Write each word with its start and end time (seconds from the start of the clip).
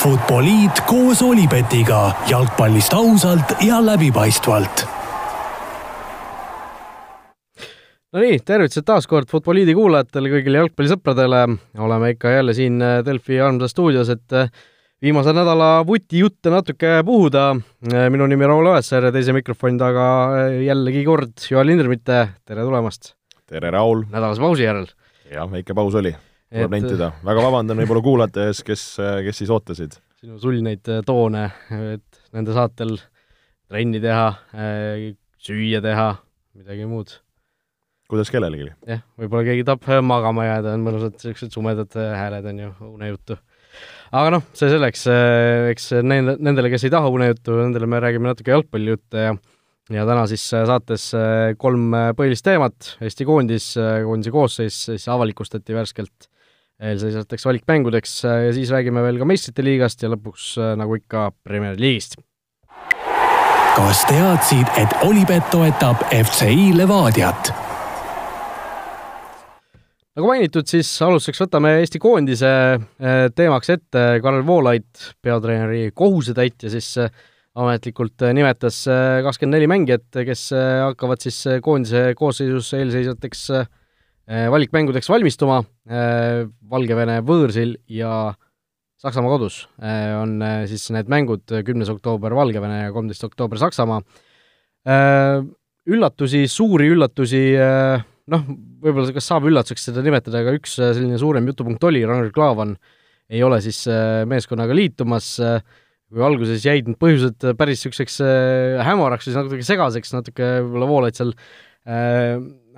Futboliit 0.00 0.78
koos 0.88 1.20
Olipetiga 1.22 2.12
jalgpallist 2.28 2.92
ausalt 2.96 3.50
ja 3.60 3.82
läbipaistvalt. 3.84 4.84
Nonii, 8.12 8.38
tervitused 8.40 8.86
taas 8.88 9.04
kord 9.10 9.28
Futboliidi 9.28 9.74
kuulajatele, 9.76 10.30
kõigile 10.32 10.62
jalgpallisõpradele. 10.62 11.42
oleme 11.78 12.10
ikka 12.14 12.32
jälle 12.32 12.54
siin 12.56 12.80
Delfi 13.04 13.40
armsas 13.40 13.76
stuudios, 13.76 14.08
et 14.08 14.38
viimase 15.02 15.36
nädala 15.36 15.84
vutijutte 15.86 16.50
natuke 16.50 17.02
puhuda. 17.04 17.60
minu 18.08 18.26
nimi 18.26 18.44
on 18.44 18.50
Raul 18.50 18.72
Õessar 18.72 19.04
ja 19.04 19.12
teise 19.12 19.36
mikrofoni 19.36 19.78
taga 19.78 20.08
jällegi 20.64 21.04
kord 21.04 21.36
Joel 21.50 21.68
Hindremitte, 21.68 22.28
tere 22.46 22.64
tulemast! 22.64 23.14
tere, 23.46 23.70
Raul! 23.70 24.04
nädalase 24.08 24.40
pausi 24.40 24.62
järel. 24.62 24.88
jah, 25.28 25.50
väike 25.52 25.74
paus 25.74 25.94
oli 25.94 26.16
tuleb 26.50 26.74
nentida. 26.74 27.10
väga 27.26 27.42
vabandan 27.46 27.78
võib-olla 27.82 28.02
kuulajate 28.04 28.46
ees, 28.50 28.62
kes, 28.66 28.84
kes 29.26 29.40
siis 29.42 29.50
ootasid. 29.54 29.96
sinu 30.20 30.38
sulnineid 30.42 30.88
toone, 31.06 31.46
et 31.94 32.22
nende 32.34 32.54
saatel 32.56 32.96
trenni 33.70 34.00
teha, 34.02 34.32
süüa 35.40 35.82
teha, 35.84 36.08
midagi 36.58 36.88
muud. 36.90 37.14
kuidas 38.10 38.32
kellelegi. 38.34 38.72
jah, 38.88 39.04
võib-olla 39.20 39.46
keegi 39.46 39.68
tahab 39.68 40.02
magama 40.06 40.48
jääda, 40.48 40.74
on 40.74 40.88
mõnusad 40.88 41.14
niisugused 41.14 41.54
sumedad 41.54 41.94
hääled, 41.94 42.50
on 42.50 42.58
ju, 42.64 42.72
unejuttu. 42.90 43.38
aga 44.10 44.34
noh, 44.34 44.50
see 44.58 44.72
selleks, 44.72 45.06
eks 45.70 45.88
nende, 46.02 46.34
nendele, 46.42 46.72
kes 46.74 46.88
ei 46.88 46.96
taha 46.96 47.14
unejuttu, 47.14 47.54
nendele 47.60 47.86
me 47.86 48.02
räägime 48.02 48.32
natuke 48.32 48.56
jalgpallijutte 48.56 49.28
ja 49.28 49.38
ja 49.90 50.04
täna 50.06 50.22
siis 50.30 50.42
saates 50.50 51.08
kolm 51.58 51.94
põhilist 52.18 52.44
teemat, 52.46 52.92
Eesti 53.02 53.24
koondis, 53.26 53.72
koondise 54.06 54.34
koosseis 54.34 54.76
siis 54.86 55.06
avalikustati 55.10 55.74
värskelt 55.74 56.28
eelseisvateks 56.80 57.44
valikmängudeks 57.44 58.12
äh, 58.24 58.42
ja 58.46 58.52
siis 58.56 58.70
räägime 58.72 59.02
veel 59.04 59.20
ka 59.20 59.28
meistrite 59.28 59.64
liigast 59.64 60.02
ja 60.02 60.10
lõpuks, 60.12 60.52
äh, 60.60 60.74
nagu 60.80 60.96
ikka, 60.96 61.30
Premier 61.44 61.76
League'ist. 61.80 62.16
kas 63.76 64.04
teadsid, 64.08 64.68
et 64.80 64.94
Olipet 65.06 65.50
toetab 65.52 66.02
FCI 66.08 66.70
Levadiat? 66.76 67.52
nagu 70.20 70.26
mainitud, 70.26 70.66
siis 70.68 70.88
alustuseks 71.04 71.44
võtame 71.44 71.76
Eesti 71.82 72.00
koondise 72.02 72.48
äh, 72.50 73.26
teemaks 73.36 73.76
ette, 73.76 74.06
Karel 74.24 74.46
Voolaid, 74.46 74.88
peatreeneri 75.22 75.90
kohusetäitja 75.94 76.72
siis 76.72 76.94
ametlikult 77.60 78.22
nimetas 78.32 78.84
kakskümmend 79.26 79.58
neli 79.58 79.66
mängijat, 79.68 80.06
kes 80.24 80.44
hakkavad 80.54 81.20
siis 81.20 81.42
koondise 81.64 82.12
koosseisus 82.16 82.70
eelseisvateks 82.78 83.48
valikmängudeks 84.30 85.08
valmistuma 85.10 85.64
Äh, 85.90 86.46
Valgevene 86.70 87.18
võõrsil 87.26 87.74
ja 87.90 88.30
Saksamaa 89.00 89.32
kodus 89.32 89.64
äh, 89.82 90.12
on 90.20 90.36
äh, 90.44 90.60
siis 90.70 90.84
need 90.94 91.08
mängud, 91.10 91.42
kümnes 91.66 91.90
oktoober 91.90 92.36
Valgevene 92.38 92.84
ja 92.84 92.92
kolmteist 92.94 93.26
oktoober 93.26 93.58
Saksamaa. 93.58 94.04
Üllatusi, 95.90 96.44
suuri 96.48 96.86
üllatusi, 96.88 97.40
noh, 98.32 98.44
võib-olla 98.80 99.12
kas 99.12 99.26
saab 99.28 99.44
üllatuseks 99.50 99.90
seda 99.90 100.00
nimetada, 100.04 100.40
aga 100.40 100.54
üks 100.56 100.78
selline 100.78 101.18
suurem 101.20 101.50
jutupunkt 101.50 101.84
oli, 101.84 102.00
Ragnar 102.08 102.30
Klavan 102.32 102.72
ei 103.28 103.42
ole 103.44 103.58
siis 103.60 103.82
meeskonnaga 104.30 104.76
liitumas, 104.76 105.34
kui 106.08 106.24
alguses 106.24 106.64
jäid 106.64 106.88
need 106.88 106.96
põhjused 107.02 107.44
päris 107.60 107.82
niisuguseks 107.82 108.16
hämaraks, 108.88 109.28
siis 109.28 109.36
natuke 109.36 109.68
segaseks, 109.68 110.14
natuke 110.16 110.48
võib-olla 110.62 110.88
Voolaid 110.94 111.20
seal 111.20 111.34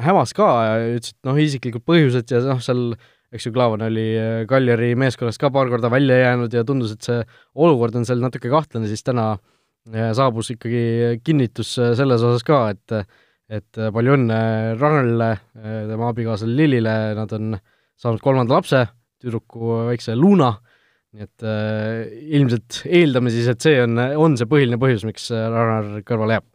hämas 0.04 0.34
ka 0.36 0.48
ja 0.66 0.76
ütles, 0.98 1.14
et 1.14 1.28
noh, 1.28 1.38
isiklikud 1.40 1.84
põhjused 1.88 2.32
ja 2.32 2.42
noh, 2.46 2.60
seal 2.62 2.92
eks 3.32 3.48
ju, 3.48 3.54
Klaavan 3.54 3.84
oli 3.86 4.06
äh, 4.18 4.42
Kaljari 4.48 4.92
meeskonnast 5.00 5.40
ka 5.40 5.50
paar 5.52 5.70
korda 5.72 5.90
välja 5.92 6.18
jäänud 6.20 6.52
ja 6.52 6.64
tundus, 6.68 6.94
et 6.94 7.06
see 7.06 7.20
olukord 7.54 7.96
on 7.96 8.06
seal 8.08 8.22
natuke 8.22 8.50
kahtlane, 8.52 8.88
siis 8.90 9.04
täna 9.06 9.32
äh, 9.32 10.10
saabus 10.16 10.52
ikkagi 10.54 11.20
kinnitus 11.24 11.74
äh, 11.80 11.94
selles 11.98 12.24
osas 12.24 12.46
ka, 12.46 12.64
et 12.74 13.02
et 13.52 13.76
palju 13.92 14.14
õnne 14.16 14.36
Rannele, 14.80 15.26
tema 15.52 16.06
abikaasale 16.08 16.54
Lillile, 16.56 16.92
nad 17.18 17.34
on 17.36 17.50
saanud 18.00 18.22
kolmanda 18.24 18.54
lapse, 18.54 18.78
tüdruku 19.20 19.74
väikse 19.90 20.14
Luna, 20.16 20.54
nii 21.12 21.26
et 21.26 21.44
äh, 21.44 22.14
ilmselt 22.38 22.78
eeldame 22.88 23.32
siis, 23.34 23.50
et 23.52 23.60
see 23.60 23.82
on, 23.82 24.00
on 24.16 24.38
see 24.40 24.48
põhiline 24.48 24.80
põhjus, 24.80 25.04
miks 25.04 25.28
Rannar 25.34 26.00
kõrvale 26.08 26.38
jääb 26.38 26.48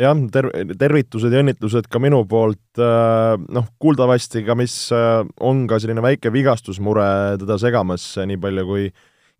jah, 0.00 0.16
ter-, 0.32 0.50
tervitused 0.78 1.32
ja 1.32 1.42
õnnitlused 1.42 1.88
ka 1.90 2.00
minu 2.02 2.22
poolt, 2.28 2.62
äh, 2.80 3.36
noh, 3.52 3.68
kuuldavasti 3.82 4.44
ka, 4.46 4.56
mis 4.58 4.74
äh, 4.96 5.22
on 5.46 5.66
ka 5.70 5.80
selline 5.82 6.04
väike 6.04 6.32
vigastusmure 6.34 7.38
teda 7.40 7.58
segamas, 7.60 8.12
nii 8.26 8.40
palju 8.40 8.68
kui 8.68 8.90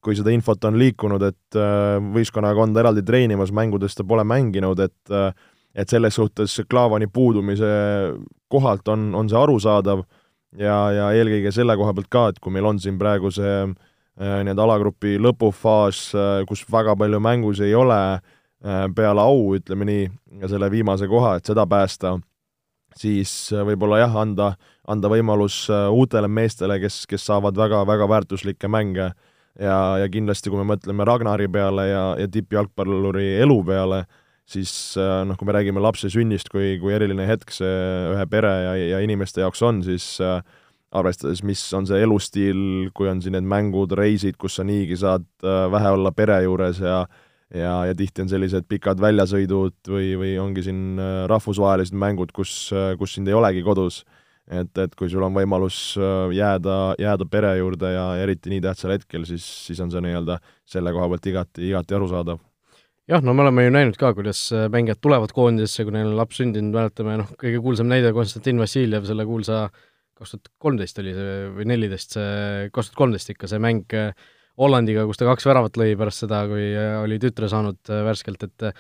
kui 0.01 0.15
seda 0.17 0.33
infot 0.33 0.63
on 0.65 0.79
liikunud, 0.81 1.21
et 1.27 1.57
äh, 1.61 1.99
võistkonnaga 2.15 2.63
on 2.65 2.73
ta 2.73 2.81
eraldi 2.81 3.03
treenimas, 3.05 3.51
mängudes 3.53 3.99
ta 3.99 4.07
pole 4.09 4.25
mänginud, 4.25 4.81
et 4.81 5.17
et 5.71 5.87
selles 5.87 6.17
suhtes 6.17 6.57
Klaavani 6.67 7.07
puudumise 7.07 7.69
kohalt 8.51 8.89
on, 8.91 9.13
on 9.15 9.29
see 9.31 9.39
arusaadav 9.39 10.01
ja, 10.59 10.79
ja 10.91 11.11
eelkõige 11.15 11.53
selle 11.55 11.77
koha 11.79 11.93
pealt 11.95 12.09
ka, 12.11 12.25
et 12.33 12.41
kui 12.43 12.51
meil 12.51 12.67
on 12.67 12.81
siin 12.83 12.97
praegu 12.99 13.31
see 13.31 13.69
nii-öelda 14.19 14.65
alagrupi 14.65 15.15
lõpufaas, 15.23 16.01
kus 16.49 16.65
väga 16.73 16.97
palju 16.99 17.21
mängus 17.23 17.63
ei 17.63 17.77
ole 17.79 18.01
äh, 18.17 18.19
Äh, 18.19 18.39
peale 18.61 19.23
au, 19.25 19.55
ütleme 19.57 19.87
nii, 19.89 20.09
selle 20.51 20.69
viimase 20.73 21.09
koha, 21.09 21.39
et 21.39 21.49
seda 21.49 21.65
päästa, 21.69 22.19
siis 22.99 23.33
äh, 23.55 23.65
võib-olla 23.67 24.03
jah, 24.03 24.17
anda, 24.23 24.53
anda 24.89 25.11
võimalus 25.13 25.63
äh, 25.73 25.89
uutele 25.93 26.29
meestele, 26.29 26.81
kes, 26.83 27.05
kes 27.11 27.27
saavad 27.31 27.59
väga-väga 27.59 28.09
väärtuslikke 28.11 28.69
mänge. 28.69 29.13
Ja, 29.61 29.99
ja 29.99 30.07
kindlasti, 30.09 30.49
kui 30.49 30.61
me 30.61 30.69
mõtleme 30.71 31.05
Ragnari 31.05 31.49
peale 31.51 31.89
ja, 31.89 32.03
ja 32.17 32.29
tippjalgpalluri 32.31 33.41
elu 33.43 33.57
peale, 33.67 34.05
siis 34.49 34.71
noh, 34.97 35.37
kui 35.37 35.49
me 35.49 35.57
räägime 35.57 35.83
lapse 35.83 36.09
sünnist 36.11 36.49
kui, 36.51 36.77
kui 36.81 36.95
eriline 36.95 37.27
hetk 37.29 37.51
see 37.53 37.73
ühe 38.15 38.25
pere 38.31 38.53
ja, 38.63 38.77
ja 38.95 39.01
inimeste 39.03 39.43
jaoks 39.43 39.61
on, 39.67 39.83
siis 39.85 40.07
äh, 40.23 40.39
arvestades, 40.91 41.43
mis 41.47 41.63
on 41.77 41.87
see 41.87 42.01
elustiil, 42.03 42.63
kui 42.97 43.11
on 43.11 43.21
siin 43.23 43.37
need 43.37 43.47
mängud, 43.51 43.93
reisid, 43.99 44.39
kus 44.41 44.59
sa 44.59 44.67
niigi 44.67 44.99
saad 44.99 45.27
äh, 45.45 45.67
vähe 45.71 45.93
olla 45.97 46.13
pere 46.15 46.41
juures 46.47 46.81
ja 46.83 47.05
ja, 47.55 47.75
ja 47.89 47.97
tihti 47.97 48.25
on 48.25 48.31
sellised 48.31 48.67
pikad 48.71 49.01
väljasõidud 49.03 49.91
või, 49.91 50.15
või 50.21 50.35
ongi 50.43 50.65
siin 50.67 51.01
äh, 51.01 51.25
rahvusvahelised 51.31 51.97
mängud, 51.99 52.35
kus, 52.37 52.71
äh, 52.75 52.93
kus 53.01 53.17
sind 53.17 53.31
ei 53.31 53.37
olegi 53.37 53.65
kodus. 53.67 54.05
et, 54.51 54.79
et 54.83 54.95
kui 54.99 55.07
sul 55.11 55.23
on 55.23 55.35
võimalus 55.35 55.95
äh, 55.99 56.33
jääda, 56.35 56.95
jääda 56.99 57.27
pere 57.31 57.57
juurde 57.59 57.93
ja 57.93 58.07
eriti 58.19 58.51
nii 58.51 58.61
tähtsal 58.65 58.97
hetkel, 58.97 59.27
siis, 59.29 59.45
siis 59.67 59.81
on 59.81 59.91
see 59.91 60.03
nii-öelda 60.03 60.41
selle 60.67 60.93
koha 60.93 61.09
pealt 61.13 61.27
igati, 61.27 61.69
igati 61.69 61.95
arusaadav 61.95 62.41
jah, 63.11 63.23
no 63.23 63.35
me 63.35 63.45
oleme 63.45 63.67
ju 63.67 63.75
näinud 63.75 63.99
ka, 63.99 64.13
kuidas 64.15 64.49
mängijad 64.71 64.99
tulevad 65.03 65.33
koondisesse, 65.35 65.85
kui 65.87 65.95
neil 65.95 66.11
on 66.13 66.19
laps 66.19 66.39
sündinud, 66.39 66.75
mäletame, 66.75 67.17
noh, 67.23 67.31
kõige 67.39 67.63
kuulsam 67.63 67.91
näide, 67.91 68.13
Konstantin 68.15 68.59
Vassiljev, 68.63 69.07
selle 69.07 69.27
kuulsa 69.27 69.65
kaks 70.21 70.35
tuhat 70.37 70.51
kolmteist 70.61 70.99
oli 71.01 71.15
see 71.17 71.39
või 71.57 71.67
neliteist, 71.71 72.15
see, 72.15 72.69
kaks 72.75 72.91
tuhat 72.91 73.01
kolmteist 73.01 73.33
ikka, 73.33 73.49
see 73.51 73.63
mäng 73.63 73.97
Hollandiga, 74.61 75.07
kus 75.09 75.21
ta 75.21 75.29
kaks 75.29 75.47
väravat 75.49 75.79
lõi 75.81 75.95
pärast 75.99 76.27
seda, 76.27 76.43
kui 76.51 76.67
äh, 76.77 76.99
oli 77.01 77.17
tütre 77.23 77.49
saanud 77.51 77.93
äh, 77.93 78.03
värskelt, 78.09 78.45
et 78.49 78.71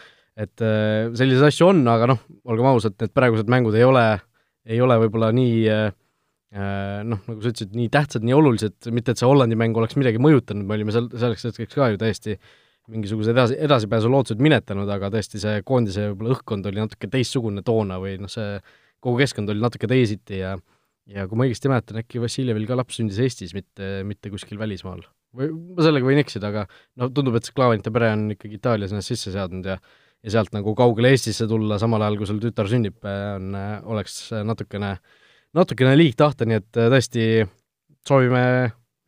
et 0.41 0.63
äh, 0.65 1.09
selliseid 1.17 1.51
asju 1.51 1.71
on, 1.73 1.81
aga 1.91 2.07
noh, 2.13 2.21
olgem 2.49 2.69
ausad, 2.71 2.95
need 3.01 3.13
praegused 3.17 3.51
mängud 3.51 3.77
ei 3.77 3.85
ole, 3.85 4.05
ei 4.69 4.81
ole 4.81 4.97
võib-olla 5.03 5.33
nii 5.37 5.67
noh, 6.51 7.21
nagu 7.29 7.37
sa 7.39 7.53
ütlesid, 7.53 7.77
nii 7.79 7.91
tähtsad, 7.95 8.25
nii 8.27 8.35
olulised, 8.35 8.89
mitte 8.91 9.13
et 9.15 9.21
see 9.21 9.29
Hollandi 9.29 9.55
mäng 9.59 9.77
oleks 9.79 9.95
midagi 9.95 10.19
mõjutanud, 10.19 10.67
me 10.67 10.75
olime 10.75 10.95
seal 10.95 11.07
selleks 11.13 11.47
hetkeks 11.47 11.77
ka 11.79 11.93
ju 11.93 12.01
täiesti 12.01 12.35
mingisuguse 12.91 13.31
edasi, 13.31 13.55
edasipääsu 13.69 14.11
lootused 14.11 14.43
minetanud, 14.43 14.91
aga 14.91 15.13
tõesti 15.15 15.39
see 15.39 15.63
koondise 15.67 16.09
võib-olla 16.09 16.35
õhkkond 16.35 16.67
oli 16.67 16.83
natuke 16.83 17.11
teistsugune 17.13 17.63
toona 17.67 18.01
või 18.03 18.17
noh, 18.19 18.33
see 18.33 18.59
kogu 18.99 19.23
keskkond 19.23 19.55
oli 19.55 19.63
natuke 19.63 19.91
teisiti 19.91 20.43
ja 20.43 20.57
ja 21.11 21.29
kui 21.31 21.39
ma 21.39 21.47
õigesti 21.47 21.71
mäletan, 21.71 22.03
äkki 22.03 22.23
Vassiljevil 22.23 22.67
ka 22.67 22.83
laps 22.83 22.99
sündis 22.99 23.23
Eestis, 23.23 23.55
mitte, 23.55 24.01
mitte 24.07 24.31
kuskil 24.35 24.59
välismaal 24.59 25.07
või 25.37 25.51
ma 25.55 25.87
sellega 25.87 26.07
võin 26.07 26.21
eksida, 26.23 26.51
aga 26.51 26.67
noh, 27.01 27.11
tundub, 27.15 27.37
et 27.39 27.47
see 27.47 27.55
Klaavanite 27.57 27.93
pere 27.95 28.13
on 28.17 28.29
ikkagi 28.35 28.59
Itaalias 28.59 28.95
ennast 28.95 29.13
sisse 29.13 29.35
seadnud 29.35 29.69
ja 29.71 29.81
ja 30.21 30.35
sealt 30.35 30.53
nagu 30.53 30.75
kaugele 30.77 31.15
Eestisse 31.15 31.47
tulla, 31.49 31.79
samal 31.81 32.03
ajal 32.05 32.19
kui 32.21 32.29
sul 32.29 32.41
tütar 32.43 32.69
sünnib, 32.69 32.99
on, 33.09 33.55
oleks 33.89 34.19
natukene, 34.45 34.95
natukene 35.57 35.95
liig 35.97 36.17
tahta, 36.19 36.45
nii 36.45 36.59
et 36.61 36.81
tõesti 36.93 37.29
soovime 38.07 38.43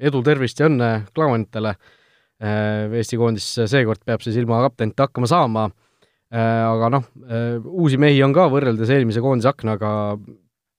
edu, 0.03 0.23
tervist 0.25 0.61
ja 0.61 0.71
õnne 0.71 0.93
Klaavanitele. 1.13 1.75
Eesti 2.43 3.19
koondis 3.21 3.45
seekord 3.71 4.01
peab 4.09 4.25
siis 4.25 4.39
ilma 4.41 4.63
kaptenita 4.65 5.07
hakkama 5.07 5.29
saama, 5.31 5.67
aga 6.33 6.89
noh, 6.97 7.05
uusi 7.71 8.01
mehi 8.01 8.23
on 8.25 8.33
ka 8.35 8.49
võrreldes 8.51 8.91
eelmise 8.91 9.23
koondise 9.23 9.53
aknaga 9.53 9.93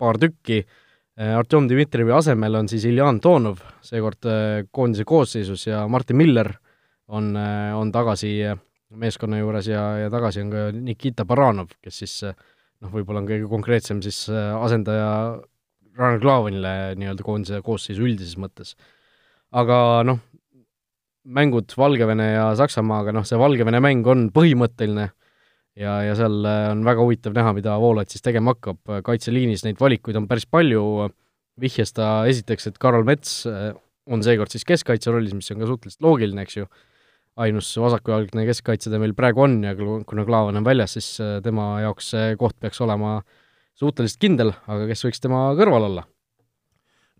paar 0.01 0.19
tükki 0.19 0.63
Artjom 1.13 1.67
Dmitrijevi 1.69 2.11
asemel 2.15 2.55
on 2.57 2.67
siis 2.71 2.87
Iljan 2.89 3.19
Toonov 3.21 3.59
seekord 3.85 4.25
äh, 4.25 4.63
koondise 4.73 5.05
koosseisus 5.05 5.67
ja 5.67 5.83
Martin 5.87 6.17
Miller 6.17 6.49
on, 7.07 7.35
äh, 7.37 7.69
on 7.77 7.91
tagasi 7.93 8.33
meeskonna 8.97 9.37
juures 9.37 9.69
ja, 9.69 9.83
ja 10.01 10.09
tagasi 10.13 10.41
on 10.41 10.49
ka 10.49 10.63
Nikita 10.73 11.25
Baranov, 11.29 11.75
kes 11.81 12.01
siis 12.01 12.15
noh, 12.25 12.89
võib-olla 12.89 13.21
on 13.21 13.29
kõige 13.29 13.49
konkreetsem 13.49 14.01
siis 14.05 14.25
asendaja 14.29 15.07
Ragnar 15.93 16.21
Klavanile 16.21 16.73
nii-öelda 16.97 17.25
koondise 17.25 17.61
koosseisu 17.65 18.05
üldises 18.05 18.37
mõttes. 18.41 18.73
aga 19.53 19.77
noh, 20.05 20.19
mängud 21.23 21.73
Valgevene 21.77 22.31
ja 22.33 22.47
Saksamaaga, 22.57 23.13
noh, 23.15 23.25
see 23.25 23.37
Valgevene 23.39 23.81
mäng 23.83 24.07
on 24.09 24.27
põhimõtteline 24.33 25.11
ja, 25.79 25.97
ja 26.07 26.15
seal 26.17 26.39
on 26.45 26.83
väga 26.85 27.03
huvitav 27.05 27.35
näha, 27.37 27.53
mida 27.57 27.75
Voolaid 27.81 28.13
siis 28.13 28.25
tegema 28.25 28.55
hakkab, 28.55 28.79
kaitseliinis 29.05 29.65
neid 29.67 29.81
valikuid 29.81 30.19
on 30.19 30.29
päris 30.29 30.47
palju, 30.49 31.09
vihjas 31.61 31.93
ta 31.97 32.15
esiteks, 32.29 32.71
et 32.71 32.79
Karol 32.81 33.05
Mets 33.07 33.43
on 34.09 34.23
seekord 34.25 34.51
siis 34.51 34.65
keskkaitse 34.67 35.13
rollis, 35.13 35.35
mis 35.37 35.51
on 35.53 35.61
ka 35.61 35.69
suhteliselt 35.69 36.03
loogiline, 36.03 36.43
eks 36.43 36.57
ju, 36.59 36.67
ainus 37.43 37.71
vasakujalgne 37.81 38.45
keskkaitse 38.49 38.91
ta 38.93 38.99
meil 39.01 39.15
praegu 39.17 39.45
on 39.45 39.61
ja 39.65 39.73
kuna 39.77 40.25
Klaavan 40.27 40.59
on 40.59 40.65
väljas, 40.65 40.97
siis 40.97 41.15
tema 41.45 41.77
jaoks 41.81 42.11
see 42.13 42.33
koht 42.39 42.59
peaks 42.61 42.81
olema 42.85 43.19
suhteliselt 43.79 44.21
kindel, 44.21 44.53
aga 44.69 44.85
kes 44.89 45.07
võiks 45.07 45.23
tema 45.23 45.47
kõrval 45.57 45.87
olla? 45.89 46.03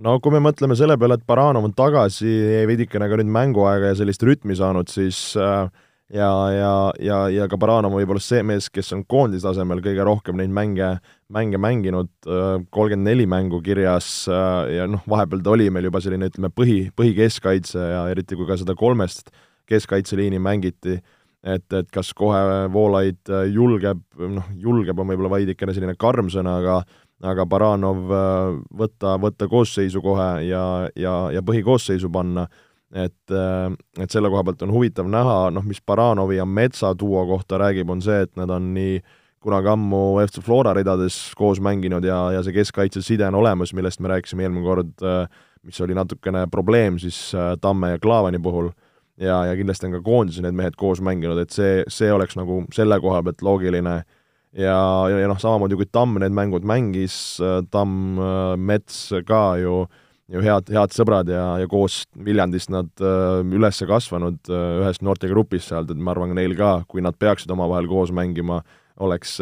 no 0.04 0.18
kui 0.22 0.34
me 0.34 0.42
mõtleme 0.44 0.76
selle 0.78 0.98
peale, 1.00 1.18
et 1.18 1.26
Baranov 1.30 1.66
on 1.68 1.74
tagasi 1.78 2.30
veidikene 2.70 3.08
ka 3.10 3.20
nüüd 3.20 3.32
mänguaega 3.34 3.92
ja 3.92 3.98
sellist 3.98 4.26
rütmi 4.26 4.58
saanud, 4.58 4.90
siis 4.92 5.34
äh, 5.40 5.70
ja, 6.12 6.52
ja, 6.52 6.74
ja, 7.00 7.20
ja 7.32 7.48
ka 7.52 7.58
Baranov 7.60 7.96
võib-olla 7.96 8.22
see 8.24 8.44
mees, 8.46 8.70
kes 8.74 8.92
on 8.96 9.06
koondise 9.10 9.48
tasemel 9.48 9.82
kõige 9.86 10.06
rohkem 10.08 10.40
neid 10.40 10.54
mänge, 10.54 10.90
mänge 11.34 11.62
mänginud, 11.62 12.12
äh, 12.28 12.60
kolmkümmend 12.74 13.08
neli 13.08 13.28
mängu 13.30 13.62
kirjas 13.66 14.28
äh, 14.28 14.76
ja 14.80 14.88
noh, 14.90 15.04
vahepeal 15.10 15.44
ta 15.44 15.56
oli 15.56 15.70
meil 15.74 15.90
juba 15.90 16.04
selline, 16.04 16.32
ütleme, 16.32 16.52
põhi, 16.54 16.80
põhikeskkaitse 16.98 17.90
ja 17.96 18.06
eriti 18.12 18.40
kui 18.40 18.50
ka 18.50 18.60
seda 18.60 18.76
kolmest 18.80 19.32
keskkaitseliini 19.70 20.42
mängiti, 20.44 20.98
et, 21.44 21.68
et 21.72 21.88
kas 21.92 22.12
kohe 22.18 22.68
Voolaid 22.74 23.32
julgeb, 23.54 24.04
noh, 24.20 24.52
julgeb 24.60 25.00
on 25.00 25.08
võib-olla 25.14 25.38
veidikene 25.38 25.76
selline 25.76 25.96
karm 26.00 26.28
sõna, 26.34 26.60
aga 26.60 26.82
aga 27.24 27.46
Baranov 27.48 28.12
äh, 28.12 28.60
võtta, 28.80 29.16
võtta 29.22 29.48
koosseisu 29.52 30.02
kohe 30.04 30.30
ja, 30.48 30.64
ja, 31.00 31.16
ja 31.34 31.44
põhikoosseisu 31.46 32.12
panna, 32.14 32.48
et, 32.94 33.32
äh, 33.32 33.74
et 34.04 34.14
selle 34.14 34.30
koha 34.30 34.46
pealt 34.48 34.64
on 34.66 34.74
huvitav 34.74 35.10
näha, 35.10 35.50
noh, 35.54 35.66
mis 35.66 35.82
Baranovi 35.82 36.38
ja 36.38 36.46
Metsa 36.46 36.94
duo 37.00 37.26
kohta 37.30 37.60
räägib, 37.62 37.90
on 37.90 38.02
see, 38.06 38.22
et 38.28 38.34
nad 38.40 38.52
on 38.54 38.74
nii 38.76 39.02
kunagi 39.44 39.74
ammu 39.74 40.04
FC 40.24 40.40
Flora 40.46 40.72
ridades 40.78 41.18
koos 41.36 41.60
mänginud 41.60 42.06
ja, 42.08 42.20
ja 42.32 42.44
see 42.46 42.56
keskkaitseside 42.56 43.28
on 43.28 43.42
olemas, 43.42 43.74
millest 43.76 44.00
me 44.00 44.14
rääkisime 44.14 44.46
eelmine 44.46 44.64
kord, 44.66 44.96
äh, 45.04 45.26
mis 45.64 45.80
oli 45.84 45.96
natukene 45.96 46.46
probleem 46.52 47.00
siis 47.00 47.32
Tamme 47.62 47.94
ja 47.94 48.00
Klaavani 48.04 48.40
puhul, 48.44 48.72
ja, 49.18 49.46
ja 49.46 49.56
kindlasti 49.56 49.88
on 49.88 49.98
ka 49.98 50.02
koondises 50.06 50.44
need 50.44 50.58
mehed 50.58 50.76
koos 50.80 51.02
mänginud, 51.04 51.40
et 51.42 51.54
see, 51.56 51.84
see 51.92 52.12
oleks 52.12 52.38
nagu 52.40 52.64
selle 52.76 53.00
koha 53.04 53.24
pealt 53.26 53.44
loogiline. 53.46 53.98
Äh, 54.02 54.22
ja, 54.54 54.78
ja, 55.10 55.20
ja 55.24 55.30
noh, 55.30 55.40
samamoodi 55.42 55.78
kui 55.80 55.90
Tamm 55.92 56.20
need 56.22 56.36
mängud 56.36 56.66
mängis, 56.68 57.18
äh, 57.44 57.62
Tamm, 57.74 58.20
äh, 58.20 58.56
Mets 58.58 59.06
ka 59.28 59.44
ju, 59.62 59.84
ju 60.34 60.44
head, 60.44 60.70
head 60.74 60.96
sõbrad 60.96 61.30
ja, 61.30 61.44
ja 61.62 61.70
koos 61.70 62.04
Viljandist 62.26 62.72
nad 62.74 62.90
äh, 63.02 63.42
üles 63.56 63.82
kasvanud 63.90 64.54
ühes 64.54 65.02
noortegrupis 65.06 65.70
sealt, 65.72 65.92
et 65.94 66.00
ma 66.00 66.14
arvan, 66.16 66.34
neil 66.38 66.56
ka, 66.60 66.80
kui 66.90 67.04
nad 67.06 67.18
peaksid 67.20 67.52
omavahel 67.54 67.90
koos 67.92 68.14
mängima, 68.16 68.64
oleks 69.04 69.40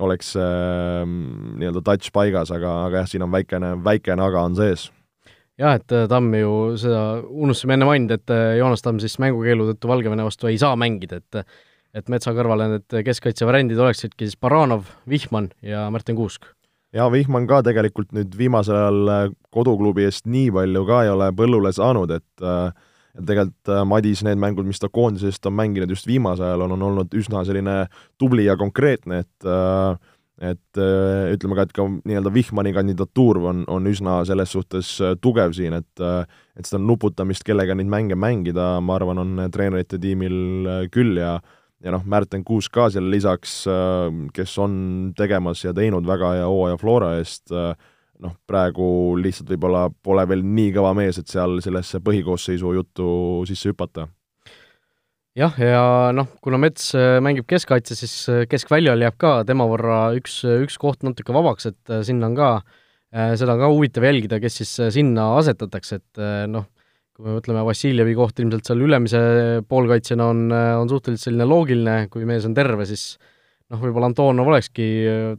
oleks 0.00 0.32
äh, 0.40 1.02
nii-öelda 1.04 1.82
touch 1.84 2.12
paigas, 2.14 2.52
aga, 2.54 2.86
aga 2.86 3.02
jah, 3.02 3.10
siin 3.10 3.26
on 3.26 3.34
väikene, 3.34 3.74
väikene 3.84 4.24
aga 4.24 4.46
on 4.48 4.56
sees 4.56 4.88
jah, 5.60 5.76
et 5.76 5.96
Tamm 6.08 6.32
ju 6.38 6.52
seda, 6.80 7.02
unustasime 7.28 7.76
enne 7.76 7.88
mainida, 7.88 8.16
et 8.16 8.32
Joonas 8.58 8.84
Tamm 8.84 9.02
siis 9.02 9.18
mängukeelu 9.20 9.68
tõttu 9.72 9.90
Valgevene 9.90 10.24
vastu 10.24 10.48
ei 10.48 10.60
saa 10.60 10.78
mängida, 10.80 11.20
et 11.20 11.44
et 11.96 12.10
Metsa 12.12 12.32
kõrvale 12.36 12.68
need 12.70 12.96
keskkaitsevariandid 13.06 13.80
oleksidki 13.82 14.28
siis 14.28 14.38
Baranov, 14.40 14.86
Vihman 15.10 15.50
ja 15.66 15.88
Märten 15.90 16.18
Kuusk. 16.18 16.46
Jaa, 16.96 17.08
Vihman 17.12 17.48
ka 17.50 17.62
tegelikult 17.66 18.14
nüüd 18.16 18.34
viimasel 18.38 18.76
ajal 18.76 19.10
äh, 19.14 19.24
koduklubi 19.54 20.06
eest 20.08 20.28
nii 20.30 20.50
palju 20.54 20.84
ka 20.88 21.02
ei 21.06 21.12
ole 21.12 21.30
põllule 21.36 21.72
saanud, 21.74 22.14
et 22.16 22.46
äh, 22.46 22.70
tegelikult 23.16 23.74
äh, 23.74 23.82
Madis 23.88 24.24
need 24.26 24.40
mängud, 24.42 24.68
mis 24.68 24.82
ta 24.82 24.90
koondise 24.92 25.30
eest 25.30 25.46
on 25.46 25.56
mänginud 25.58 25.92
just 25.94 26.08
viimasel 26.10 26.48
ajal, 26.48 26.66
on, 26.66 26.78
on 26.78 26.88
olnud 26.90 27.18
üsna 27.18 27.44
selline 27.46 27.84
tubli 28.20 28.48
ja 28.48 28.58
konkreetne, 28.60 29.24
et 29.24 29.52
et 30.40 30.78
ütleme 30.80 31.52
ka, 31.52 31.66
et 31.66 31.72
ka 31.76 31.84
nii-öelda 31.84 32.30
Vihmani 32.32 32.70
kandidatuur 32.72 33.42
on, 33.50 33.58
on 33.68 33.88
üsna 33.90 34.22
selles 34.24 34.48
suhtes 34.54 34.94
tugev 35.20 35.52
siin, 35.52 35.76
et 35.76 36.00
et 36.00 36.64
seda 36.64 36.80
nuputamist, 36.80 37.44
kellega 37.44 37.76
neid 37.76 37.90
mänge 37.92 38.16
mängida, 38.16 38.70
ma 38.80 38.96
arvan, 38.96 39.20
on 39.20 39.42
treenerite 39.52 40.00
tiimil 40.00 40.88
küll 40.94 41.20
ja 41.20 41.34
ja 41.84 41.94
noh, 41.94 42.04
Märten 42.08 42.44
Kuusk 42.46 42.72
ka 42.74 42.88
selle 42.92 43.10
lisaks, 43.12 43.62
äh, 43.70 44.08
kes 44.36 44.56
on 44.62 44.74
tegemas 45.16 45.64
ja 45.64 45.74
teinud 45.76 46.06
väga 46.08 46.34
hea 46.38 46.46
hooaja 46.48 46.78
Flora 46.80 47.14
eest, 47.18 47.48
äh, 47.54 47.72
noh, 48.20 48.36
praegu 48.48 49.16
lihtsalt 49.20 49.50
võib-olla 49.54 49.86
pole 50.04 50.26
veel 50.28 50.44
nii 50.44 50.74
kõva 50.76 50.92
mees, 50.96 51.20
et 51.20 51.30
seal 51.30 51.60
sellesse 51.64 52.02
põhikoosseisu 52.04 52.74
juttu 52.76 53.12
sisse 53.48 53.72
hüpata. 53.72 54.08
jah, 55.38 55.56
ja 55.62 55.84
noh, 56.16 56.28
kuna 56.44 56.60
Mets 56.60 56.92
äh, 56.98 57.16
mängib 57.24 57.48
keskkaitse, 57.48 57.96
siis 57.96 58.14
keskväljal 58.50 59.00
jääb 59.00 59.16
ka 59.20 59.40
tema 59.48 59.64
võrra 59.70 60.10
üks, 60.18 60.42
üks 60.44 60.76
koht 60.78 61.06
natuke 61.06 61.32
vabaks, 61.32 61.70
et 61.70 61.96
sinna 62.04 62.28
on 62.28 62.36
ka, 62.36 62.50
seda 63.10 63.56
on 63.56 63.64
ka 63.64 63.70
huvitav 63.72 64.04
jälgida, 64.04 64.38
kes 64.42 64.60
siis 64.60 64.74
sinna 64.94 65.32
asetatakse, 65.38 65.98
et 66.02 66.20
noh, 66.50 66.68
kui 67.20 67.28
me 67.28 67.36
mõtleme 67.36 67.62
Vassiljevi 67.68 68.14
kohta, 68.16 68.40
ilmselt 68.40 68.70
seal 68.70 68.80
ülemise 68.86 69.20
poolkaitsjana 69.68 70.30
on, 70.32 70.46
on 70.80 70.88
suhteliselt 70.88 71.28
selline 71.28 71.46
loogiline, 71.48 71.96
kui 72.12 72.24
mees 72.28 72.46
on 72.48 72.56
terve, 72.56 72.86
siis 72.88 73.12
noh, 73.70 73.80
võib-olla 73.82 74.08
Antonov 74.10 74.48
olekski 74.54 74.86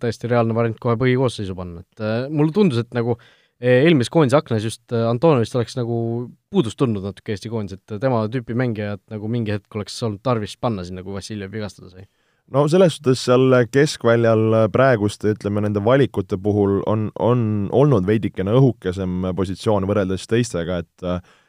täiesti 0.01 0.29
reaalne 0.29 0.55
variant 0.57 0.77
kohe 0.81 0.97
põhikoosseisu 1.01 1.57
panna, 1.57 1.81
et 1.81 2.05
äh, 2.05 2.27
mulle 2.29 2.53
tundus, 2.55 2.83
et 2.83 2.93
nagu 2.97 3.17
äh, 3.17 3.81
eelmises 3.81 4.13
koondise 4.13 4.37
aknas 4.37 4.67
just 4.67 4.85
äh, 4.93 5.07
Antonovist 5.09 5.57
oleks 5.57 5.77
nagu 5.79 5.97
puudust 6.53 6.77
tundnud 6.79 7.09
natuke 7.09 7.33
Eesti 7.33 7.51
koondis, 7.51 7.81
et 7.81 7.97
tema 8.03 8.23
tüüpi 8.31 8.57
mängijat 8.57 9.01
nagu 9.11 9.31
mingi 9.31 9.57
hetk 9.57 9.79
oleks 9.79 9.97
olnud 10.05 10.21
tarvis 10.23 10.57
panna 10.61 10.85
sinna, 10.85 11.05
kui 11.05 11.17
Vassiljev 11.17 11.53
vigastada 11.53 11.89
sai. 11.89 12.05
No 12.51 12.65
selles 12.67 12.97
suhtes 12.97 13.21
seal 13.23 13.53
keskväljal 13.71 14.67
praeguste, 14.73 15.31
ütleme, 15.31 15.61
nende 15.63 15.79
valikute 15.85 16.35
puhul 16.35 16.81
on, 16.89 17.05
on 17.15 17.45
olnud 17.71 18.03
veidikene 18.03 18.51
õhukesem 18.57 19.29
positsioon 19.37 19.87
võrreldes 19.87 20.27
teistega, 20.27 20.81
et 20.83 21.05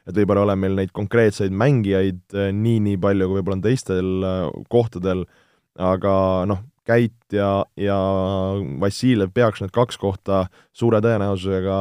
et 0.09 0.17
võib-olla 0.17 0.43
ei 0.43 0.49
ole 0.49 0.59
meil 0.65 0.77
neid 0.81 0.93
konkreetseid 0.97 1.55
mängijaid 1.55 2.21
eh, 2.35 2.51
nii, 2.57 2.83
nii 2.89 3.01
palju, 3.03 3.29
kui 3.29 3.41
võib-olla 3.41 3.59
on 3.61 3.65
teistel 3.65 4.13
eh, 4.29 4.45
kohtadel, 4.73 5.27
aga 5.79 6.15
noh, 6.51 6.69
Käit 6.83 7.31
ja, 7.31 7.63
ja 7.79 7.97
Vassiljev 8.83 9.31
peaks 9.31 9.61
need 9.63 9.71
kaks 9.71 10.01
kohta 10.03 10.41
suure 10.75 10.99
tõenäosusega 10.99 11.77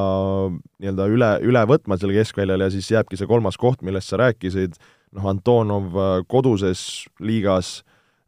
nii-öelda 0.53 1.07
üle, 1.09 1.29
üle 1.49 1.63
võtma 1.65 1.97
seal 1.97 2.13
keskväljal 2.13 2.61
ja 2.61 2.67
siis 2.69 2.91
jääbki 2.93 3.17
see 3.17 3.25
kolmas 3.25 3.57
koht, 3.57 3.81
millest 3.81 4.13
sa 4.13 4.19
rääkisid, 4.21 4.77
noh, 5.17 5.25
Antonov 5.33 5.97
eh, 5.97 6.11
koduses 6.29 7.07
liigas 7.17 7.79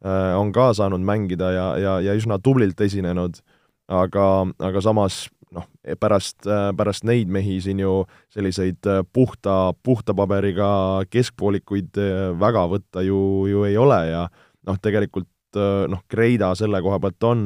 äh, 0.02 0.34
on 0.34 0.50
ka 0.52 0.72
saanud 0.74 1.06
mängida 1.06 1.52
ja, 1.54 1.68
ja, 1.78 1.94
ja 2.02 2.18
üsna 2.18 2.40
tublilt 2.42 2.80
esinenud, 2.82 3.38
aga, 3.86 4.26
aga 4.58 4.82
samas 4.82 5.28
noh, 5.54 5.68
pärast, 6.00 6.46
pärast 6.76 7.06
neid 7.06 7.30
mehi 7.32 7.60
siin 7.62 7.80
ju 7.82 8.02
selliseid 8.32 8.88
äh, 8.90 9.02
puhta, 9.12 9.72
puhta 9.82 10.14
paberiga 10.16 10.68
keskpoolikuid 11.10 12.00
äh, 12.00 12.26
väga 12.40 12.66
võtta 12.70 13.04
ju, 13.06 13.18
ju 13.50 13.64
ei 13.68 13.78
ole 13.80 14.00
ja 14.10 14.26
noh, 14.66 14.78
tegelikult 14.82 15.58
äh, 15.58 15.86
noh, 15.90 16.04
Kreida 16.10 16.52
selle 16.58 16.82
koha 16.84 17.00
pealt 17.02 17.28
on, 17.30 17.42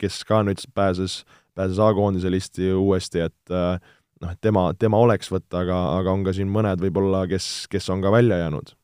kes 0.00 0.22
ka 0.28 0.42
nüüd 0.46 0.62
pääses, 0.74 1.22
pääses 1.54 1.80
A-koondise 1.82 2.32
listi 2.32 2.72
uuesti, 2.74 3.24
et 3.28 3.54
noh, 3.54 4.30
et 4.30 4.40
tema, 4.42 4.68
tema 4.78 5.00
oleks 5.02 5.30
võtta, 5.32 5.62
aga, 5.64 5.80
aga 5.98 6.14
on 6.14 6.24
ka 6.26 6.34
siin 6.36 6.50
mõned 6.52 6.82
võib-olla, 6.82 7.24
kes, 7.30 7.68
kes 7.70 7.90
on 7.94 8.02
ka 8.04 8.12
välja 8.14 8.40
jäänud. 8.44 8.74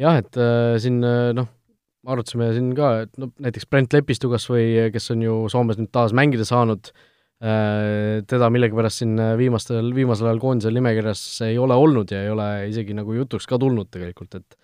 jah, 0.00 0.20
et 0.22 0.38
äh, 0.40 0.76
siin 0.82 1.00
noh, 1.00 1.50
arutasime 2.06 2.52
siin 2.56 2.72
ka, 2.76 2.92
et 3.04 3.18
no 3.20 3.30
näiteks 3.42 3.68
Brent 3.68 3.92
Lepistu 3.92 4.30
kas 4.32 4.46
või, 4.50 4.90
kes 4.94 5.10
on 5.12 5.24
ju 5.24 5.38
Soomes 5.52 5.80
nüüd 5.80 5.90
taas 5.92 6.14
mängida 6.16 6.46
saanud 6.48 6.92
teda 7.40 8.50
millegipärast 8.52 9.00
siin 9.00 9.14
äh, 9.16 9.34
viimastel, 9.40 9.94
viimasel 9.96 10.28
ajal 10.28 10.40
koondise 10.42 10.72
nimekirjas 10.76 11.22
ei 11.46 11.56
ole 11.58 11.76
olnud 11.78 12.10
ja 12.12 12.24
ei 12.26 12.32
ole 12.34 12.48
isegi 12.68 12.96
nagu 12.96 13.14
jutuks 13.16 13.48
ka 13.48 13.58
tulnud 13.60 13.88
tegelikult, 13.92 14.36
et 14.36 14.58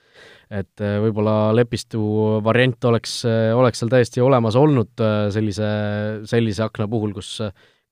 et 0.52 0.80
äh, 0.84 0.98
võib-olla 1.02 1.54
Lepistu 1.56 2.00
variant 2.44 2.84
oleks, 2.88 3.18
oleks 3.56 3.80
seal 3.82 3.90
täiesti 3.92 4.22
olemas 4.24 4.56
olnud 4.56 5.02
sellise, 5.34 5.70
sellise 6.28 6.62
akna 6.64 6.86
puhul, 6.88 7.16
kus 7.16 7.38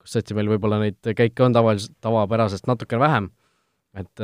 kus 0.01 0.13
tõesti 0.13 0.37
meil 0.37 0.49
võib-olla 0.53 0.79
neid 0.83 1.13
käike 1.17 1.43
on 1.45 1.53
tavaliselt, 1.53 1.97
tavapärasest 2.05 2.69
natukene 2.69 3.01
vähem, 3.01 3.29
et 3.97 4.21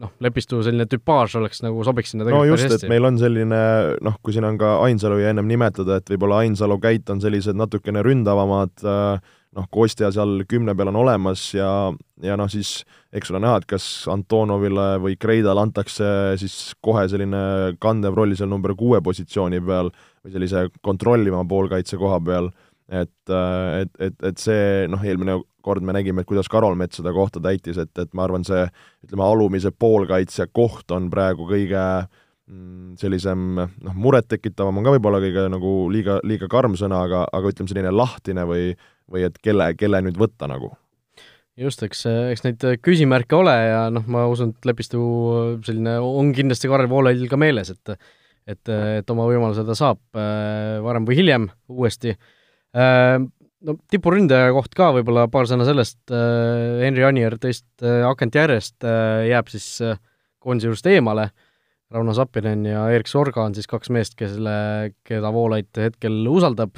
noh, 0.00 0.10
Lepistu 0.24 0.60
selline 0.64 0.86
tüpaaž 0.90 1.36
oleks 1.40 1.62
nagu, 1.64 1.84
sobiks 1.86 2.14
sinna 2.14 2.26
no 2.28 2.42
just, 2.48 2.66
et 2.76 2.88
meil 2.90 3.06
on 3.06 3.18
selline 3.20 3.60
noh, 4.04 4.18
kui 4.24 4.34
siin 4.34 4.46
on 4.48 4.58
ka 4.60 4.76
Ainsalu 4.86 5.20
ja 5.22 5.32
ennem 5.34 5.48
nimetada, 5.50 6.00
et 6.00 6.12
võib-olla 6.14 6.42
Ainsalu, 6.44 6.78
Käit 6.82 7.10
on 7.12 7.22
sellised 7.22 7.58
natukene 7.58 8.02
ründavamad, 8.04 8.84
noh, 9.54 9.68
Kostja 9.72 10.10
seal 10.14 10.42
kümne 10.50 10.74
peal 10.76 10.90
on 10.90 10.98
olemas 11.04 11.46
ja, 11.54 11.68
ja 12.22 12.38
noh, 12.40 12.50
siis 12.50 12.82
eks 13.14 13.30
ole 13.32 13.42
näha, 13.44 13.60
et 13.62 13.68
kas 13.70 13.86
Antonovile 14.10 14.94
või 15.02 15.18
Kreidale 15.20 15.62
antakse 15.62 16.08
siis 16.40 16.74
kohe 16.84 17.06
selline 17.10 17.74
kandev 17.82 18.18
roll 18.18 18.34
seal 18.34 18.50
number 18.50 18.74
kuue 18.78 19.00
positsiooni 19.04 19.62
peal 19.64 19.92
või 20.24 20.34
sellise 20.34 20.68
kontrollivama 20.82 21.46
poolkaitse 21.48 22.00
koha 22.00 22.18
peal, 22.24 22.50
et, 22.88 23.32
et, 23.80 24.00
et, 24.00 24.16
et 24.28 24.40
see 24.40 24.84
noh, 24.90 25.02
eelmine 25.04 25.38
kord 25.64 25.84
me 25.84 25.94
nägime, 25.96 26.22
et 26.22 26.28
kuidas 26.28 26.50
Karol 26.52 26.76
Mets 26.78 27.00
seda 27.00 27.14
kohta 27.16 27.40
täitis, 27.42 27.78
et, 27.80 27.92
et 28.00 28.12
ma 28.16 28.26
arvan, 28.26 28.44
see 28.46 28.66
ütleme, 29.06 29.24
alumise 29.24 29.72
poolkaitsja 29.72 30.48
koht 30.52 30.92
on 30.94 31.08
praegu 31.12 31.48
kõige 31.48 31.80
mm, 31.80 32.94
sellisem 33.00 33.46
noh, 33.56 33.96
murettekitavam 33.96 34.80
on 34.80 34.86
ka 34.86 34.94
võib-olla 34.96 35.22
kõige 35.24 35.46
nagu 35.52 35.74
liiga, 35.92 36.18
liiga 36.26 36.50
karm 36.52 36.76
sõna, 36.80 37.04
aga, 37.08 37.24
aga 37.32 37.52
ütleme, 37.54 37.72
selline 37.72 37.94
lahtine 37.94 38.44
või, 38.48 38.72
või 39.10 39.24
et 39.30 39.40
kelle, 39.44 39.72
kelle 39.80 40.02
nüüd 40.04 40.20
võtta 40.20 40.50
nagu. 40.50 40.74
Just, 41.56 41.84
eks, 41.86 42.02
eks 42.32 42.42
neid 42.42 42.64
küsimärke 42.82 43.36
ole 43.38 43.54
ja 43.54 43.86
noh, 43.94 44.04
ma 44.10 44.26
usun, 44.28 44.50
et 44.52 44.68
Lepistu 44.68 45.00
selline 45.64 45.96
on 46.02 46.32
kindlasti 46.34 46.68
Karel 46.68 46.90
Voolaidil 46.90 47.30
ka 47.30 47.40
meeles, 47.40 47.72
et 47.72 47.96
et, 48.44 48.68
et 48.68 49.08
oma 49.08 49.24
võimaluse 49.24 49.62
ta 49.64 49.72
saab 49.72 50.18
äh, 50.20 50.74
varem 50.84 51.06
või 51.08 51.16
hiljem 51.16 51.46
uuesti. 51.72 52.10
äh, 52.12 52.33
no 53.64 53.76
tipuründaja 53.90 54.52
koht 54.54 54.74
ka 54.76 54.90
võib-olla 54.96 55.26
paar 55.32 55.48
sõna 55.50 55.66
sellest, 55.68 55.98
äh, 56.12 56.84
Henri 56.84 57.04
Anier 57.06 57.36
teist 57.40 57.66
äh, 57.82 58.02
akent 58.06 58.36
järjest 58.36 58.84
äh, 58.86 59.24
jääb 59.30 59.50
siis 59.52 59.68
koondise 60.44 60.68
juurest 60.68 60.88
eemale, 60.90 61.30
Rauno 61.94 62.14
Sappinen 62.16 62.64
ja 62.66 62.86
Erik 62.92 63.08
Sorga 63.08 63.44
on 63.44 63.54
siis 63.56 63.68
kaks 63.70 63.92
meest, 63.94 64.16
kelle, 64.18 64.56
keda 65.06 65.30
Voolaid 65.32 65.70
hetkel 65.78 66.24
usaldab, 66.28 66.76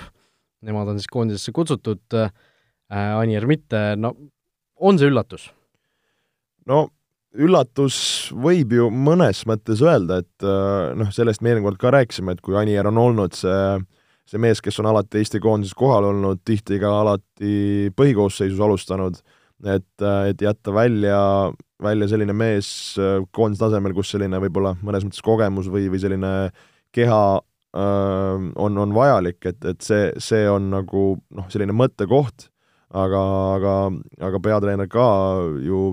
nemad 0.67 0.93
on 0.93 1.01
siis 1.01 1.11
koondisesse 1.13 1.55
kutsutud, 1.57 2.19
Anier 2.87 3.49
mitte, 3.51 3.81
no 3.99 4.13
on 4.79 4.99
see 5.01 5.09
üllatus? 5.11 5.49
no 6.71 6.85
üllatus 7.35 7.97
võib 8.31 8.77
ju 8.77 8.87
mõnes 8.95 9.41
mõttes 9.49 9.83
öelda, 9.83 10.21
et 10.23 10.47
noh, 10.99 11.11
sellest 11.15 11.43
me 11.43 11.51
eelmine 11.51 11.67
kord 11.67 11.81
ka 11.83 11.91
rääkisime, 11.97 12.37
et 12.37 12.45
kui 12.45 12.55
Anier 12.59 12.87
on 12.87 13.01
olnud 13.03 13.35
see 13.35 13.59
see 14.27 14.43
mees, 14.43 14.63
kes 14.63 14.81
on 14.83 14.91
alati 14.91 15.21
Eesti 15.23 15.41
koondises 15.43 15.77
kohal 15.79 16.09
olnud, 16.11 16.43
tihti 16.47 16.81
ka 16.83 16.93
alati 17.03 17.93
põhikoosseisus 17.97 18.61
alustanud, 18.63 19.19
et, 19.65 20.07
et 20.31 20.43
jätta 20.43 20.75
välja, 20.75 21.21
välja 21.83 22.09
selline 22.11 22.35
mees 22.37 22.69
äh, 23.01 23.21
koondise 23.35 23.67
tasemel, 23.67 23.95
kus 23.97 24.11
selline 24.15 24.41
võib-olla 24.43 24.75
mõnes 24.83 25.07
mõttes 25.07 25.25
kogemus 25.25 25.71
või, 25.73 25.87
või 25.93 26.03
selline 26.03 26.33
keha 26.97 27.23
öö, 27.37 27.85
äh, 27.85 28.51
on, 28.67 28.83
on 28.83 28.97
vajalik, 28.97 29.41
et, 29.47 29.63
et 29.65 29.85
see, 29.85 30.11
see 30.23 30.45
on 30.51 30.71
nagu 30.75 31.07
noh, 31.37 31.49
selline 31.53 31.77
mõttekoht, 31.77 32.51
aga, 32.97 33.23
aga, 33.57 33.77
aga 34.29 34.43
peatreener 34.43 34.91
ka 34.91 35.07
ju 35.63 35.85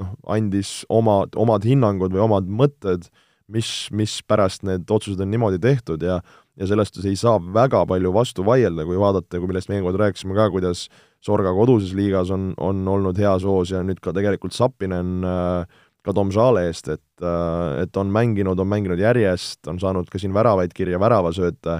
noh, 0.00 0.14
andis 0.32 0.82
omad, 0.92 1.36
omad 1.36 1.66
hinnangud 1.66 2.14
või 2.14 2.24
omad 2.24 2.48
mõtted, 2.48 3.08
mis, 3.48 3.88
mispärast 3.90 4.66
need 4.68 4.90
otsused 4.90 5.20
on 5.20 5.30
niimoodi 5.32 5.58
tehtud 5.62 6.02
ja 6.02 6.20
ja 6.60 6.68
sellest 6.68 6.98
ei 7.04 7.16
saa 7.16 7.38
väga 7.40 7.84
palju 7.88 8.12
vastu 8.12 8.44
vaielda, 8.44 8.84
kui 8.84 8.98
vaadata, 9.00 9.38
kui 9.40 9.48
millest 9.48 9.70
me 9.70 9.78
eelmine 9.78 9.88
kord 9.88 10.02
rääkisime 10.02 10.36
ka, 10.36 10.50
kuidas 10.52 10.88
Sorga 11.22 11.52
koduses 11.54 11.94
liigas 11.94 12.32
on, 12.34 12.50
on 12.58 12.82
olnud 12.88 13.18
hea 13.18 13.32
soos 13.40 13.70
ja 13.70 13.80
nüüd 13.86 14.00
ka 14.02 14.12
tegelikult 14.12 14.56
Sapinen 14.56 15.22
äh, 15.24 15.80
ka 16.02 16.14
Tom 16.16 16.32
Žale 16.34 16.66
eest, 16.68 16.90
et 16.90 17.24
äh,, 17.24 17.82
et 17.84 17.96
on 17.96 18.10
mänginud, 18.12 18.58
on 18.58 18.68
mänginud 18.68 19.00
järjest, 19.00 19.62
on 19.70 19.78
saanud 19.80 20.10
ka 20.10 20.18
siin 20.18 20.34
väravaid 20.34 20.74
kirja, 20.74 21.00
väravasööte, 21.00 21.78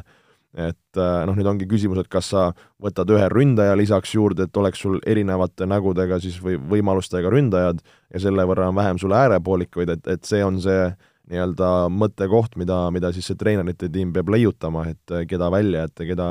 et 0.53 1.01
äh, 1.01 1.25
noh, 1.27 1.37
nüüd 1.37 1.49
ongi 1.49 1.67
küsimus, 1.69 1.99
et 2.03 2.11
kas 2.13 2.31
sa 2.33 2.49
võtad 2.83 3.11
ühe 3.13 3.29
ründaja 3.33 3.75
lisaks 3.79 4.15
juurde, 4.15 4.47
et 4.47 4.63
oleks 4.63 4.85
sul 4.85 5.01
erinevate 5.07 5.67
nägudega 5.69 6.21
siis 6.23 6.39
või 6.45 6.59
võimalustega 6.77 7.33
ründajad 7.33 7.83
ja 7.83 8.23
selle 8.23 8.47
võrra 8.49 8.71
on 8.71 8.79
vähem 8.79 9.01
sul 9.03 9.17
äärepoolikuid, 9.17 9.97
et, 9.97 10.13
et 10.17 10.29
see 10.29 10.45
on 10.45 10.61
see 10.63 10.93
nii-öelda 11.31 11.71
mõttekoht, 11.93 12.57
mida, 12.61 12.85
mida 12.95 13.13
siis 13.15 13.29
see 13.31 13.39
treenerite 13.39 13.89
tiim 13.93 14.13
peab 14.15 14.33
leiutama, 14.35 14.87
et 14.91 15.15
eh, 15.15 15.25
keda 15.31 15.51
välja 15.55 15.87
jätta, 15.87 16.07
keda, 16.09 16.29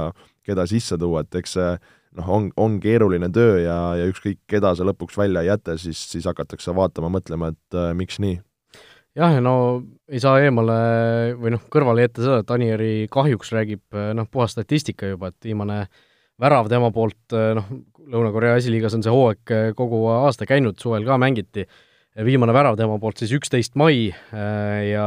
keda 0.47 0.67
sisse 0.69 0.97
tuua, 0.99 1.23
et 1.23 1.39
eks 1.39 1.57
see 1.57 1.71
noh, 2.19 2.29
on, 2.35 2.49
on 2.59 2.77
keeruline 2.83 3.31
töö 3.33 3.61
ja, 3.63 3.77
ja 3.99 4.07
ükskõik, 4.11 4.41
keda 4.51 4.73
sa 4.75 4.87
lõpuks 4.87 5.17
välja 5.19 5.45
ei 5.45 5.51
jäta, 5.51 5.77
siis, 5.79 6.01
siis 6.11 6.27
hakatakse 6.27 6.75
vaatama, 6.75 7.11
mõtlema, 7.15 7.53
et 7.55 7.77
äh, 7.77 7.91
miks 7.97 8.19
nii. 8.23 8.39
jah, 9.15 9.37
ja 9.37 9.43
no 9.43 9.55
ei 10.11 10.19
saa 10.23 10.41
eemale 10.43 10.79
või 11.39 11.55
noh, 11.55 11.63
kõrvale 11.71 12.07
jätta 12.07 12.25
seda, 12.25 12.41
et 12.43 12.55
Anieri 12.57 12.93
kahjuks 13.11 13.53
räägib 13.55 13.85
eh, 13.95 14.11
noh, 14.17 14.27
puhas 14.31 14.57
statistika 14.57 15.13
juba, 15.13 15.31
et 15.31 15.47
viimane 15.47 15.85
värav 16.41 16.67
tema 16.71 16.91
poolt 16.91 17.37
noh, 17.55 17.71
Lõuna-Korea 18.11 18.57
esiliigas 18.59 18.97
on 18.97 19.03
see 19.05 19.13
hooaeg 19.13 19.75
kogu 19.77 20.01
aasta 20.11 20.43
käinud, 20.49 20.75
suvel 20.81 21.05
ka 21.07 21.15
mängiti 21.21 21.63
viimane 22.19 22.53
värav 22.55 22.75
tema 22.79 22.97
poolt 22.99 23.21
siis 23.21 23.31
üksteist 23.37 23.77
mai 23.79 24.09
äh, 24.11 24.91
ja 24.91 25.05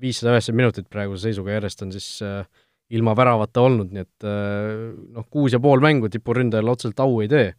viissada 0.00 0.32
üheksakümmend 0.32 0.62
minutit 0.62 0.88
praeguse 0.92 1.28
seisuga 1.28 1.58
järjest 1.58 1.84
on 1.84 1.92
siis 1.92 2.08
äh, 2.24 2.46
ilma 2.96 3.14
väravata 3.16 3.64
olnud, 3.64 3.92
nii 3.92 4.04
et 4.04 4.26
äh, 4.28 4.72
noh, 5.16 5.26
kuus 5.32 5.52
ja 5.52 5.60
pool 5.62 5.82
mängu 5.84 6.08
tipuründajale 6.12 6.72
otseselt 6.72 7.00
au 7.04 7.20
ei 7.24 7.28
tee. 7.32 7.52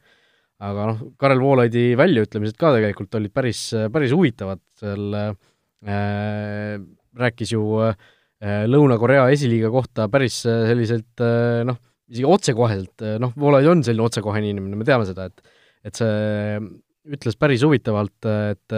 aga 0.63 0.87
noh, 0.89 0.99
Karel 1.19 1.41
Voolaidi 1.43 1.91
väljaütlemised 1.99 2.57
ka 2.57 2.71
tegelikult 2.77 3.15
olid 3.19 3.33
päris, 3.35 3.61
päris 3.93 4.13
huvitavad, 4.15 4.61
seal 4.79 5.17
äh, 5.19 6.77
rääkis 7.19 7.53
ju 7.53 7.63
äh, 7.83 7.97
Lõuna-Korea 8.43 9.27
esiliiga 9.31 9.69
kohta 9.71 10.09
päris 10.11 10.41
selliselt 10.43 11.21
noh, 11.67 11.77
isegi 12.11 12.25
otsekoheselt, 12.27 13.03
noh, 13.23 13.31
Voolaid 13.39 13.69
on 13.71 13.83
selline 13.85 14.03
otsekohene 14.03 14.49
inimene, 14.51 14.75
me 14.79 14.87
teame 14.87 15.05
seda, 15.07 15.29
et 15.29 15.53
et 15.83 15.99
see 15.99 16.57
ütles 17.03 17.37
päris 17.39 17.65
huvitavalt, 17.65 18.31
et 18.53 18.77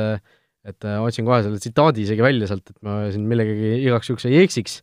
et 0.65 0.85
otsin 0.97 1.27
kohe 1.27 1.43
selle 1.45 1.59
tsitaadi 1.61 2.01
isegi 2.01 2.23
välja 2.25 2.47
sealt, 2.49 2.71
et 2.71 2.79
ma 2.81 3.03
siin 3.13 3.27
millegagi 3.29 3.83
igaks 3.83 4.09
juhuks 4.09 4.25
ei 4.25 4.39
eksiks, 4.41 4.79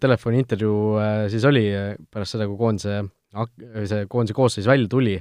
telefoniintervjuu 0.00 0.80
äh, 1.00 1.22
siis 1.32 1.44
oli 1.48 1.64
äh, 1.72 1.94
pärast 2.12 2.36
seda, 2.36 2.46
kui 2.50 2.58
koondise, 2.60 3.00
see 3.88 4.04
koondise 4.12 4.36
koosseis 4.36 4.68
välja 4.68 4.90
tuli 4.92 5.16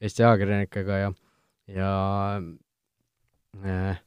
Eesti 0.00 0.24
ajakirjanikega 0.24 0.98
ja, 1.00 1.08
ja 1.72 1.92
äh, 3.64 4.00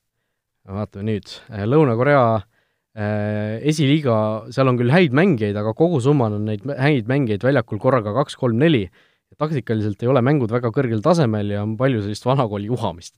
vaatame 0.69 1.07
nüüd, 1.09 1.37
Lõuna-Korea 1.69 2.25
esiliiga, 3.65 4.15
seal 4.53 4.69
on 4.69 4.77
küll 4.77 4.93
häid 4.93 5.15
mängijaid, 5.17 5.57
aga 5.57 5.71
kogusummal 5.73 6.35
on 6.37 6.43
neid 6.45 6.61
häid 6.77 7.07
mängijaid 7.09 7.41
väljakul 7.41 7.81
korraga 7.81 8.13
kaks, 8.13 8.37
kolm, 8.37 8.59
neli 8.61 8.83
taktikaliselt 9.43 10.01
ei 10.03 10.09
ole 10.11 10.23
mängud 10.25 10.51
väga 10.53 10.71
kõrgel 10.73 11.03
tasemel 11.03 11.53
ja 11.53 11.61
on 11.65 11.75
palju 11.79 12.01
sellist 12.05 12.25
vanakooli 12.27 12.71
juhamist 12.71 13.15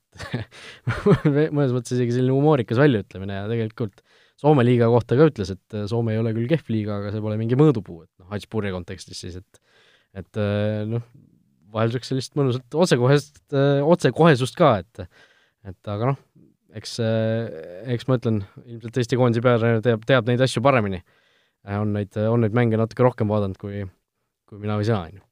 mõnes 1.55 1.73
mõttes 1.75 1.95
isegi 1.95 2.17
selline 2.17 2.35
humoorikas 2.35 2.81
väljaütlemine 2.81 3.41
ja 3.41 3.49
tegelikult 3.51 4.03
Soome 4.35 4.65
liiga 4.67 4.89
kohta 4.91 5.15
ka 5.15 5.29
ütles, 5.29 5.47
et 5.53 5.75
Soome 5.87 6.11
ei 6.11 6.19
ole 6.19 6.33
küll 6.35 6.49
kehv 6.51 6.67
liiga, 6.67 6.97
aga 6.99 7.13
see 7.13 7.21
pole 7.23 7.37
mingi 7.39 7.55
mõõdupuu, 7.55 8.01
et 8.03 8.11
noh, 8.19 8.27
Hatspuri 8.33 8.73
kontekstis 8.73 9.21
siis, 9.23 9.37
et 9.39 9.61
et 10.19 10.39
noh, 10.91 11.03
vahel 11.75 11.91
niisugust 11.91 12.11
sellist 12.11 12.35
mõnusat 12.39 12.77
otsekohest, 12.83 13.39
otsekohesust 13.95 14.59
ka, 14.59 14.73
et 14.83 15.05
et 15.71 15.91
aga 15.91 16.11
noh, 16.11 16.19
eks, 16.75 16.97
eks 17.95 18.09
ma 18.09 18.19
ütlen, 18.19 18.41
ilmselt 18.65 18.99
Eesti 19.01 19.19
koondise 19.19 19.43
peatreener 19.45 19.83
teab, 19.85 20.03
teab 20.07 20.27
neid 20.29 20.43
asju 20.43 20.63
paremini. 20.65 21.01
on 21.79 21.95
neid, 21.95 22.17
on 22.29 22.43
neid 22.43 22.53
mänge 22.53 22.77
natuke 22.77 23.07
rohkem 23.07 23.31
vaadanud 23.31 23.57
kui, 23.57 23.85
kui 24.45 24.59
mina 24.61 24.75
või 24.77 24.85
sina, 24.85 24.99
on 25.07 25.15
ju 25.17 25.24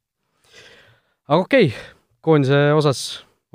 aga 1.29 1.43
okei 1.45 1.69
okay,, 1.69 1.83
koondise 2.23 2.59
osas 2.75 3.03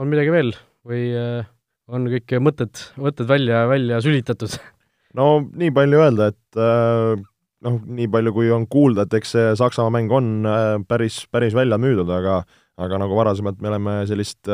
on 0.00 0.08
midagi 0.08 0.32
veel 0.32 0.52
või 0.88 1.08
äh, 1.16 1.48
on 1.88 2.06
kõik 2.08 2.37
mõtted, 2.44 2.80
mõtted 3.00 3.28
välja, 3.28 3.64
välja 3.68 4.00
sülitatud? 4.04 4.54
no 5.18 5.40
nii 5.42 5.72
palju 5.76 6.00
öelda, 6.04 6.30
et 6.32 6.60
äh, 6.60 7.18
noh, 7.66 7.76
nii 7.84 8.08
palju 8.12 8.32
kui 8.37 8.48
on 8.54 8.64
kuulda, 8.70 9.04
et 9.04 9.18
eks 9.20 9.34
see 9.37 9.52
Saksamaa 9.60 9.94
mäng 9.98 10.14
on 10.14 10.48
äh, 10.48 10.70
päris, 10.88 11.22
päris 11.32 11.56
välja 11.56 11.80
müüdud, 11.80 12.10
aga 12.12 12.42
aga 12.78 12.98
nagu 13.02 13.16
varasemalt 13.18 13.58
me 13.58 13.72
oleme 13.72 13.92
sellist 14.06 14.46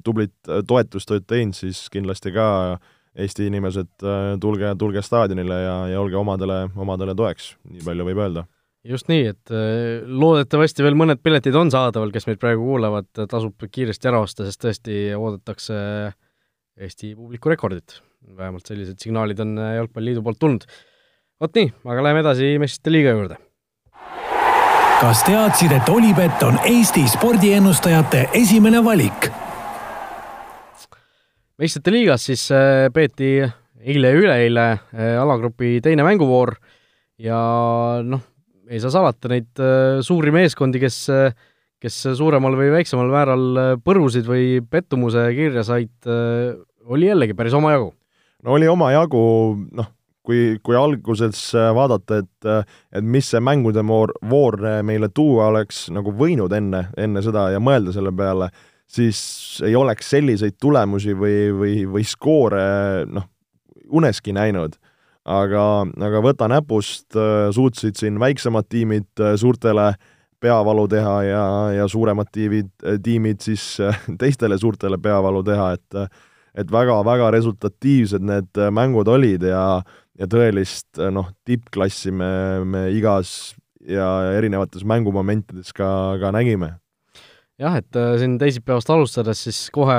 tublit 0.00 0.32
toetustööd 0.48 1.26
teinud, 1.28 1.52
siis 1.58 1.90
kindlasti 1.92 2.32
ka 2.32 2.46
Eesti 3.20 3.50
inimesed, 3.50 3.90
tulge, 4.40 4.70
tulge 4.80 5.02
staadionile 5.04 5.58
ja, 5.60 5.74
ja 5.92 6.00
olge 6.00 6.16
omadele, 6.16 6.56
omadele 6.72 7.12
toeks, 7.16 7.50
nii 7.68 7.84
palju 7.84 8.08
võib 8.08 8.22
öelda 8.24 8.46
just 8.86 9.08
nii, 9.10 9.30
et 9.32 9.52
äh, 9.54 10.04
loodetavasti 10.06 10.84
veel 10.84 10.96
mõned 10.98 11.20
piletid 11.24 11.56
on 11.58 11.70
saadaval, 11.72 12.12
kes 12.14 12.28
meid 12.28 12.40
praegu 12.42 12.64
kuulavad, 12.66 13.08
tasub 13.30 13.66
kiiresti 13.72 14.10
ära 14.10 14.22
osta, 14.24 14.46
sest 14.46 14.62
tõesti 14.62 15.00
oodatakse 15.16 15.78
Eesti 16.76 17.14
publiku 17.16 17.48
rekordit. 17.48 18.02
vähemalt 18.36 18.66
sellised 18.66 19.00
signaalid 19.00 19.40
on 19.40 19.56
äh, 19.58 19.74
Jalgpalliliidu 19.76 20.22
poolt 20.22 20.38
tulnud. 20.38 20.64
vot 21.40 21.54
nii, 21.54 21.72
aga 21.84 22.02
läheme 22.02 22.22
edasi 22.24 22.56
meistrite 22.58 22.92
liiga 22.92 23.16
juurde. 23.16 23.36
kas 25.00 25.22
teadsid, 25.24 25.72
et 25.72 25.88
Olipet 25.88 26.42
on 26.42 26.58
Eesti 26.64 27.06
spordiennustajate 27.08 28.28
esimene 28.34 28.84
valik? 28.84 29.30
meistrite 31.58 31.90
liigas 31.90 32.28
siis 32.28 32.50
äh, 32.52 32.86
peeti 32.92 33.38
eile 33.86 34.08
ja 34.10 34.20
üleeile 34.20 34.64
alagrupi 35.20 35.78
teine 35.80 36.02
mänguvoor 36.02 36.56
ja 37.22 37.36
noh, 38.02 38.24
ei 38.70 38.80
saa 38.82 38.92
salata, 38.94 39.30
neid 39.30 39.60
äh, 39.62 39.98
suuri 40.04 40.32
meeskondi, 40.34 40.80
kes, 40.82 41.00
äh, 41.12 41.34
kes 41.82 41.98
suuremal 42.18 42.56
või 42.58 42.72
väiksemal 42.74 43.10
määral 43.12 43.44
äh, 43.60 43.74
põrusid 43.82 44.28
või 44.28 44.60
pettumuse 44.70 45.28
kirja 45.36 45.64
said, 45.66 45.92
oli 46.86 47.10
jällegi 47.10 47.36
päris 47.38 47.54
omajagu. 47.56 47.92
no 48.44 48.56
oli 48.56 48.68
omajagu, 48.70 49.22
noh, 49.76 49.90
kui, 50.26 50.56
kui 50.62 50.78
alguses 50.78 51.48
vaadata, 51.54 52.22
et 52.22 52.48
et 52.98 53.04
mis 53.04 53.28
see 53.30 53.42
mängude 53.42 53.82
voor, 53.86 54.14
voor 54.30 54.58
meile 54.82 55.08
tuua 55.14 55.50
oleks 55.52 55.86
nagu 55.94 56.14
võinud 56.14 56.52
enne, 56.52 56.88
enne 56.96 57.22
seda 57.22 57.50
ja 57.54 57.62
mõelda 57.62 57.94
selle 57.94 58.12
peale, 58.16 58.50
siis 58.86 59.60
ei 59.66 59.74
oleks 59.78 60.10
selliseid 60.10 60.58
tulemusi 60.62 61.14
või, 61.14 61.38
või, 61.54 61.78
või 61.90 62.06
skoore 62.06 63.06
noh, 63.10 63.26
uneski 63.90 64.34
näinud. 64.34 64.78
Aga, 65.26 65.64
aga 66.08 66.22
võta 66.24 66.48
näpust, 66.50 67.16
suutsid 67.54 67.98
siin 67.98 68.20
väiksemad 68.22 68.68
tiimid 68.70 69.24
suurtele 69.40 69.90
peavalu 70.40 70.86
teha 70.88 71.16
ja, 71.26 71.44
ja 71.74 71.88
suuremad 71.90 72.30
tiimid, 72.32 72.70
tiimid 73.02 73.42
siis 73.42 73.76
teistele 74.20 74.58
suurtele 74.58 74.98
peavalu 75.02 75.44
teha, 75.46 75.74
et 75.76 76.24
et 76.56 76.70
väga-väga 76.72 77.28
resultatiivsed 77.34 78.22
need 78.24 78.58
mängud 78.72 79.08
olid 79.12 79.42
ja 79.44 79.82
ja 80.16 80.28
tõelist 80.30 81.00
noh, 81.12 81.28
tippklassi 81.44 82.12
me, 82.14 82.30
me 82.64 82.86
igas 82.96 83.54
ja 83.86 84.32
erinevates 84.36 84.84
mängumomentides 84.88 85.72
ka, 85.76 85.88
ka 86.20 86.32
nägime. 86.34 86.76
Jah, 87.60 87.78
et 87.80 87.96
äh, 87.96 88.14
siin 88.20 88.36
teisipäevast 88.40 88.90
alustades 88.92 89.40
siis 89.46 89.58
kohe 89.72 89.96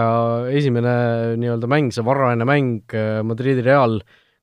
esimene 0.54 0.94
nii-öelda 1.42 1.70
mäng, 1.72 1.90
see 1.94 2.06
varajane 2.06 2.46
mäng, 2.46 2.84
äh, 2.94 3.24
Madridi 3.26 3.64
Real 3.66 3.98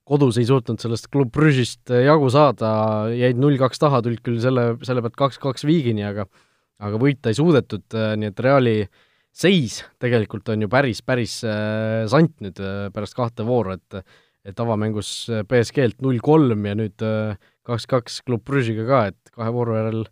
kodus 0.05 0.39
ei 0.39 0.47
suutnud 0.47 0.81
sellest 0.81 1.09
Club 1.13 1.31
Brugist 1.33 1.91
äh, 1.93 2.05
jagu 2.07 2.29
saada, 2.33 2.69
jäid 3.13 3.39
null-kaks 3.41 3.81
taha, 3.81 4.01
tulid 4.05 4.21
küll 4.25 4.41
selle, 4.43 4.75
selle 4.85 5.03
pealt 5.05 5.17
kaks-kaks 5.19 5.67
viigini, 5.67 6.05
aga 6.07 6.27
aga 6.85 6.99
võita 6.99 7.31
ei 7.31 7.37
suudetud, 7.37 7.85
nii 8.19 8.27
et 8.33 8.39
Reali 8.43 8.73
seis 9.35 9.77
tegelikult 10.01 10.49
on 10.51 10.65
ju 10.65 10.67
päris, 10.71 10.99
päris 11.07 11.37
sant 12.11 12.33
nüüd 12.43 12.59
pärast 12.91 13.15
kahte 13.15 13.47
vooru, 13.47 13.77
et 13.79 14.03
et 14.45 14.59
avamängus 14.61 15.29
BSG-lt 15.49 16.03
null-kolm 16.05 16.67
ja 16.67 16.75
nüüd 16.77 17.05
kaks-kaks 17.65 18.19
Club 18.27 18.43
Brugiga 18.45 18.83
ka, 18.89 18.99
et 19.13 19.31
kahe 19.39 19.53
vooru 19.55 19.77
järel 19.79 20.03
äh, 20.03 20.11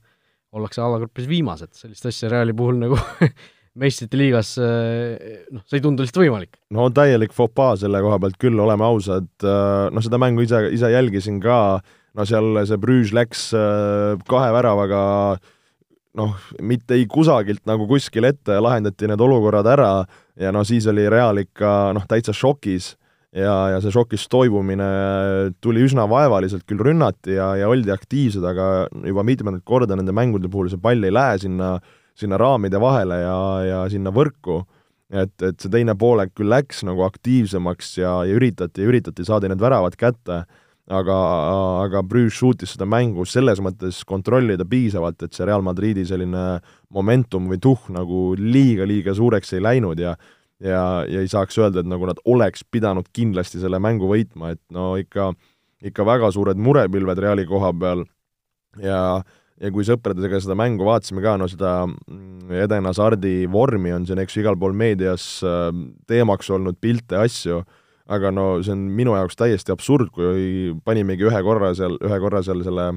ollakse 0.54 0.84
alagrupis 0.84 1.28
viimased, 1.30 1.74
sellist 1.78 2.06
asja 2.10 2.30
Reali 2.32 2.54
puhul 2.58 2.80
nagu 2.82 2.98
meistrite 3.80 4.20
liigas 4.20 4.54
noh, 4.60 5.64
see 5.66 5.80
ei 5.80 5.84
tundu 5.84 6.06
lihtsalt 6.06 6.22
võimalik. 6.22 6.60
no 6.76 6.90
täielik 6.94 7.34
fopaa 7.34 7.74
selle 7.80 8.04
koha 8.06 8.20
pealt 8.22 8.38
küll, 8.42 8.60
oleme 8.62 8.86
ausad, 8.86 9.30
noh 9.44 10.06
seda 10.06 10.20
mängu 10.22 10.46
ise, 10.46 10.62
ise 10.76 10.92
jälgisin 10.94 11.40
ka, 11.44 11.58
no 12.14 12.28
seal 12.30 12.62
see 12.70 12.78
Brüž 12.82 13.16
läks 13.18 13.50
kahe 14.30 14.54
väravaga 14.54 15.02
noh, 16.20 16.34
mitte 16.62 16.98
ei 16.98 17.08
kusagilt 17.10 17.64
nagu 17.70 17.88
kuskil 17.90 18.28
ette, 18.30 18.60
lahendati 18.62 19.10
need 19.10 19.22
olukorrad 19.24 19.68
ära 19.74 19.94
ja 20.40 20.52
no 20.54 20.64
siis 20.68 20.88
oli 20.90 21.08
Real 21.10 21.42
ikka 21.42 21.94
noh, 21.98 22.06
täitsa 22.10 22.36
šokis 22.38 22.94
ja, 23.34 23.56
ja 23.74 23.82
see 23.82 23.94
šokist 23.94 24.30
toibumine 24.32 24.88
tuli 25.64 25.84
üsna 25.86 26.06
vaevaliselt, 26.10 26.66
küll 26.70 26.84
rünnati 26.86 27.38
ja, 27.38 27.54
ja 27.60 27.70
oldi 27.72 27.94
aktiivsed, 27.94 28.46
aga 28.46 28.88
juba 29.10 29.26
mitmendat 29.26 29.66
korda 29.66 29.98
nende 29.98 30.16
mängude 30.16 30.52
puhul 30.52 30.70
see 30.72 30.82
pall 30.82 31.04
ei 31.04 31.14
lähe 31.14 31.42
sinna, 31.46 31.76
sinna 32.20 32.38
raamide 32.38 32.80
vahele 32.82 33.20
ja, 33.22 33.38
ja 33.68 33.84
sinna 33.92 34.14
võrku. 34.14 34.64
et, 35.14 35.34
et 35.42 35.60
see 35.62 35.70
teine 35.70 35.96
poolek 36.00 36.34
küll 36.34 36.50
läks 36.50 36.84
nagu 36.88 37.04
aktiivsemaks 37.06 37.98
ja, 38.00 38.20
ja 38.26 38.36
üritati 38.36 38.82
ja 38.82 38.90
üritati, 38.90 39.26
saadi 39.26 39.50
need 39.52 39.62
väravad 39.62 39.98
kätte, 40.00 40.44
aga, 40.90 41.18
aga 41.86 42.04
Bruges 42.04 42.40
suutis 42.40 42.74
seda 42.74 42.88
mängu 42.90 43.26
selles 43.30 43.62
mõttes 43.62 44.02
kontrollida 44.10 44.66
piisavalt, 44.66 45.22
et 45.22 45.34
see 45.34 45.46
Real 45.46 45.62
Madridi 45.66 46.06
selline 46.08 46.62
momentum 46.94 47.50
või 47.52 47.62
tuhh 47.62 47.92
nagu 47.94 48.32
liiga-liiga 48.40 49.14
suureks 49.18 49.54
ei 49.54 49.64
läinud 49.64 50.02
ja 50.02 50.16
ja, 50.64 51.04
ja 51.10 51.22
ei 51.22 51.30
saaks 51.30 51.58
öelda, 51.60 51.82
et 51.82 51.90
nagu 51.90 52.08
nad 52.08 52.20
oleks 52.30 52.64
pidanud 52.72 53.10
kindlasti 53.16 53.62
selle 53.62 53.80
mängu 53.84 54.08
võitma, 54.10 54.54
et 54.56 54.62
no 54.74 54.94
ikka, 55.00 55.32
ikka 55.84 56.06
väga 56.08 56.32
suured 56.36 56.60
murepilved 56.62 57.20
Reali 57.20 57.46
koha 57.50 57.74
peal 57.76 58.06
ja 58.82 59.00
ja 59.62 59.72
kui 59.74 59.86
sõpradega 59.88 60.40
seda 60.42 60.58
mängu 60.58 60.86
vaatasime 60.88 61.24
ka, 61.24 61.36
no 61.40 61.48
seda 61.52 61.76
mm, 61.86 62.52
Eden 62.64 62.90
Hasardi 62.90 63.44
vormi 63.52 63.94
on 63.96 64.08
siin, 64.08 64.22
eks 64.24 64.38
ju, 64.38 64.44
igal 64.44 64.58
pool 64.60 64.76
meedias 64.78 65.28
äh, 65.46 65.70
teemaks 66.10 66.50
olnud 66.54 66.80
pilte, 66.82 67.20
asju, 67.22 67.62
aga 68.14 68.32
no 68.34 68.48
see 68.64 68.74
on 68.76 68.88
minu 68.98 69.16
jaoks 69.16 69.38
täiesti 69.40 69.74
absurd, 69.74 70.12
kui 70.16 70.74
panimegi 70.86 71.30
ühe 71.30 71.44
korra 71.46 71.72
seal, 71.78 72.00
ühe 72.02 72.20
korra 72.24 72.44
seal 72.46 72.66
selle 72.66 72.92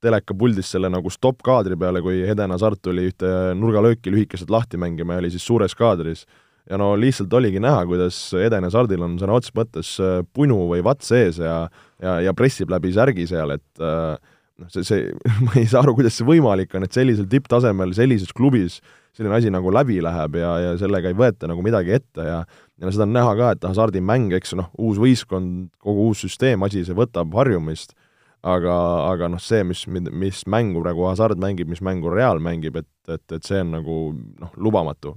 telekapuldis 0.00 0.68
selle 0.72 0.88
nagu 0.92 1.10
stopp-kaadri 1.12 1.76
peale, 1.80 2.00
kui 2.04 2.22
Eden 2.24 2.54
Hasart 2.54 2.80
tuli 2.84 3.10
ühte 3.10 3.30
nurgalööki 3.56 4.12
lühikeselt 4.12 4.52
lahti 4.52 4.80
mängima 4.80 5.16
ja 5.16 5.24
oli 5.24 5.32
siis 5.32 5.44
suures 5.44 5.76
kaadris. 5.76 6.24
Ja 6.70 6.78
no 6.80 6.92
lihtsalt 6.96 7.32
oligi 7.34 7.60
näha, 7.60 7.82
kuidas 7.88 8.16
Eden 8.36 8.64
Hazardil 8.68 9.02
on 9.04 9.16
sõna 9.20 9.36
otseses 9.36 9.56
mõttes 9.56 9.94
äh, 10.00 10.20
punu 10.36 10.62
või 10.70 10.84
vatt 10.86 11.04
sees 11.04 11.40
ja 11.40 11.62
ja, 12.00 12.18
ja 12.24 12.34
pressib 12.36 12.70
läbi 12.72 12.92
särgi 12.94 13.26
seal, 13.28 13.56
et 13.56 13.82
äh, 13.84 14.16
noh, 14.60 14.70
see, 14.72 14.86
see, 14.86 15.10
ma 15.46 15.58
ei 15.58 15.68
saa 15.70 15.84
aru, 15.84 15.96
kuidas 15.98 16.18
see 16.20 16.28
võimalik 16.28 16.74
on, 16.76 16.86
et 16.86 16.96
sellisel 16.96 17.28
tipptasemel, 17.30 17.94
sellises 17.96 18.34
klubis 18.36 18.80
selline 19.16 19.34
asi 19.34 19.50
nagu 19.50 19.72
läbi 19.74 19.98
läheb 20.04 20.36
ja, 20.38 20.50
ja 20.62 20.74
sellega 20.78 21.10
ei 21.10 21.16
võeta 21.18 21.48
nagu 21.50 21.64
midagi 21.66 21.96
ette 21.98 22.26
ja 22.26 22.42
ja 22.80 22.88
no 22.88 22.92
seda 22.94 23.06
on 23.06 23.14
näha 23.14 23.32
ka, 23.36 23.54
et 23.54 23.64
Hazardi 23.68 24.00
mäng, 24.04 24.32
eks 24.36 24.54
noh, 24.56 24.70
uus 24.80 24.98
võistkond, 25.00 25.68
kogu 25.84 26.08
uus 26.10 26.24
süsteem, 26.24 26.62
asi, 26.64 26.82
see 26.86 26.96
võtab 26.96 27.34
harjumist, 27.36 27.92
aga, 28.40 28.76
aga 29.10 29.28
noh, 29.34 29.42
see, 29.42 29.60
mis, 29.68 29.84
mis 29.86 30.44
mängu 30.50 30.80
praegu 30.84 31.04
Hazard 31.10 31.40
mängib, 31.42 31.68
mis 31.68 31.82
mängu 31.84 32.12
Real 32.14 32.40
mängib, 32.42 32.80
et, 32.80 32.88
et, 33.12 33.26
et 33.36 33.44
see 33.44 33.60
on 33.60 33.74
nagu 33.76 33.98
noh, 34.16 34.54
lubamatu. 34.56 35.14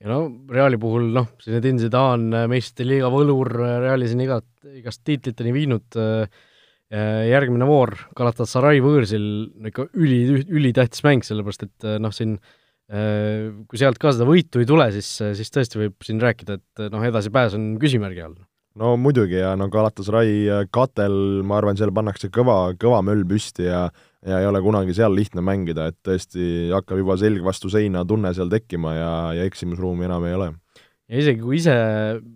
Ja 0.00 0.12
no 0.12 0.20
Reali 0.48 0.78
puhul 0.80 1.10
noh, 1.12 1.28
Zinedine 1.42 1.82
Zidane, 1.82 2.46
meistrite 2.48 2.86
liiga 2.88 3.10
võlur, 3.12 3.50
Reali 3.84 4.08
siin 4.08 4.22
igat, 4.24 4.46
igast 4.78 5.02
tiitliteni 5.04 5.52
viinud, 5.52 5.88
äh, 5.98 6.46
järgmine 6.88 7.66
voor 7.68 7.92
Galatasaray 8.16 8.80
võõrsil 8.80 9.24
ikka 9.68 9.88
üli, 9.98 10.22
ülitähtis 10.48 11.04
mäng, 11.04 11.24
sellepärast 11.26 11.66
et 11.66 11.86
äh, 11.86 11.98
noh, 12.00 12.14
siin 12.14 12.38
äh, 12.38 13.50
kui 13.68 13.80
sealt 13.80 14.00
ka 14.00 14.14
seda 14.14 14.28
võitu 14.28 14.62
ei 14.62 14.68
tule, 14.68 14.88
siis, 14.94 15.10
siis 15.36 15.52
tõesti 15.52 15.82
võib 15.82 15.98
siin 16.06 16.22
rääkida, 16.22 16.56
et 16.56 16.86
noh, 16.94 17.04
edasipääs 17.04 17.58
on 17.58 17.74
küsimärgi 17.82 18.24
all. 18.24 18.38
no 18.80 18.94
muidugi 18.96 19.36
ja 19.42 19.52
no 19.58 19.68
Galatasaray 19.72 20.64
katel, 20.72 21.42
ma 21.44 21.58
arvan, 21.60 21.76
seal 21.76 21.92
pannakse 21.92 22.32
kõva, 22.32 22.72
kõva 22.80 23.02
möll 23.04 23.26
püsti 23.28 23.68
ja 23.68 23.88
ja 24.26 24.40
ei 24.42 24.48
ole 24.48 24.58
kunagi 24.58 24.96
seal 24.96 25.12
lihtne 25.14 25.44
mängida, 25.46 25.92
et 25.92 25.96
tõesti 26.02 26.72
hakkab 26.72 26.98
juba 26.98 27.14
selg 27.20 27.44
vastu 27.46 27.68
seina 27.70 28.00
tunne 28.02 28.32
seal 28.34 28.48
tekkima 28.50 28.94
ja, 28.96 29.12
ja 29.38 29.44
eksimusruumi 29.46 30.08
enam 30.08 30.24
ei 30.26 30.34
ole. 30.34 30.48
ja 31.06 31.20
isegi 31.20 31.44
kui 31.44 31.60
ise, 31.60 31.76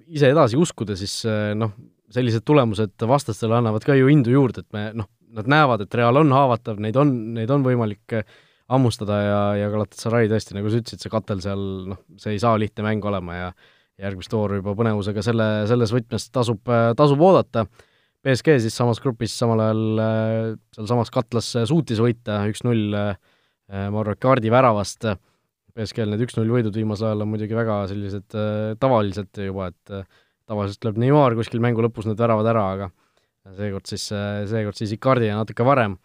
ise 0.06 0.30
edasi 0.30 0.60
uskuda, 0.60 0.94
siis 1.00 1.16
noh, 1.58 1.72
sellised 2.14 2.44
tulemused 2.48 3.04
vastastele 3.08 3.58
annavad 3.58 3.84
ka 3.86 3.96
ju 3.96 4.10
indu 4.12 4.34
juurde, 4.34 4.64
et 4.64 4.76
me 4.76 4.88
noh, 4.96 5.08
nad 5.36 5.48
näevad, 5.48 5.84
et 5.84 5.94
Real 5.96 6.20
on 6.20 6.32
haavatav, 6.34 6.80
neid 6.82 6.96
on, 7.00 7.12
neid 7.36 7.50
on 7.52 7.64
võimalik 7.64 8.16
eh, 8.18 8.26
hammustada 8.72 9.18
ja, 9.20 9.40
ja 9.62 9.70
Galatasaray 9.72 10.28
tõesti, 10.30 10.56
nagu 10.56 10.70
sa 10.70 10.80
ütlesid, 10.80 11.02
see 11.02 11.12
katel 11.12 11.40
seal, 11.44 11.62
noh, 11.92 12.02
see 12.20 12.36
ei 12.36 12.42
saa 12.42 12.58
lihtne 12.60 12.84
mäng 12.86 13.04
olema 13.08 13.38
ja 13.38 13.48
järgmist 14.02 14.32
vooru 14.34 14.60
juba 14.60 14.74
põnevusega 14.78 15.24
selle, 15.24 15.48
selles 15.70 15.92
võtmes 15.94 16.28
tasub, 16.34 16.62
eh, 16.68 16.92
tasub 16.98 17.24
oodata. 17.24 17.66
BSG 18.22 18.60
siis 18.62 18.76
samas 18.78 19.00
grupis 19.02 19.32
samal 19.34 19.58
ajal 19.64 19.98
äh, 19.98 20.48
sealsamas 20.76 21.08
katlas 21.10 21.48
suutis 21.66 21.98
võita 21.98 22.44
üks-null 22.52 22.94
Marek 23.90 24.20
Kaardi 24.22 24.50
väravast, 24.52 25.08
BSG-l 25.74 26.12
need 26.12 26.22
üks-null 26.28 26.52
võidud 26.54 26.76
viimasel 26.76 27.08
ajal 27.08 27.24
on 27.24 27.32
muidugi 27.32 27.56
väga 27.56 27.80
sellised 27.90 28.36
tavalised 28.78 29.40
juba, 29.42 29.72
et 29.72 29.94
tavaliselt 30.52 30.86
lööb 30.86 31.00
Neimar 31.00 31.36
kuskil 31.38 31.64
mängu 31.64 31.84
lõpus 31.84 32.06
need 32.08 32.20
väravad 32.20 32.52
ära, 32.52 32.64
aga 32.76 32.90
seekord 33.58 33.88
siis, 33.90 34.06
seekord 34.52 34.78
siis 34.78 34.92
Icardi 34.94 35.32
ja 35.32 35.40
natuke 35.40 35.66
varem. 35.66 35.96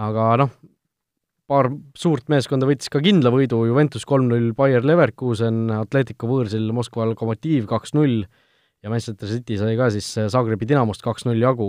aga 0.00 0.28
noh, 0.40 0.52
paar 1.52 1.68
suurt 1.98 2.30
meeskonda 2.32 2.66
võttis 2.68 2.90
ka 2.92 3.02
kindla 3.04 3.30
võidu, 3.34 3.60
Juventus 3.68 4.06
kolm-null, 4.08 4.54
Bayer 4.56 4.86
Leverkusen, 4.88 5.66
Atletico 5.76 6.30
võõrsil 6.30 6.70
Moskva 6.74 7.04
Lokomotiiv 7.10 7.68
kaks-null, 7.70 8.22
ja 8.82 8.90
Manchester 8.90 9.30
City 9.30 9.58
sai 9.60 9.76
ka 9.78 9.90
siis 9.94 10.08
äh, 10.18 10.30
Zagrebi 10.32 10.66
Dinamost 10.68 11.04
kaks-null 11.04 11.40
jagu, 11.42 11.68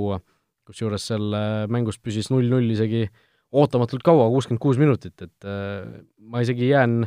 kusjuures 0.67 1.05
seal 1.11 1.35
äh, 1.37 1.65
mängus 1.71 1.99
püsis 2.01 2.31
null-null 2.33 2.73
isegi 2.73 3.05
ootamatult 3.53 4.05
kaua, 4.05 4.29
kuuskümmend 4.33 4.61
kuus 4.63 4.79
minutit, 4.81 5.13
et 5.21 5.47
äh, 5.47 5.85
ma 6.25 6.41
isegi 6.45 6.71
jään 6.71 7.03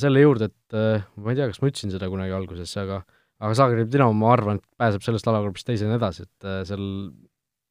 selle 0.00 0.22
juurde, 0.22 0.46
et 0.48 0.74
ma 1.20 1.28
ei 1.28 1.36
tea, 1.36 1.44
kas 1.50 1.58
ma 1.60 1.68
ütlesin 1.68 1.90
seda 1.92 2.06
kunagi 2.08 2.32
alguses, 2.32 2.70
aga 2.80 3.02
aga 3.40 3.54
Zagrebi 3.58 3.90
Dinamo, 3.92 4.14
ma 4.18 4.32
arvan, 4.32 4.60
et 4.60 4.80
pääseb 4.80 5.04
sellest 5.04 5.28
alagrupist 5.30 5.66
teisena 5.68 5.98
edasi, 5.98 6.26
et 6.28 6.48
seal 6.68 6.84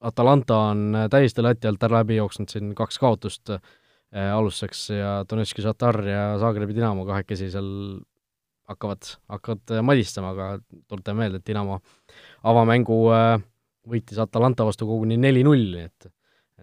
Atalanta 0.04 0.58
on 0.74 0.98
täiesti 1.12 1.44
lati 1.46 1.70
alt 1.70 1.84
ära 1.88 2.02
läbi 2.02 2.18
jooksnud 2.18 2.52
siin 2.52 2.74
kaks 2.76 3.00
kaotust 3.00 3.54
alustuseks 4.14 4.82
ja 4.94 5.14
Donetski 5.30 5.64
Šatar 5.64 6.02
ja 6.06 6.26
Zagrebi 6.42 6.76
Dinamo 6.76 7.06
kahekesi 7.08 7.48
seal 7.50 7.70
hakkavad, 8.70 9.16
hakkavad 9.32 9.74
äh, 9.76 9.84
madistama, 9.86 10.34
aga 10.34 10.50
tuletame 10.88 11.24
meelde, 11.24 11.42
et 11.42 11.48
Dinamo 11.48 11.80
avamängu 12.50 13.00
äh, 13.14 13.38
võitis 13.90 14.20
Atalanta 14.22 14.66
vastu 14.68 14.88
koguni 14.90 15.18
neli-null, 15.20 15.72
nii 15.78 15.88
et 15.90 16.12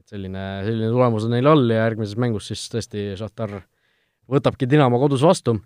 et 0.01 0.15
selline, 0.15 0.43
selline 0.65 0.89
tulemus 0.89 1.27
on 1.27 1.35
neil 1.35 1.49
all 1.51 1.67
ja 1.69 1.83
järgmises 1.83 2.17
mängus 2.17 2.47
siis 2.49 2.63
tõesti 2.73 3.11
Šahtar 3.21 3.59
võtabki 4.31 4.65
Dinamo 4.71 4.97
kodus 5.03 5.21
vastu. 5.27 5.59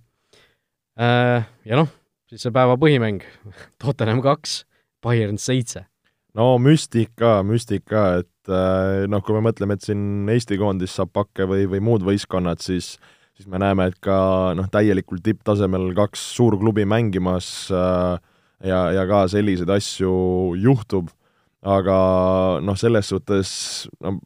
Äh, 0.98 1.44
ja 1.68 1.78
noh, 1.78 1.92
siis 2.30 2.44
see 2.44 2.54
päeva 2.54 2.76
põhimäng, 2.80 3.24
Tottenham 3.82 4.22
kaks, 4.24 4.62
Bayern 5.04 5.40
seitse. 5.40 5.86
no 6.34 6.56
müstika, 6.58 7.42
müstika, 7.46 8.06
et 8.22 8.52
äh, 8.52 9.04
noh, 9.10 9.22
kui 9.24 9.36
me 9.36 9.44
mõtleme, 9.48 9.76
et 9.76 9.86
siin 9.86 10.28
Eesti 10.32 10.58
koondis 10.60 10.96
saab 10.96 11.12
pakke 11.14 11.48
või, 11.50 11.68
või 11.70 11.82
muud 11.84 12.06
võistkonnad, 12.06 12.62
siis 12.64 12.96
siis 13.34 13.48
me 13.50 13.58
näeme, 13.58 13.88
et 13.90 13.98
ka 14.02 14.54
noh, 14.54 14.68
täielikul 14.70 15.18
tipptasemel 15.24 15.88
kaks 15.96 16.22
suurklubi 16.36 16.84
mängimas 16.86 17.48
äh, 17.74 18.14
ja, 18.66 18.80
ja 18.94 19.06
ka 19.10 19.24
selliseid 19.30 19.70
asju 19.74 20.12
juhtub, 20.62 21.10
aga 21.64 21.96
noh, 22.62 22.78
selles 22.78 23.10
suhtes 23.10 23.50
no 24.04 24.18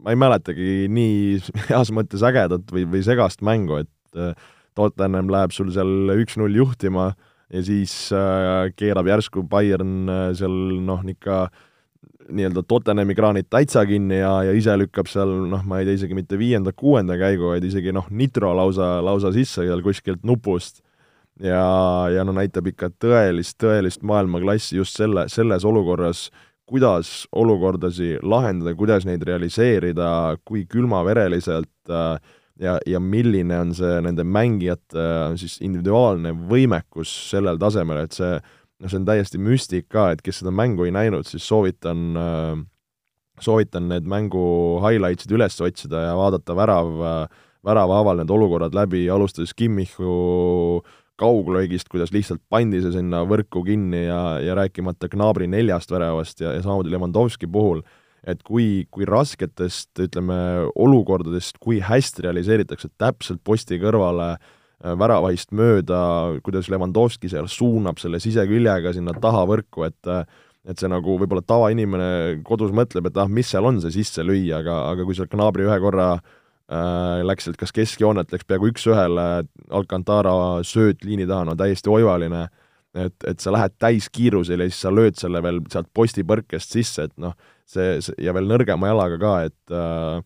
ma 0.00 0.14
ei 0.14 0.20
mäletagi 0.20 0.88
nii 0.92 1.40
heas 1.70 1.92
mõttes 1.94 2.24
ägedat 2.26 2.68
või, 2.72 2.86
või 2.88 3.04
segast 3.06 3.44
mängu, 3.46 3.82
et 3.84 4.20
äh, 4.20 4.36
Tottenham 4.78 5.32
läheb 5.32 5.52
sul 5.56 5.72
seal 5.74 6.12
üks-null 6.20 6.54
juhtima 6.56 7.10
ja 7.50 7.62
siis 7.66 7.92
äh, 8.14 8.70
keerab 8.76 9.08
järsku 9.10 9.44
Bayern 9.48 10.08
äh, 10.08 10.28
seal 10.38 10.54
noh, 10.86 11.02
ikka 11.06 11.48
nii-öelda 12.30 12.62
Tottenhami 12.68 13.16
kraanid 13.18 13.48
täitsa 13.50 13.82
kinni 13.88 14.20
ja, 14.20 14.32
ja 14.46 14.52
ise 14.54 14.76
lükkab 14.78 15.10
seal 15.10 15.32
noh, 15.50 15.64
ma 15.66 15.80
ei 15.80 15.88
tea, 15.88 15.98
isegi 15.98 16.16
mitte 16.16 16.38
viienda-kuuenda 16.38 17.18
käigu, 17.20 17.50
vaid 17.50 17.66
isegi 17.66 17.94
noh, 17.94 18.06
nitro 18.10 18.52
lausa, 18.56 18.98
lausa 19.04 19.32
sisse 19.34 19.66
seal 19.66 19.82
kuskilt 19.82 20.22
nupust. 20.26 20.82
ja, 21.40 21.64
ja 22.12 22.24
no 22.26 22.34
näitab 22.36 22.68
ikka 22.70 22.92
tõelist, 23.00 23.56
tõelist 23.62 24.04
maailmaklassi 24.06 24.76
just 24.76 24.98
selle, 25.00 25.26
selles 25.32 25.64
olukorras, 25.64 26.28
kuidas 26.70 27.24
olukordasid 27.32 28.22
lahendada, 28.22 28.76
kuidas 28.78 29.06
neid 29.08 29.24
realiseerida, 29.26 30.36
kui 30.46 30.66
külmavereliselt 30.70 31.90
äh, 31.90 32.20
ja, 32.60 32.78
ja 32.86 33.00
milline 33.00 33.58
on 33.64 33.74
see 33.76 34.00
nende 34.04 34.24
mängijate 34.26 35.00
äh, 35.00 35.36
siis 35.40 35.58
individuaalne 35.64 36.34
võimekus 36.50 37.12
sellel 37.30 37.60
tasemel, 37.60 38.04
et 38.04 38.16
see 38.16 38.34
noh, 38.36 38.88
see 38.88 39.00
on 39.00 39.08
täiesti 39.08 39.40
müstik 39.42 39.88
ka, 39.92 40.10
et 40.14 40.22
kes 40.24 40.42
seda 40.42 40.52
mängu 40.54 40.86
ei 40.86 40.94
näinud, 40.94 41.28
siis 41.28 41.46
soovitan 41.48 42.06
äh, 42.20 42.54
soovitan 43.40 43.88
need 43.88 44.08
mängu 44.08 44.80
highlights'id 44.84 45.32
üles 45.32 45.56
otsida 45.64 46.10
ja 46.10 46.16
vaadata 46.18 46.56
värav, 46.56 46.90
väravahaaval 47.64 48.20
need 48.20 48.32
olukorrad 48.32 48.76
läbi, 48.76 49.06
alustades 49.12 49.54
Kimmichu 49.56 50.82
kauglöögist, 51.20 51.88
kuidas 51.92 52.12
lihtsalt 52.14 52.40
pandi 52.52 52.80
see 52.80 52.94
sinna 52.94 53.22
võrku 53.28 53.62
kinni 53.66 54.06
ja, 54.06 54.20
ja 54.40 54.56
rääkimata 54.56 55.10
Gnabri 55.12 55.48
neljast 55.52 55.92
väravast 55.92 56.40
ja, 56.40 56.54
ja 56.56 56.62
samamoodi 56.64 56.92
Lewandowski 56.94 57.48
puhul, 57.50 57.82
et 58.28 58.42
kui, 58.44 58.86
kui 58.92 59.06
rasketest, 59.08 59.92
ütleme, 60.06 60.36
olukordadest, 60.74 61.58
kui 61.62 61.80
hästi 61.84 62.26
realiseeritakse 62.26 62.90
täpselt 63.00 63.40
posti 63.44 63.80
kõrvale 63.80 64.34
äh, 64.34 64.94
väravahist 65.00 65.54
mööda, 65.56 66.02
kuidas 66.44 66.70
Lewandowski 66.72 67.30
seal 67.32 67.48
suunab 67.48 68.00
selle 68.02 68.20
siseküljega 68.22 68.94
sinna 68.96 69.16
taha 69.20 69.46
võrku, 69.48 69.88
et 69.88 70.14
et 70.68 70.76
see 70.76 70.90
nagu 70.92 71.14
võib-olla 71.16 71.40
tavainimene 71.40 72.42
kodus 72.44 72.72
mõtleb, 72.76 73.08
et 73.08 73.16
ah, 73.16 73.28
mis 73.32 73.48
seal 73.48 73.64
on 73.64 73.78
see 73.80 73.94
sisse 73.94 74.20
lüüa, 74.20 74.60
aga, 74.60 74.76
aga 74.92 75.06
kui 75.08 75.16
seal 75.16 75.30
Gnabri 75.32 75.64
ühe 75.64 75.78
korra 75.80 76.10
äh, 76.18 77.22
läks 77.24 77.48
sealt 77.48 77.56
kas 77.60 77.72
keskjoonet, 77.72 78.28
läks 78.32 78.44
peaaegu 78.48 78.68
üks-ühele 78.68 79.26
Alcantara 79.72 80.34
sööt 80.68 81.04
liini 81.06 81.24
taha, 81.28 81.48
no 81.48 81.56
täiesti 81.58 81.92
oivaline, 81.92 82.44
et, 82.94 83.14
et 83.28 83.40
sa 83.42 83.52
lähed 83.54 83.76
täiskiirusel 83.80 84.64
ja 84.64 84.68
siis 84.70 84.82
sa 84.82 84.92
lööd 84.94 85.18
selle 85.20 85.42
veel 85.44 85.62
sealt 85.72 85.90
postipõrkest 85.94 86.76
sisse, 86.76 87.08
et 87.08 87.16
noh, 87.20 87.36
see, 87.68 87.98
see 88.04 88.16
ja 88.24 88.34
veel 88.36 88.50
nõrgema 88.50 88.90
jalaga 88.90 89.20
ka, 89.22 89.34
et 89.50 89.74
äh, 89.74 90.20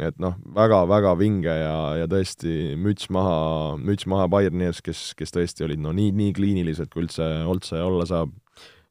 et 0.00 0.16
noh, 0.22 0.36
väga-väga 0.56 1.12
vinge 1.20 1.52
ja, 1.52 1.74
ja 2.00 2.06
tõesti 2.10 2.74
müts 2.80 3.10
maha, 3.12 3.76
müts 3.80 4.06
maha 4.08 4.28
Bayerni 4.32 4.68
ees, 4.70 4.80
kes, 4.84 5.10
kes 5.18 5.34
tõesti 5.34 5.66
olid 5.66 5.82
no 5.82 5.92
nii, 5.96 6.12
nii 6.16 6.32
kliinilised, 6.36 6.88
kui 6.92 7.04
üldse, 7.04 7.26
üldse 7.50 7.82
olla 7.84 8.06
saab. 8.08 8.32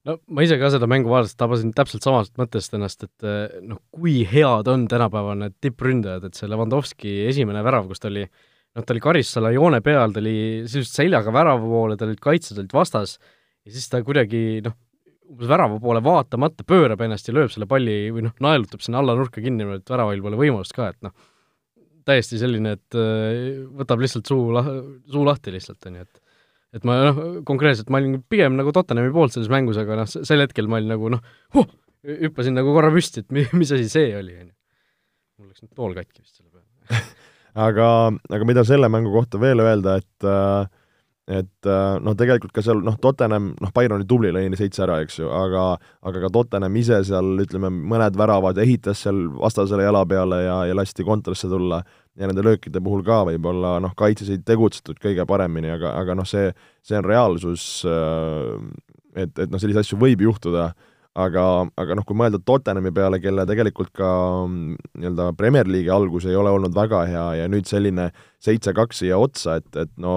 no 0.05 0.17
ma 0.29 0.45
ise 0.45 0.59
ka 0.61 0.69
seda 0.73 0.89
mängu 0.89 1.11
vaadates 1.11 1.37
tabasin 1.39 1.73
täpselt 1.73 2.05
samast 2.05 2.35
mõttest 2.39 2.77
ennast, 2.77 3.07
et 3.07 3.57
noh, 3.65 3.81
kui 3.95 4.21
head 4.29 4.69
on 4.71 4.85
tänapäeval 4.91 5.41
need 5.41 5.57
tippründajad, 5.65 6.29
et 6.29 6.37
see 6.37 6.51
Lewandowski 6.51 7.15
esimene 7.31 7.65
värav, 7.65 7.89
kus 7.89 8.03
ta 8.03 8.11
oli 8.11 8.27
noh, 8.79 8.85
ta 8.87 8.95
oli 8.95 9.03
Karissala 9.03 9.51
joone 9.55 9.81
peal, 9.85 10.13
ta 10.15 10.21
oli 10.23 10.37
sisuliselt 10.65 11.01
seljaga 11.01 11.33
värava 11.35 11.71
poole, 11.73 11.97
tal 11.99 12.11
olid 12.11 12.21
kaitsjad 12.23 12.61
olid 12.61 12.75
vastas 12.75 13.17
ja 13.19 13.73
siis 13.73 13.89
ta 13.91 14.01
kuidagi 14.05 14.61
noh, 14.65 14.77
umbes 15.29 15.49
värava 15.51 15.79
poole 15.81 16.01
vaatamata 16.03 16.65
pöörab 16.67 17.03
ennast 17.05 17.27
ja 17.29 17.35
lööb 17.35 17.51
selle 17.53 17.67
palli 17.69 18.07
või 18.13 18.25
noh, 18.29 18.37
naelutab 18.41 18.81
sinna 18.85 19.03
alla 19.03 19.17
nurka 19.17 19.43
kinni, 19.43 19.67
et 19.75 19.91
väravahil 19.91 20.23
pole 20.25 20.39
võimalust 20.39 20.73
ka, 20.75 20.89
et 20.93 21.05
noh, 21.05 21.13
täiesti 22.09 22.39
selline, 22.41 22.73
et 22.79 22.97
äh, 22.97 23.59
võtab 23.81 24.01
lihtsalt 24.01 24.29
suu 24.29 24.49
lah-, 24.55 24.71
suu 25.11 25.25
lahti 25.27 25.53
lihtsalt, 25.53 25.83
on 25.89 26.01
ju, 26.01 26.07
et 26.07 26.25
et 26.77 26.83
ma 26.85 26.99
noh, 27.01 27.21
konkreetselt 27.49 27.87
ma 27.89 27.97
olin 27.97 28.19
pigem 28.29 28.53
nagu 28.53 28.69
Tottenhami 28.73 29.09
poolt 29.13 29.33
selles 29.33 29.49
mängus, 29.49 29.77
aga 29.81 30.03
noh, 30.03 30.09
sel 30.09 30.43
hetkel 30.43 30.69
ma 30.69 30.77
olin 30.77 30.93
nagu 30.93 31.09
noh 31.15 31.23
huh,, 31.57 31.69
hüppasin 32.05 32.53
nagu 32.57 32.73
korra 32.75 32.91
püsti, 32.93 33.25
et 33.25 33.33
mi-, 33.33 33.47
mis 33.57 33.73
asi 33.73 33.89
see 33.89 34.11
oli, 34.17 34.35
on 34.37 34.51
ju. 34.51 34.55
mul 35.39 35.49
läks 35.49 35.65
nüüd 35.65 35.73
tool 35.77 35.97
katki 35.97 36.21
vist 36.21 36.37
selle 36.37 36.51
peale 36.53 37.01
aga, 37.67 37.87
aga 38.31 38.47
mida 38.47 38.65
selle 38.67 38.89
mängu 38.91 39.11
kohta 39.13 39.41
veel 39.41 39.63
öelda, 39.63 39.99
et 39.99 40.27
äh, 40.27 40.67
et 41.29 41.67
äh, 41.69 41.99
noh, 42.01 42.15
tegelikult 42.17 42.51
ka 42.55 42.63
seal 42.65 42.79
noh, 42.81 42.95
Tottenham, 43.01 43.51
noh, 43.61 43.71
Byron 43.75 43.99
oli 43.99 44.07
tubli, 44.09 44.31
lõi 44.33 44.47
seitse 44.57 44.81
ära, 44.81 44.97
eks 45.03 45.19
ju, 45.19 45.27
aga 45.29 45.65
aga 46.09 46.23
ka 46.23 46.31
Tottenham 46.33 46.77
ise 46.81 47.03
seal 47.05 47.43
ütleme, 47.43 47.69
mõned 47.69 48.17
väravad 48.17 48.57
ehitas 48.63 49.03
seal 49.05 49.27
vastasele 49.37 49.85
jala 49.85 50.01
peale 50.09 50.41
ja, 50.47 50.57
ja 50.71 50.77
lasti 50.77 51.05
kontrasse 51.05 51.49
tulla. 51.51 51.83
Ja 52.19 52.27
nende 52.27 52.43
löökide 52.43 52.81
puhul 52.83 53.03
ka 53.05 53.21
võib-olla 53.29 53.77
noh, 53.83 53.93
kaitses 53.95 54.31
ei 54.33 54.41
tegutsetud 54.43 54.97
kõige 54.99 55.23
paremini, 55.29 55.69
aga, 55.71 55.93
aga 56.01 56.17
noh, 56.17 56.27
see, 56.27 56.49
see 56.83 56.97
on 56.97 57.05
reaalsus, 57.05 57.67
äh, 57.87 58.57
et, 59.21 59.37
et 59.37 59.45
noh, 59.53 59.61
selliseid 59.61 59.85
asju 59.85 60.01
võib 60.01 60.25
juhtuda, 60.25 60.71
aga, 61.17 61.45
aga 61.79 61.97
noh, 61.97 62.05
kui 62.07 62.17
mõelda 62.17 62.39
Tottenhami 62.45 62.91
peale, 62.95 63.19
kelle 63.23 63.45
tegelikult 63.49 63.91
ka 63.95 64.09
nii-öelda 64.49 65.31
Premier 65.37 65.69
League'i 65.69 65.93
algus 65.93 66.27
ei 66.29 66.37
ole 66.37 66.51
olnud 66.53 66.75
väga 66.75 67.03
hea 67.09 67.27
ja 67.41 67.47
nüüd 67.51 67.69
selline 67.69 68.09
seitse-kaks 68.43 69.01
siia 69.03 69.17
otsa, 69.19 69.59
et, 69.59 69.69
et 69.75 69.91
no 69.97 70.13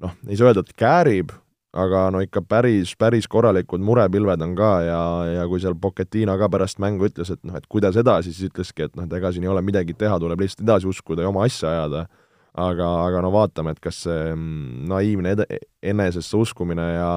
noh, 0.00 0.16
ei 0.28 0.38
saa 0.38 0.50
öelda, 0.50 0.64
et 0.66 0.76
käärib, 0.78 1.34
aga 1.76 2.08
no 2.10 2.22
ikka 2.24 2.42
päris, 2.42 2.96
päris 2.98 3.28
korralikud 3.30 3.82
murepilved 3.84 4.42
on 4.42 4.56
ka 4.58 4.70
ja, 4.82 5.02
ja 5.36 5.44
kui 5.50 5.60
seal 5.62 5.76
Pochettino 5.78 6.34
ka 6.40 6.48
pärast 6.50 6.80
mängu 6.82 7.06
ütles, 7.06 7.30
et 7.30 7.42
noh, 7.46 7.58
et 7.58 7.68
kuidas 7.70 7.98
edasi, 8.00 8.34
siis 8.34 8.50
ütleski, 8.50 8.88
et 8.88 8.98
noh, 8.98 9.06
et 9.06 9.14
ega 9.20 9.30
siin 9.30 9.46
ei 9.46 9.52
ole 9.52 9.62
midagi 9.62 9.94
teha, 9.94 10.18
tuleb 10.22 10.42
lihtsalt 10.42 10.66
edasi 10.66 10.90
uskuda 10.90 11.24
ja 11.24 11.30
oma 11.30 11.46
asja 11.46 11.70
ajada. 11.76 12.08
aga, 12.60 12.86
aga 13.06 13.20
no 13.22 13.28
vaatame, 13.30 13.70
et 13.70 13.78
kas 13.80 14.00
see 14.08 14.32
mm, 14.34 14.86
naiivne 14.90 15.36
ed-, 15.36 15.60
enesesse 15.92 16.36
uskumine 16.36 16.82
ja 16.82 17.10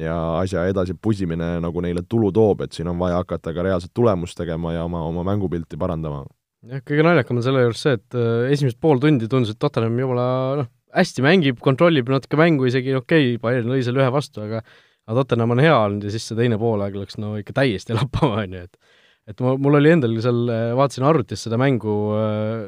ja 0.00 0.14
asja 0.40 0.64
edasi 0.70 0.96
pusimine 0.98 1.56
nagu 1.62 1.82
neile 1.84 2.02
tulu 2.08 2.30
toob, 2.34 2.64
et 2.64 2.76
siin 2.76 2.88
on 2.90 2.98
vaja 3.00 3.20
hakata 3.22 3.54
ka 3.54 3.66
reaalset 3.66 3.92
tulemust 3.94 4.38
tegema 4.38 4.74
ja 4.74 4.86
oma, 4.88 5.04
oma 5.06 5.24
mängupilti 5.26 5.78
parandama. 5.80 6.24
jah, 6.70 6.82
kõige 6.86 7.04
naljakam 7.06 7.38
on 7.38 7.46
selle 7.46 7.62
juures 7.66 7.84
see, 7.86 7.98
et 7.98 8.18
äh, 8.18 8.48
esimesed 8.54 8.80
pool 8.82 9.02
tundi 9.02 9.28
tundus, 9.30 9.54
et 9.54 9.60
Tottenham 9.62 9.98
jumala 10.00 10.26
noh, 10.62 10.72
hästi 10.94 11.24
mängib, 11.26 11.60
kontrollib 11.62 12.10
natuke 12.10 12.38
mängu 12.40 12.66
isegi, 12.70 12.94
okei 12.96 13.34
okay,, 13.34 13.40
Bayern 13.42 13.70
lõi 13.70 13.84
selle 13.86 14.02
ühe 14.02 14.10
vastu, 14.14 14.42
aga 14.46 14.64
aga 15.04 15.20
Tottenham 15.20 15.52
on 15.52 15.60
hea 15.60 15.76
olnud 15.76 16.06
ja 16.06 16.12
siis 16.14 16.26
see 16.30 16.38
teine 16.38 16.56
poolaeg 16.58 16.96
läks 16.96 17.18
no 17.20 17.34
ikka 17.38 17.54
täiesti 17.60 17.94
lappama, 17.98 18.42
on 18.42 18.58
ju, 18.58 18.66
et 18.66 19.00
et 19.24 19.38
ma, 19.40 19.54
mul 19.56 19.78
oli 19.78 19.88
endal 19.88 20.18
seal, 20.20 20.42
vaatasin 20.76 21.06
arvutis 21.08 21.46
seda 21.46 21.56
mängu, 21.60 21.94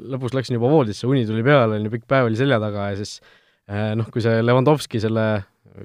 lõpus 0.08 0.32
läksin 0.32 0.56
juba 0.56 0.70
voodisse, 0.72 1.04
uni 1.04 1.26
tuli 1.28 1.42
peale, 1.44 1.76
on 1.76 1.84
ju, 1.84 1.92
pikk 1.92 2.06
päev 2.08 2.30
oli 2.30 2.38
selja 2.38 2.56
taga 2.62 2.86
ja 2.94 2.96
siis 2.96 3.18
noh, 3.98 4.08
kui 4.12 4.24
see 4.24 4.38
Lewandowski 4.40 5.02
selle 5.02 5.26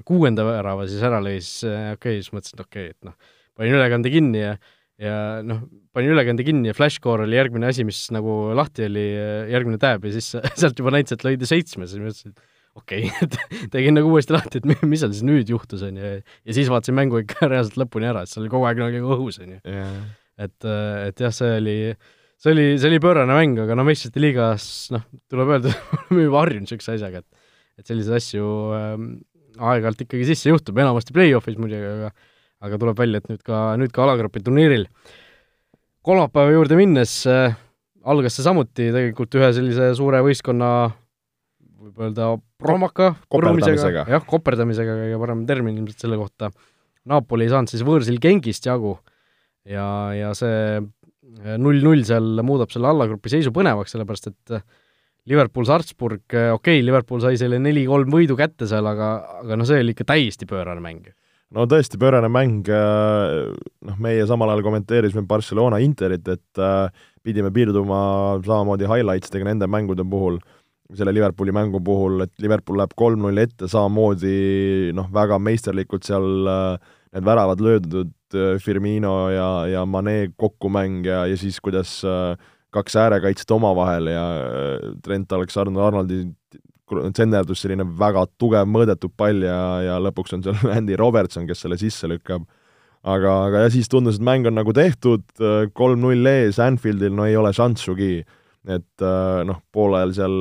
kuuenda 0.08 0.46
värava 0.48 0.86
siis 0.90 1.02
ära 1.06 1.22
lõi, 1.24 1.40
siis 1.44 1.66
okei 1.68 1.96
okay,, 1.96 2.22
siis 2.22 2.36
mõtlesin, 2.36 2.58
et 2.58 2.64
okei 2.66 2.86
okay,, 2.92 2.96
et 2.96 3.10
noh, 3.10 3.36
panin 3.58 3.78
ülekande 3.80 4.14
kinni 4.14 4.46
ja 4.46 4.54
ja 5.02 5.16
noh, 5.46 5.64
panin 5.96 6.14
ülekande 6.14 6.46
kinni 6.46 6.70
ja 6.70 6.78
flashcore 6.78 7.26
oli 7.26 7.38
järgmine 7.38 7.70
asi, 7.72 7.86
mis 7.88 8.04
nagu 8.14 8.54
lahti 8.58 8.86
oli, 8.86 9.06
järgmine 9.52 9.82
tab 9.82 10.06
ja 10.06 10.14
siis 10.14 10.32
sealt 10.62 10.80
juba 10.80 10.94
näitas, 10.96 11.18
et 11.18 11.26
lõid 11.26 11.46
seitsme, 11.50 11.90
siis 11.90 12.04
mõtlesin, 12.04 12.36
et 12.36 12.80
okei 12.80 13.10
okay. 13.10 13.28
et 13.28 13.68
tegin 13.76 13.98
nagu 13.98 14.14
uuesti 14.14 14.36
lahti, 14.36 14.62
et 14.62 14.86
mis 14.86 15.02
seal 15.02 15.14
siis 15.16 15.26
nüüd 15.28 15.52
juhtus, 15.52 15.84
on 15.88 15.98
ju, 16.00 16.16
ja 16.22 16.58
siis 16.58 16.72
vaatasin 16.72 16.98
mängu 16.98 17.22
ikka 17.24 17.48
reaalselt 17.52 17.80
lõpuni 17.82 18.10
ära, 18.12 18.24
et 18.24 18.32
see 18.32 18.42
oli 18.44 18.54
kogu 18.54 18.70
aeg 18.70 18.82
nagu 18.84 19.14
õhus, 19.18 19.42
on 19.44 19.58
ju. 19.58 19.62
et, 20.42 20.58
et 20.70 21.26
jah, 21.26 21.36
see 21.36 21.58
oli, 21.58 21.78
see 22.42 22.54
oli, 22.54 22.68
see 22.78 22.94
oli 22.94 23.02
pöörane 23.04 23.38
mäng, 23.38 23.60
aga 23.66 23.78
no 23.78 23.88
meistrite 23.88 24.22
liigas 24.22 24.66
noh, 24.94 25.08
tuleb 25.32 25.58
öelda, 25.58 25.74
oleme 26.04 26.30
juba 26.30 26.46
harjunud 26.46 26.70
niisuguse 26.70 27.00
asjaga, 27.00 27.26
et 27.26 27.48
et 27.80 27.88
selliseid 27.88 28.20
asju 28.20 28.48
ähm, 28.78 29.06
aeg-ajalt 29.58 30.06
ikkagi 30.06 30.28
sisse 30.32 30.52
juhtub, 30.52 30.78
enamasti 30.80 31.16
play-off'is 31.16 31.58
muidugi, 31.60 31.96
aga 31.98 32.12
aga 32.62 32.78
tuleb 32.78 33.00
välja, 33.02 33.22
et 33.22 33.30
nüüd 33.32 33.42
ka, 33.46 33.60
nüüd 33.82 33.94
ka 33.94 34.06
alagrupi 34.06 34.44
turniiril. 34.46 34.88
kolmapäeva 36.06 36.54
juurde 36.54 36.78
minnes 36.78 37.14
äh, 37.30 37.56
algas 38.06 38.38
see 38.38 38.46
samuti 38.46 38.90
tegelikult 38.90 39.38
ühe 39.38 39.50
sellise 39.56 39.92
suure 39.98 40.22
võistkonna 40.26 40.70
võib 41.82 42.04
öelda 42.06 42.36
promaka 42.62 43.16
koperdamisega, 43.34 44.06
jah, 44.10 44.26
koperdamisega 44.28 44.98
kõige 45.00 45.22
parem 45.24 45.46
termin 45.50 45.80
ilmselt 45.82 46.06
selle 46.06 46.20
kohta. 46.20 46.52
Napoli 47.10 47.48
ei 47.48 47.54
saanud 47.54 47.72
siis 47.72 47.82
võõrsil 47.86 48.20
Gengist 48.22 48.68
jagu 48.70 48.94
ja, 49.66 49.86
ja 50.14 50.36
see 50.38 50.82
null-null 51.58 52.04
seal 52.06 52.44
muudab 52.46 52.70
selle 52.74 52.92
allagrupi 52.92 53.32
seisu 53.34 53.54
põnevaks, 53.56 53.96
sellepärast 53.96 54.30
et 54.30 54.54
Liverpool, 55.30 55.66
Salzburg, 55.70 56.24
okei 56.26 56.54
okay,, 56.56 56.84
Liverpool 56.86 57.22
sai 57.22 57.38
selle 57.38 57.60
neli-kolm 57.62 58.10
võidu 58.14 58.38
kätte 58.40 58.66
seal, 58.70 58.88
aga, 58.90 59.12
aga 59.44 59.58
noh, 59.60 59.68
see 59.70 59.84
oli 59.84 59.94
ikka 59.94 60.08
täiesti 60.10 60.48
pöörane 60.50 60.82
mäng. 60.82 61.12
No 61.52 61.66
tõesti, 61.70 62.00
pöörane 62.00 62.30
mäng, 62.32 62.70
noh, 63.86 64.00
meie 64.02 64.24
samal 64.30 64.54
ajal 64.54 64.64
kommenteerisime 64.66 65.26
Barcelona 65.28 65.82
Interit, 65.84 66.26
et 66.32 66.62
pidime 67.22 67.52
piirduma 67.54 68.00
samamoodi 68.46 68.88
highlights 68.90 69.34
dega 69.34 69.50
nende 69.50 69.68
mängude 69.70 70.06
puhul, 70.08 70.40
selle 70.96 71.14
Liverpooli 71.14 71.54
mängu 71.56 71.84
puhul, 71.84 72.24
et 72.26 72.34
Liverpool 72.42 72.80
läheb 72.80 72.96
kolm-null 72.98 73.44
ette, 73.44 73.70
samamoodi 73.70 74.96
noh, 74.96 75.12
väga 75.14 75.38
meisterlikult 75.44 76.08
seal 76.08 76.48
need 77.12 77.28
väravad 77.28 77.62
löödud, 77.62 78.16
Firmino 78.64 79.28
ja, 79.28 79.50
ja 79.68 79.84
Mane 79.86 80.32
kokkumäng 80.40 81.04
ja, 81.04 81.26
ja 81.28 81.36
siis 81.38 81.60
kuidas 81.60 81.98
kaks 82.72 82.96
äärekaitset 82.96 83.52
omavahel 83.52 84.08
ja 84.12 84.24
Trent 85.04 85.34
Alexander-Arnoldi 85.36 86.24
tsenderdus 87.12 87.62
selline 87.64 87.86
väga 88.00 88.26
tugev 88.40 88.68
mõõdetud 88.68 89.14
pall 89.18 89.46
ja, 89.46 89.60
ja 89.86 90.00
lõpuks 90.04 90.36
on 90.36 90.44
seal 90.44 90.60
Andy 90.78 90.98
Robertson, 91.00 91.48
kes 91.48 91.64
selle 91.66 91.80
sisse 91.80 92.10
lükkab. 92.12 92.44
aga, 93.04 93.32
aga 93.48 93.64
ja 93.66 93.72
siis 93.74 93.90
tundus, 93.90 94.20
et 94.20 94.26
mäng 94.26 94.46
on 94.48 94.58
nagu 94.60 94.74
tehtud, 94.76 95.24
kolm-null 95.74 96.28
ees, 96.28 96.60
Anfieldil 96.60 97.16
no 97.16 97.26
ei 97.26 97.36
ole 97.40 97.54
šanssugi. 97.54 98.24
et 98.70 99.04
noh, 99.48 99.58
poolajal 99.74 100.12
seal 100.14 100.36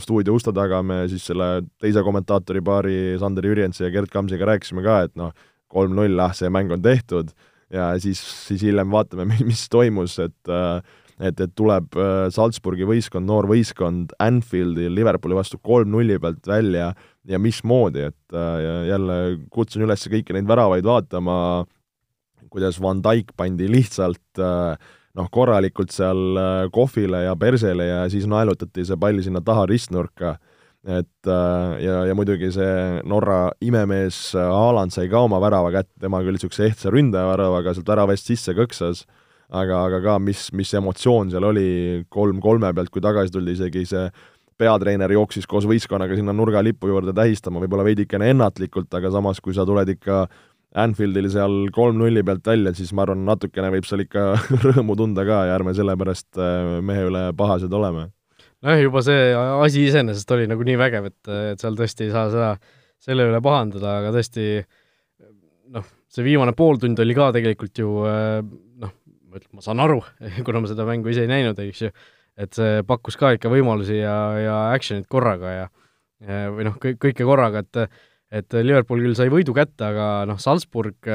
stuudio 0.00 0.32
uste 0.34 0.52
taga 0.56 0.78
me 0.82 1.02
siis 1.12 1.26
selle 1.28 1.66
teise 1.80 2.00
kommentaatori 2.02 2.62
paari, 2.64 2.96
Sander 3.20 3.44
Jürjensi 3.44 3.84
ja 3.84 3.90
Gerd 3.92 4.08
Kamsiga 4.08 4.46
rääkisime 4.48 4.82
ka, 4.82 5.02
et 5.04 5.16
noh, 5.20 5.34
kolm-null, 5.68 6.18
ah, 6.24 6.32
see 6.34 6.48
mäng 6.48 6.72
on 6.72 6.80
tehtud 6.82 7.34
ja 7.70 7.92
siis, 8.00 8.20
siis 8.46 8.64
hiljem 8.66 8.90
vaatame, 8.90 9.28
mis 9.50 9.66
toimus, 9.70 10.18
et 10.24 10.50
äh, 10.50 10.80
et, 11.20 11.40
et 11.40 11.52
tuleb 11.56 11.96
äh, 11.98 12.28
Salzburgi 12.32 12.86
võistkond, 12.88 13.28
noor 13.28 13.48
võistkond 13.50 14.14
Anfieldi 14.22 14.88
Liverpooli 14.92 15.36
vastu 15.36 15.60
kolm-nulli 15.62 16.18
pealt 16.22 16.48
välja 16.48 16.90
ja 17.28 17.40
mismoodi, 17.42 18.08
et 18.10 18.36
äh, 18.36 18.86
jälle 18.88 19.18
kutsun 19.52 19.84
üles 19.86 20.06
kõiki 20.10 20.36
neid 20.36 20.48
väravaid 20.48 20.86
vaatama, 20.86 21.36
kuidas 22.50 22.80
Van 22.82 23.02
Dijk 23.04 23.34
pandi 23.38 23.68
lihtsalt 23.70 24.40
äh, 24.40 24.94
noh, 25.18 25.28
korralikult 25.32 25.92
seal 25.94 26.38
kohvile 26.72 27.26
ja 27.26 27.36
persele 27.38 27.90
ja 27.90 28.04
siis 28.10 28.28
naelutati 28.30 28.86
see 28.86 28.98
pall 29.00 29.20
sinna 29.22 29.42
taha 29.44 29.66
ristnurka. 29.70 30.38
Et 30.80 31.28
ja, 31.28 31.96
ja 32.08 32.14
muidugi 32.16 32.48
see 32.54 33.00
Norra 33.04 33.50
imemees 33.60 34.30
Haaland 34.32 34.94
sai 34.94 35.10
ka 35.12 35.26
oma 35.26 35.36
värava 35.42 35.68
kätte, 35.74 35.92
tema 36.00 36.22
küll 36.24 36.38
niisuguse 36.38 36.70
ehtsa 36.70 36.88
ründajaväravaga 36.94 37.74
sealt 37.76 37.90
väravast 37.90 38.30
sisse 38.30 38.54
kõksas, 38.56 39.02
aga, 39.50 39.84
aga 39.88 40.02
ka 40.04 40.18
mis, 40.22 40.48
mis 40.56 40.72
emotsioon 40.78 41.32
seal 41.32 41.46
oli 41.48 42.04
kolm 42.12 42.40
kolme 42.42 42.70
pealt, 42.74 42.92
kui 42.92 43.02
tagasi 43.04 43.34
tuldi, 43.34 43.56
isegi 43.58 43.86
see 43.88 44.04
peatreener 44.60 45.12
jooksis 45.14 45.48
koos 45.48 45.66
võistkonnaga 45.68 46.16
sinna 46.18 46.34
nurgalipu 46.36 46.90
juurde 46.90 47.14
tähistama, 47.16 47.62
võib-olla 47.62 47.86
veidikene 47.86 48.30
ennatlikult, 48.34 48.92
aga 48.96 49.12
samas, 49.14 49.40
kui 49.40 49.56
sa 49.56 49.66
tuled 49.68 49.96
ikka 49.96 50.26
Anfieldil 50.80 51.26
seal 51.32 51.54
kolm-nulli 51.74 52.22
pealt 52.22 52.46
välja, 52.46 52.70
siis 52.78 52.92
ma 52.94 53.02
arvan, 53.02 53.24
natukene 53.26 53.72
võib 53.74 53.86
seal 53.88 54.04
ikka 54.04 54.26
rõõmu 54.68 54.94
tunda 54.98 55.24
ka 55.26 55.42
ja 55.48 55.56
ärme 55.56 55.74
selle 55.74 55.96
pärast 55.98 56.38
äh, 56.38 56.76
mehe 56.86 57.08
üle 57.08 57.24
pahased 57.36 57.72
oleme. 57.74 58.06
nojah, 58.62 58.82
juba 58.84 59.02
see 59.02 59.32
asi 59.34 59.86
iseenesest 59.88 60.36
oli 60.36 60.46
nagu 60.50 60.66
nii 60.66 60.78
vägev, 60.78 61.08
et, 61.10 61.32
et 61.54 61.62
seal 61.62 61.78
tõesti 61.78 62.06
ei 62.06 62.12
saa 62.14 62.28
seda, 62.30 62.52
selle 63.02 63.26
üle 63.26 63.40
pahandada, 63.42 63.96
aga 63.98 64.12
tõesti 64.14 64.46
noh, 65.74 65.88
see 66.10 66.26
viimane 66.26 66.54
pooltund 66.54 67.02
oli 67.02 67.16
ka 67.18 67.32
tegelikult 67.34 67.82
ju 67.82 67.96
äh, 68.06 68.38
ma 69.30 69.40
ütlen, 69.40 69.52
ma 69.58 69.64
saan 69.64 69.82
aru, 69.82 70.00
kuna 70.46 70.62
ma 70.62 70.70
seda 70.70 70.86
mängu 70.88 71.12
ise 71.12 71.24
ei 71.26 71.30
näinud, 71.30 71.58
eks 71.64 71.84
ju, 71.86 71.90
et 72.40 72.56
see 72.56 72.84
pakkus 72.88 73.18
ka 73.20 73.34
ikka 73.36 73.52
võimalusi 73.52 74.00
ja, 74.00 74.16
ja 74.40 74.56
action'it 74.76 75.08
korraga 75.10 75.56
ja, 75.56 75.66
ja 76.26 76.46
või 76.54 76.68
noh, 76.68 76.78
kõik, 76.82 77.00
kõike 77.08 77.28
korraga, 77.28 77.64
et 77.66 78.00
et 78.30 78.54
Liverpool 78.62 79.00
küll 79.02 79.16
sai 79.18 79.26
võidu 79.26 79.50
kätte, 79.50 79.82
aga 79.88 80.04
noh, 80.30 80.36
Salzburg 80.38 81.08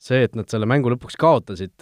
see, 0.00 0.22
et 0.24 0.32
nad 0.32 0.48
selle 0.48 0.64
mängu 0.64 0.88
lõpuks 0.88 1.18
kaotasid, 1.20 1.74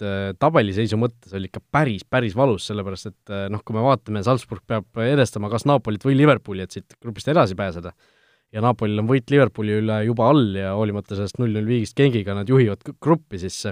tabeliseisu 0.43 0.99
mõttes 0.99 1.31
oli 1.37 1.47
ikka 1.47 1.61
päris, 1.71 2.03
päris 2.03 2.35
valus, 2.35 2.65
sellepärast 2.67 3.07
et 3.07 3.31
noh, 3.53 3.61
kui 3.63 3.77
me 3.77 3.85
vaatame, 3.85 4.19
Salzburg 4.27 4.65
peab 4.67 4.99
edestama 5.05 5.47
kas 5.53 5.63
Napolit 5.69 6.03
või 6.03 6.17
Liverpooli, 6.19 6.67
et 6.67 6.75
siit 6.75 6.97
grupist 6.99 7.31
edasi 7.31 7.55
pääseda, 7.55 7.95
ja 8.51 8.63
Napolil 8.63 8.99
on 9.01 9.09
võit 9.09 9.31
Liverpooli 9.31 9.79
üle 9.79 10.01
juba 10.07 10.29
all 10.31 10.55
ja 10.57 10.75
hoolimata 10.77 11.15
sellest 11.15 11.39
null-null 11.39 11.67
viigist 11.67 11.95
Gengiga 11.97 12.35
nad 12.37 12.49
juhivad 12.51 12.83
gruppi, 13.01 13.39
siis 13.41 13.63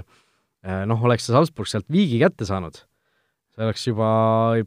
noh, 0.88 1.04
oleks 1.08 1.28
see 1.28 1.36
Salzburg 1.36 1.70
sealt 1.70 1.88
viigi 1.92 2.20
kätte 2.22 2.48
saanud, 2.48 2.82
see 3.54 3.66
oleks 3.66 3.86
juba 3.86 4.08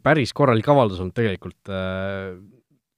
päris 0.02 0.34
korralik 0.36 0.68
avaldus 0.70 1.02
olnud 1.02 1.16
tegelikult, 1.16 1.60
äh, 1.70 2.34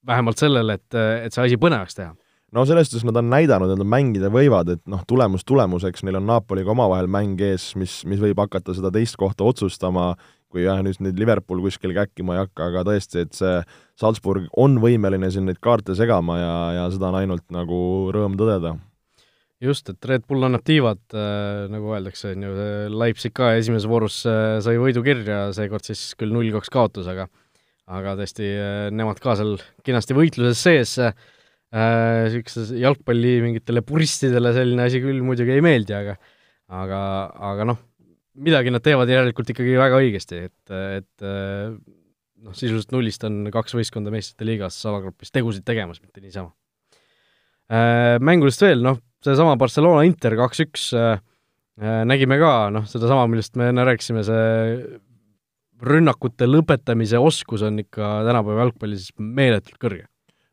vähemalt 0.07 0.39
sellele, 0.39 0.79
et, 0.79 0.97
et 1.27 1.35
see 1.35 1.45
asi 1.45 1.59
põnevaks 1.61 1.97
teha. 1.97 2.13
No 2.55 2.63
selles 2.63 2.87
suhtes 2.87 3.03
nad 3.03 3.17
on 3.19 3.27
näidanud, 3.27 3.73
nad 3.75 3.89
mängida 3.91 4.29
võivad, 4.31 4.69
et 4.71 4.81
noh, 4.87 5.01
tulemus 5.07 5.43
tulemuseks, 5.43 6.05
neil 6.07 6.21
on 6.21 6.29
Napoliga 6.29 6.71
omavahel 6.71 7.09
mäng 7.11 7.41
ees, 7.43 7.73
mis, 7.75 7.99
mis 8.07 8.21
võib 8.23 8.39
hakata 8.39 8.71
seda 8.77 8.91
teist 8.95 9.17
kohta 9.19 9.43
otsustama, 9.43 10.13
kui 10.47 10.63
jah, 10.63 10.79
nüüd 10.79 11.01
nüüd 11.03 11.19
Liverpool 11.19 11.59
kuskil 11.65 11.91
käkkima 11.97 12.37
ei 12.37 12.45
hakka, 12.45 12.69
aga 12.71 12.85
tõesti, 12.87 13.25
et 13.27 13.35
see 13.35 13.57
Salzburg 13.99 14.47
on 14.55 14.79
võimeline 14.79 15.27
siin 15.33 15.49
neid 15.49 15.59
kaarte 15.59 15.97
segama 15.99 16.39
ja, 16.39 16.53
ja 16.77 16.85
seda 16.93 17.11
on 17.11 17.19
ainult 17.19 17.43
nagu 17.51 17.79
rõõm 18.15 18.39
tõdeda 18.39 18.77
just, 19.63 19.89
et 19.89 20.09
Red 20.09 20.25
Bull 20.29 20.45
annab 20.45 20.63
tiivad 20.67 21.01
äh,, 21.15 21.65
nagu 21.71 21.93
öeldakse, 21.95 22.35
on 22.35 22.45
ju, 22.45 22.53
Leipzig 22.93 23.33
ka 23.37 23.55
esimeses 23.57 23.87
voorus 23.89 24.21
äh, 24.29 24.57
sai 24.63 24.77
võidu 24.81 25.03
kirja, 25.05 25.47
seekord 25.57 25.87
siis 25.87 26.11
küll 26.19 26.33
null-kaks 26.35 26.71
kaotus, 26.73 27.09
aga 27.09 27.27
aga 27.87 28.17
tõesti 28.19 28.47
äh,, 28.51 28.85
nemad 28.93 29.19
ka 29.23 29.37
seal 29.39 29.57
kenasti 29.87 30.17
võitluses 30.17 30.61
sees 30.61 30.95
äh,, 31.01 31.13
niisuguse 31.73 32.79
jalgpalli 32.79 33.37
mingitele 33.43 33.83
puristidele 33.85 34.53
selline 34.55 34.85
asi 34.87 35.01
küll 35.03 35.23
muidugi 35.25 35.57
ei 35.57 35.65
meeldi, 35.65 35.95
aga 35.97 36.17
aga, 36.67 37.01
aga 37.49 37.67
noh, 37.71 37.81
midagi 38.43 38.71
nad 38.73 38.83
teevad 38.85 39.09
järelikult 39.09 39.53
ikkagi 39.53 39.77
väga 39.79 39.99
õigesti, 40.03 40.43
et, 40.49 40.75
et 41.01 41.25
äh, 41.25 41.73
noh, 42.45 42.53
sisuliselt 42.53 42.93
nullist 42.93 43.25
on 43.27 43.47
kaks 43.53 43.75
võistkonda 43.79 44.13
meistrite 44.13 44.47
liigas 44.47 44.77
alagrupis 44.85 45.33
tegusid 45.33 45.65
tegemas, 45.67 46.03
mitte 46.03 46.21
niisama 46.21 46.53
äh,. 47.73 48.15
Mängudest 48.21 48.61
veel, 48.63 48.85
noh, 48.85 49.01
seesama 49.25 49.57
Barcelona 49.59 50.05
Inter 50.07 50.35
kaks-üks 50.37 50.89
äh, 50.97 51.19
äh, 51.81 52.01
nägime 52.07 52.39
ka 52.41 52.53
noh, 52.73 52.87
sedasama, 52.89 53.27
millest 53.31 53.57
me 53.59 53.71
enne 53.71 53.85
rääkisime, 53.87 54.23
see 54.27 54.99
rünnakute 55.87 56.47
lõpetamise 56.49 57.19
oskus 57.21 57.63
on 57.65 57.83
ikka 57.83 58.21
tänapäeva 58.25 58.65
jalgpallis 58.65 59.11
meeletult 59.17 59.77
kõrge. 59.81 60.07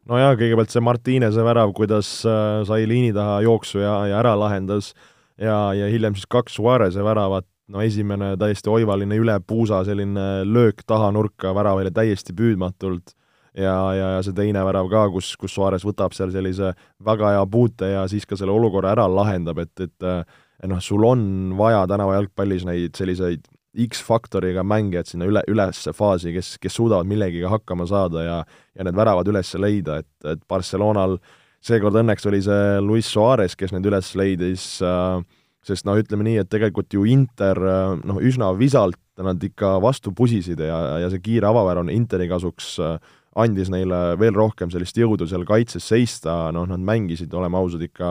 no 0.08 0.20
jaa, 0.20 0.36
kõigepealt 0.36 0.74
see 0.74 0.84
Martinese 0.84 1.44
värav, 1.46 1.72
kuidas 1.76 2.10
äh, 2.28 2.60
sai 2.68 2.84
liini 2.88 3.14
taha 3.16 3.40
jooksu 3.46 3.82
ja, 3.82 3.96
ja 4.10 4.20
ära 4.20 4.34
lahendas 4.38 4.92
ja, 5.40 5.72
ja 5.76 5.90
hiljem 5.90 6.16
siis 6.18 6.28
kaks 6.30 6.58
Suarez'e 6.58 7.04
väravat, 7.04 7.48
no 7.72 7.80
esimene 7.84 8.34
täiesti 8.40 8.72
oivaline 8.72 9.16
üle 9.20 9.38
puusa 9.46 9.82
selline 9.88 10.44
löök 10.44 10.84
taha 10.86 11.10
nurka 11.16 11.54
väravale 11.56 11.92
täiesti 11.94 12.36
püüdmatult 12.36 13.16
ja, 13.54 13.74
ja, 13.94 14.08
ja 14.16 14.22
see 14.24 14.36
teine 14.36 14.62
värav 14.66 14.88
ka, 14.92 15.06
kus, 15.14 15.34
kus 15.40 15.54
Suarez 15.54 15.84
võtab 15.86 16.14
seal 16.16 16.32
sellise 16.34 16.72
väga 17.04 17.34
hea 17.36 17.44
puute 17.50 17.90
ja 17.94 18.06
siis 18.10 18.26
ka 18.26 18.38
selle 18.38 18.54
olukorra 18.54 18.94
ära 18.94 19.06
lahendab, 19.10 19.60
et, 19.62 19.86
et 19.86 20.68
noh, 20.70 20.80
sul 20.82 21.04
on 21.06 21.54
vaja 21.58 21.84
tänava 21.90 22.18
jalgpallis 22.18 22.66
neid 22.68 22.96
selliseid 22.98 23.46
X-faktoriga 23.74 24.62
mängijad 24.62 25.08
sinna 25.10 25.26
üle, 25.26 25.42
ülesse 25.50 25.90
faasi, 25.96 26.30
kes, 26.36 26.52
kes 26.62 26.76
suudavad 26.78 27.08
millegiga 27.10 27.50
hakkama 27.50 27.88
saada 27.90 28.22
ja 28.22 28.36
ja 28.74 28.86
need 28.86 28.96
väravad 28.98 29.28
üles 29.30 29.52
leida, 29.58 30.00
et, 30.02 30.10
et 30.26 30.40
Barcelonal 30.50 31.18
seekord 31.64 31.96
õnneks 32.00 32.26
oli 32.26 32.40
see 32.42 32.80
Luis 32.82 33.06
Suarez, 33.10 33.54
kes 33.58 33.72
need 33.74 33.86
üles 33.86 34.10
leidis 34.18 34.66
äh,, 34.82 35.22
sest 35.64 35.86
noh, 35.88 35.96
ütleme 35.98 36.26
nii, 36.26 36.40
et 36.42 36.50
tegelikult 36.52 36.92
ju 36.92 37.06
Inter 37.08 37.58
noh, 38.04 38.18
üsna 38.20 38.50
visalt 38.58 38.98
nad 39.22 39.42
ikka 39.46 39.76
vastu 39.82 40.10
pusisid 40.16 40.60
ja, 40.60 40.98
ja 41.04 41.10
see 41.10 41.22
kiire 41.22 41.48
avaväär 41.48 41.84
on 41.84 41.92
Interi 41.92 42.26
kasuks 42.30 42.74
äh, 42.82 42.96
andis 43.34 43.70
neile 43.72 44.14
veel 44.20 44.34
rohkem 44.36 44.70
sellist 44.70 44.98
jõudu 44.98 45.26
seal 45.30 45.46
kaitses 45.48 45.86
seista, 45.88 46.52
noh, 46.54 46.66
nad 46.70 46.82
mängisid, 46.82 47.32
oleme 47.34 47.58
ausad, 47.58 47.82
ikka 47.86 48.10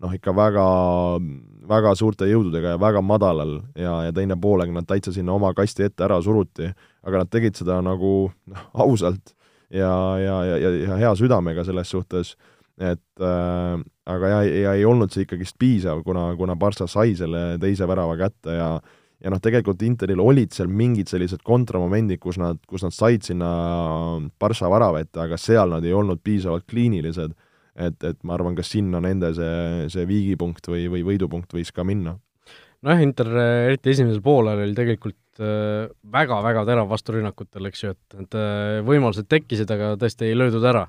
noh, 0.00 0.14
ikka 0.16 0.32
väga, 0.36 0.66
väga 1.68 1.94
suurte 1.98 2.28
jõududega 2.28 2.74
ja 2.74 2.80
väga 2.80 3.02
madalal 3.04 3.58
ja, 3.76 3.98
ja 4.06 4.14
teine 4.16 4.36
poolega 4.40 4.72
nad 4.74 4.88
täitsa 4.88 5.12
sinna 5.12 5.34
oma 5.36 5.52
kasti 5.56 5.84
ette 5.86 6.06
ära 6.06 6.20
suruti, 6.24 6.70
aga 7.04 7.24
nad 7.24 7.32
tegid 7.32 7.58
seda 7.60 7.80
nagu 7.84 8.14
noh, 8.30 8.64
ausalt 8.86 9.34
ja, 9.68 9.92
ja, 10.20 10.38
ja, 10.48 10.56
ja, 10.64 10.72
ja 10.86 11.00
hea 11.04 11.12
südamega 11.18 11.64
selles 11.68 11.92
suhtes, 11.92 12.34
et 12.80 13.24
äh, 13.24 13.82
aga 14.10 14.32
ja, 14.34 14.40
ja 14.48 14.72
ei 14.78 14.86
olnud 14.88 15.12
see 15.12 15.26
ikkagist 15.26 15.58
piisav, 15.60 16.02
kuna, 16.06 16.30
kuna 16.40 16.56
Barca 16.58 16.88
sai 16.88 17.14
selle 17.18 17.60
teise 17.62 17.88
värava 17.88 18.16
kätte 18.20 18.56
ja 18.56 18.70
ja 19.20 19.32
noh, 19.32 19.40
tegelikult 19.42 19.82
Interil 19.84 20.22
olid 20.22 20.54
seal 20.56 20.70
mingid 20.72 21.10
sellised 21.12 21.42
kontramomendid, 21.46 22.20
kus 22.22 22.38
nad, 22.40 22.60
kus 22.68 22.84
nad 22.86 22.94
said 22.96 23.26
sinna 23.26 23.50
Barca 24.40 24.70
värava 24.72 25.02
ette, 25.04 25.20
aga 25.22 25.38
seal 25.40 25.76
nad 25.76 25.86
ei 25.86 25.94
olnud 25.96 26.22
piisavalt 26.24 26.66
kliinilised. 26.70 27.36
et, 27.80 28.02
et 28.04 28.18
ma 28.26 28.34
arvan, 28.34 28.56
ka 28.58 28.64
sinna 28.66 29.00
nende 29.00 29.30
see, 29.36 29.86
see 29.92 30.02
viigipunkt 30.08 30.66
või, 30.68 30.88
või 30.90 31.04
võidupunkt 31.12 31.54
võis 31.54 31.70
ka 31.72 31.84
minna. 31.86 32.16
nojah, 32.82 33.02
Inter 33.04 33.30
eriti 33.68 33.92
esimesel 33.94 34.22
poolel 34.24 34.64
oli 34.64 34.74
tegelikult 34.74 35.16
väga-väga 35.40 36.64
äh, 36.64 36.66
terav 36.68 36.90
vasturünnakutel, 36.90 37.68
eks 37.70 37.84
ju, 37.84 37.94
et 37.94 38.18
need 38.18 38.36
äh, 38.36 38.80
võimalused 38.86 39.28
tekkisid, 39.30 39.70
aga 39.70 39.94
tõesti 40.00 40.28
ei 40.28 40.36
löödud 40.36 40.64
ära. 40.66 40.86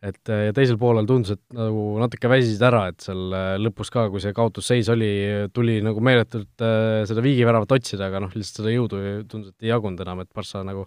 Et 0.00 0.30
ja 0.32 0.54
teisel 0.56 0.78
poolel 0.80 1.08
tundus, 1.08 1.36
et 1.36 1.56
nagu 1.56 1.84
natuke 2.00 2.30
väsisid 2.32 2.62
ära, 2.64 2.86
et 2.88 3.04
seal 3.04 3.34
lõpus 3.60 3.92
ka, 3.92 4.06
kui 4.12 4.22
see 4.24 4.32
kaotusseis 4.36 4.88
oli, 4.92 5.12
tuli 5.52 5.78
nagu 5.84 6.00
meeletult 6.04 6.64
seda 7.10 7.24
viigiväravat 7.24 7.74
otsida, 7.76 8.08
aga 8.08 8.22
noh, 8.24 8.32
lihtsalt 8.32 8.62
seda 8.62 8.72
jõudu 8.72 9.00
tundus, 9.28 9.52
et 9.52 9.66
ei 9.66 9.72
jagunud 9.74 10.00
enam, 10.06 10.22
et 10.24 10.30
Barca 10.32 10.64
nagu 10.64 10.86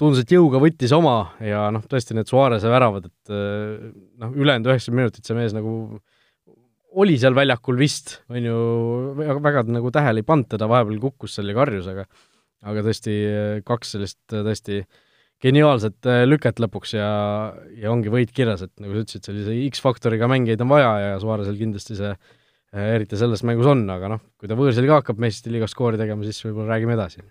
tundus, 0.00 0.20
et 0.20 0.34
jõuga 0.36 0.60
võttis 0.60 0.92
oma 0.96 1.16
ja 1.40 1.68
noh, 1.72 1.84
tõesti 1.88 2.16
need 2.18 2.28
Suarese 2.28 2.68
väravad, 2.72 3.08
et 3.08 3.32
noh, 3.32 4.34
ülejäänud 4.36 4.68
üheksakümmend 4.68 5.06
minutit 5.06 5.28
see 5.28 5.38
mees 5.38 5.56
nagu 5.56 5.72
oli 7.00 7.16
seal 7.16 7.32
väljakul 7.36 7.78
vist, 7.80 8.18
on 8.28 8.44
ju, 8.44 8.58
väga, 9.16 9.38
väga 9.44 9.64
nagu 9.72 9.92
tähele 9.94 10.20
ei 10.20 10.28
pannud 10.28 10.50
teda, 10.52 10.68
vahepeal 10.68 11.00
kukkus 11.00 11.38
seal 11.38 11.48
ja 11.48 11.56
karjus, 11.56 11.88
aga 11.88 12.04
aga 12.68 12.84
tõesti 12.86 13.14
kaks 13.66 13.96
sellist 13.96 14.20
tõesti 14.30 14.82
geniaalset 15.42 16.06
äh, 16.08 16.22
lüket 16.28 16.60
lõpuks 16.62 16.94
ja, 16.96 17.10
ja 17.78 17.90
ongi 17.92 18.12
võit 18.12 18.32
kirjas, 18.34 18.64
et 18.66 18.72
nagu 18.82 18.94
sa 18.94 19.04
ütlesid, 19.04 19.26
sellise 19.26 19.56
X-faktoriga 19.72 20.28
mängijaid 20.30 20.62
on 20.64 20.70
vaja 20.70 20.92
ja 21.02 21.14
Suaresel 21.22 21.58
kindlasti 21.58 21.98
see 21.98 22.10
äh, 22.12 22.88
eriti 22.94 23.18
selles 23.18 23.42
mängus 23.46 23.68
on, 23.70 23.84
aga 23.92 24.14
noh, 24.14 24.22
kui 24.38 24.50
ta 24.50 24.58
võõrsil 24.58 24.86
ka 24.88 25.00
hakkab 25.00 25.22
meistrite 25.22 25.54
liiga 25.54 25.68
skoori 25.70 26.00
tegema, 26.00 26.24
siis 26.26 26.38
võib-olla 26.46 26.74
räägime 26.74 26.94
edasi. 26.98 27.24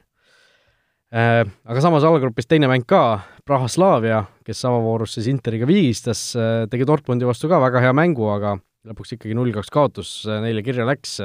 Äh, 1.12 1.44
aga 1.44 1.84
samas 1.84 2.08
allgrupis 2.08 2.50
teine 2.52 2.70
mäng 2.72 2.88
ka, 2.88 3.22
Praha 3.48 3.70
Slavia, 3.72 4.26
kes 4.48 4.66
avavoorus 4.68 5.16
siis 5.18 5.32
Interiga 5.32 5.70
viigistas, 5.70 6.32
tegi 6.72 6.88
Dortmundi 6.88 7.28
vastu 7.28 7.52
ka 7.52 7.62
väga 7.64 7.84
hea 7.84 7.96
mängu, 7.96 8.28
aga 8.32 8.58
lõpuks 8.92 9.16
ikkagi 9.16 9.38
null-kaks 9.38 9.72
kaotus 9.72 10.12
neile 10.42 10.64
kirja 10.66 10.88
läks, 10.88 11.20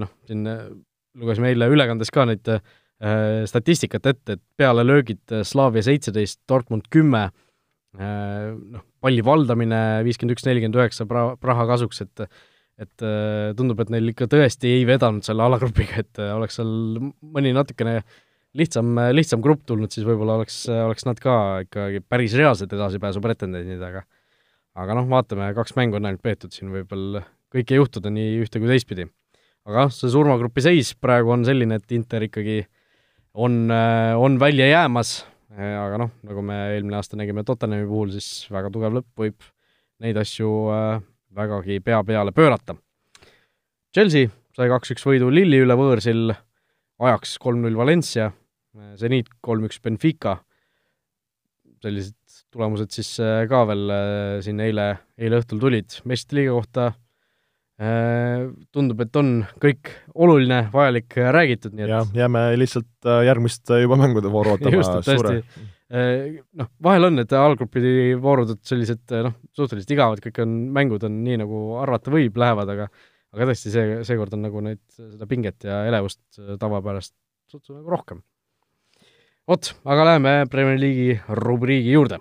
noh, 0.00 0.12
siin 0.26 0.46
lugesime 1.20 1.52
eile 1.52 1.68
ülekandes 1.70 2.10
ka 2.14 2.24
neid 2.26 2.48
Äh, 2.48 2.79
statistikat 3.48 4.06
ette, 4.10 4.36
et 4.36 4.42
pealelöögid 4.60 5.32
äh, 5.32 5.44
Slaavia 5.46 5.82
seitseteist, 5.86 6.42
Dortmund 6.48 6.90
kümme, 6.92 7.30
äh, 7.96 8.50
noh, 8.52 8.84
palli 9.00 9.24
valdamine 9.24 10.02
viiskümmend 10.04 10.36
üks, 10.36 10.44
nelikümmend 10.44 10.76
üheksa 10.76 11.06
pra-, 11.08 11.34
Praha 11.40 11.68
kasuks, 11.70 12.04
et 12.06 12.26
et 12.80 13.02
tundub, 13.58 13.76
et 13.82 13.90
neil 13.92 14.06
ikka 14.08 14.24
tõesti 14.32 14.70
ei 14.72 14.86
vedanud 14.88 15.20
selle 15.20 15.44
alagrupiga, 15.44 15.98
et 16.00 16.20
oleks 16.32 16.54
seal 16.56 16.70
mõni 17.20 17.50
natukene 17.52 17.98
lihtsam, 18.56 18.94
lihtsam 19.12 19.42
grupp 19.44 19.66
tulnud, 19.68 19.92
siis 19.92 20.06
võib-olla 20.08 20.38
oleks, 20.38 20.62
oleks 20.72 21.04
nad 21.04 21.20
ka 21.20 21.34
ikkagi 21.66 22.00
päris 22.00 22.32
reaalsed 22.40 22.72
edasipääsu 22.72 23.20
pretendendid, 23.20 23.84
aga 23.84 24.06
aga 24.80 24.96
noh, 24.96 25.10
vaatame, 25.12 25.50
kaks 25.58 25.76
mängu 25.76 26.00
on 26.00 26.08
ainult 26.08 26.24
peetud, 26.24 26.56
siin 26.56 26.72
võib 26.72 26.88
veel 26.88 27.20
kõike 27.52 27.76
juhtuda 27.76 28.14
nii 28.16 28.40
ühte 28.46 28.64
kui 28.64 28.72
teistpidi. 28.72 29.10
aga 29.68 29.84
noh, 29.84 29.92
see 29.92 30.14
surmagrupi 30.16 30.64
seis 30.64 30.94
praegu 30.96 31.36
on 31.36 31.44
selline, 31.44 31.82
et 31.82 31.96
Inter 31.98 32.24
ikkagi 32.30 32.62
äh, 32.62 32.79
on, 33.34 33.70
äh, 33.70 34.16
on 34.18 34.38
välja 34.40 34.66
jäämas, 34.66 35.26
äh, 35.52 35.76
aga 35.78 35.98
noh, 36.04 36.10
nagu 36.26 36.42
me 36.42 36.58
eelmine 36.74 36.98
aasta 36.98 37.18
nägime 37.18 37.44
Tottenhami 37.46 37.86
puhul, 37.88 38.12
siis 38.14 38.46
väga 38.50 38.70
tugev 38.72 38.98
lõpp 38.98 39.24
võib 39.24 39.48
neid 40.02 40.18
asju 40.20 40.50
äh, 40.74 41.00
vägagi 41.36 41.80
pea 41.84 42.02
peale 42.04 42.34
pöörata. 42.34 42.76
Chelsea 43.94 44.30
sai 44.56 44.70
kaks-üks 44.70 45.06
võidu 45.06 45.30
Lilli 45.32 45.60
üle 45.62 45.76
võõrsil, 45.78 46.30
ajaks 47.00 47.38
kolm-null 47.42 47.78
Valencia, 47.78 48.30
Zenit 48.98 49.26
kolm-üks 49.42 49.80
Benfica, 49.82 50.36
sellised 51.82 52.14
tulemused 52.54 52.92
siis 52.94 53.08
ka 53.50 53.62
veel 53.66 53.90
siin 54.44 54.60
eile, 54.62 54.92
eile 55.18 55.40
õhtul 55.40 55.58
tulid, 55.62 55.96
meistrite 56.06 56.38
liiga 56.38 56.54
kohta 56.54 56.84
tundub, 57.80 58.98
et 59.00 59.16
on 59.16 59.28
kõik 59.62 59.90
oluline, 60.12 60.62
vajalik 60.72 61.14
räägitud, 61.32 61.72
nii 61.72 61.86
et 61.86 61.92
jah, 61.94 62.08
jääme 62.12 62.42
lihtsalt 62.60 63.08
äh, 63.08 63.22
järgmist 63.24 63.72
äh, 63.72 63.84
juba 63.86 63.96
mängude 64.00 64.32
vooru 64.32 64.52
ootama 64.54 64.74
just, 64.74 64.98
tõesti. 65.06 65.68
Noh, 65.90 66.68
vahel 66.84 67.08
on 67.08 67.16
need 67.18 67.32
allgrupi 67.34 67.80
voorud 68.20 68.52
sellised 68.68 69.10
noh, 69.26 69.32
suhteliselt 69.56 69.90
igavad, 69.96 70.20
kõik 70.22 70.42
on, 70.44 70.52
mängud 70.76 71.06
on 71.08 71.16
nii, 71.24 71.40
nagu 71.40 71.62
arvata 71.80 72.12
võib, 72.14 72.36
lähevad, 72.38 72.74
aga 72.76 72.86
aga 73.34 73.48
tõesti, 73.50 73.72
see, 73.72 73.98
seekord 74.06 74.36
on 74.36 74.44
nagu 74.46 74.62
neid, 74.66 74.82
seda 74.98 75.26
pinget 75.30 75.66
ja 75.66 75.80
elevust 75.88 76.22
tavapärast 76.36 77.14
suhteliselt 77.50 77.80
nagu 77.80 77.94
rohkem. 77.96 78.22
vot, 79.50 79.72
aga 79.88 80.08
läheme 80.12 80.34
Premier 80.52 80.78
League'i 80.78 81.16
rubriigi 81.40 81.96
juurde 81.96 82.20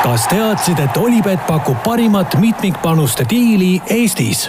kas 0.00 0.24
teadsid, 0.30 0.80
et 0.80 0.96
Olipet 0.96 1.42
pakub 1.48 1.76
parimat 1.84 2.32
mitmikpanuste 2.40 3.26
diili 3.28 3.74
Eestis? 3.92 4.46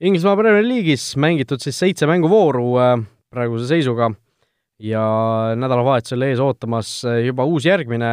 Inglismaa 0.00 0.36
Premier 0.36 0.64
League'is 0.64 1.12
mängitud 1.20 1.60
siis 1.62 1.76
seitse 1.78 2.08
mänguvooru 2.08 2.64
äh, 2.80 2.94
praeguse 3.32 3.68
seisuga. 3.68 4.10
Ja 4.82 5.04
nädalavahetusel 5.56 6.24
ees 6.26 6.40
ootamas 6.42 6.96
äh, 7.06 7.20
juba 7.28 7.44
uus 7.48 7.68
järgmine, 7.68 8.10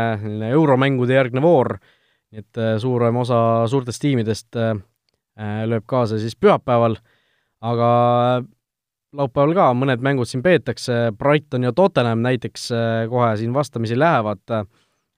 euromängude 0.51 1.15
järgne 1.15 1.43
voor, 1.43 1.77
nii 2.31 2.43
et 2.43 2.59
äh, 2.59 2.75
suurem 2.83 3.23
osa 3.23 3.41
suurtest 3.71 4.03
tiimidest 4.03 4.59
lööb 5.41 5.85
kaasa 5.89 6.19
siis 6.19 6.35
pühapäeval, 6.37 6.97
aga 7.65 7.87
laupäeval 9.15 9.55
ka 9.55 9.71
mõned 9.73 10.03
mängud 10.03 10.29
siin 10.29 10.43
peetakse, 10.43 11.07
Brighton 11.17 11.65
ja 11.65 11.71
Tottenham 11.73 12.21
näiteks 12.21 12.67
kohe 13.09 13.31
siin 13.39 13.55
vastamisi 13.55 13.97
lähevad. 13.99 14.43
Äh, 14.51 14.67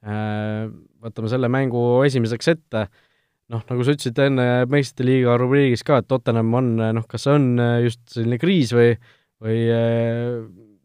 võtame 0.03 1.31
selle 1.31 1.49
mängu 1.51 1.81
esimeseks 2.07 2.49
ette, 2.51 2.87
noh, 3.53 3.63
nagu 3.69 3.85
sa 3.85 3.95
ütlesid 3.95 4.19
enne 4.25 4.47
meistrite 4.71 5.07
liiga 5.07 5.37
rubriigis 5.39 5.85
ka, 5.87 6.01
et 6.01 6.09
Tottenham 6.11 6.51
on 6.59 6.73
noh, 6.79 7.07
kas 7.09 7.27
see 7.27 7.35
on 7.37 7.47
äh, 7.61 7.77
just 7.85 8.01
selline 8.15 8.39
kriis 8.41 8.73
või, 8.75 8.91
või 9.43 9.59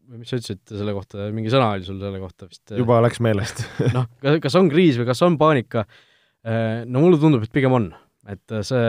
või 0.09 0.23
mis 0.23 0.31
sa 0.31 0.39
ütlesid 0.39 0.63
selle 0.73 0.93
kohta, 0.95 1.27
mingi 1.35 1.51
sõna 1.53 1.73
oli 1.75 1.85
sul 1.85 1.99
selle 2.01 2.21
kohta 2.21 2.47
vist? 2.49 2.63
juba 2.73 2.97
läks 3.05 3.21
meelest 3.21 3.61
noh, 3.97 4.07
kas, 4.23 4.39
kas 4.41 4.57
on 4.57 4.69
kriis 4.71 4.97
või 4.99 5.09
kas 5.09 5.21
on 5.25 5.37
paanika, 5.41 5.85
no 6.89 7.03
mulle 7.03 7.19
tundub, 7.21 7.43
et 7.45 7.53
pigem 7.53 7.75
on. 7.77 7.91
et 8.29 8.57
see, 8.65 8.87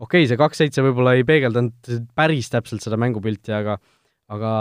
okei 0.00 0.24
okay,, 0.24 0.28
see 0.30 0.40
kaks-seitse 0.40 0.84
võib-olla 0.84 1.14
ei 1.18 1.26
peegeldanud 1.28 1.92
päris 2.18 2.50
täpselt 2.50 2.82
seda 2.82 2.98
mängupilti, 3.00 3.54
aga 3.54 3.78
aga 4.30 4.52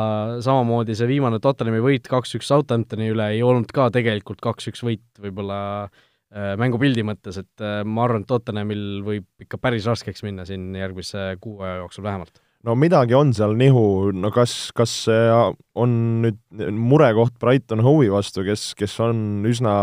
samamoodi 0.43 0.95
see 0.97 1.07
viimane 1.09 1.39
Tottenhami 1.43 1.81
võit 1.83 2.09
kaks-üks 2.09 2.49
Southamptoni 2.49 3.11
üle 3.13 3.29
ei 3.35 3.41
olnud 3.45 3.69
ka 3.73 3.89
tegelikult 3.93 4.41
kaks-üks 4.41 4.81
võit 4.85 5.21
võib-olla 5.21 5.59
äh, 5.85 6.55
mängupildi 6.59 7.05
mõttes, 7.05 7.37
et 7.41 7.65
äh, 7.65 7.81
ma 7.85 8.07
arvan, 8.07 8.25
et 8.25 8.31
Tottenhamil 8.31 9.01
võib 9.05 9.45
ikka 9.45 9.61
päris 9.61 9.87
raskeks 9.89 10.25
minna 10.25 10.47
siin 10.49 10.71
järgmise 10.77 11.35
kuu 11.41 11.61
aja 11.61 11.83
jooksul 11.83 12.07
vähemalt. 12.07 12.41
no 12.65 12.75
midagi 12.79 13.17
on 13.17 13.35
seal 13.37 13.53
nihu, 13.59 14.09
no 14.15 14.33
kas, 14.33 14.71
kas 14.75 14.95
see 15.05 15.29
on 15.77 15.95
nüüd 16.25 16.41
murekoht 16.73 17.37
Brighton 17.39 17.85
Hove'i 17.85 18.09
vastu, 18.13 18.43
kes, 18.47 18.71
kes 18.79 18.97
on 19.05 19.45
üsna, 19.47 19.75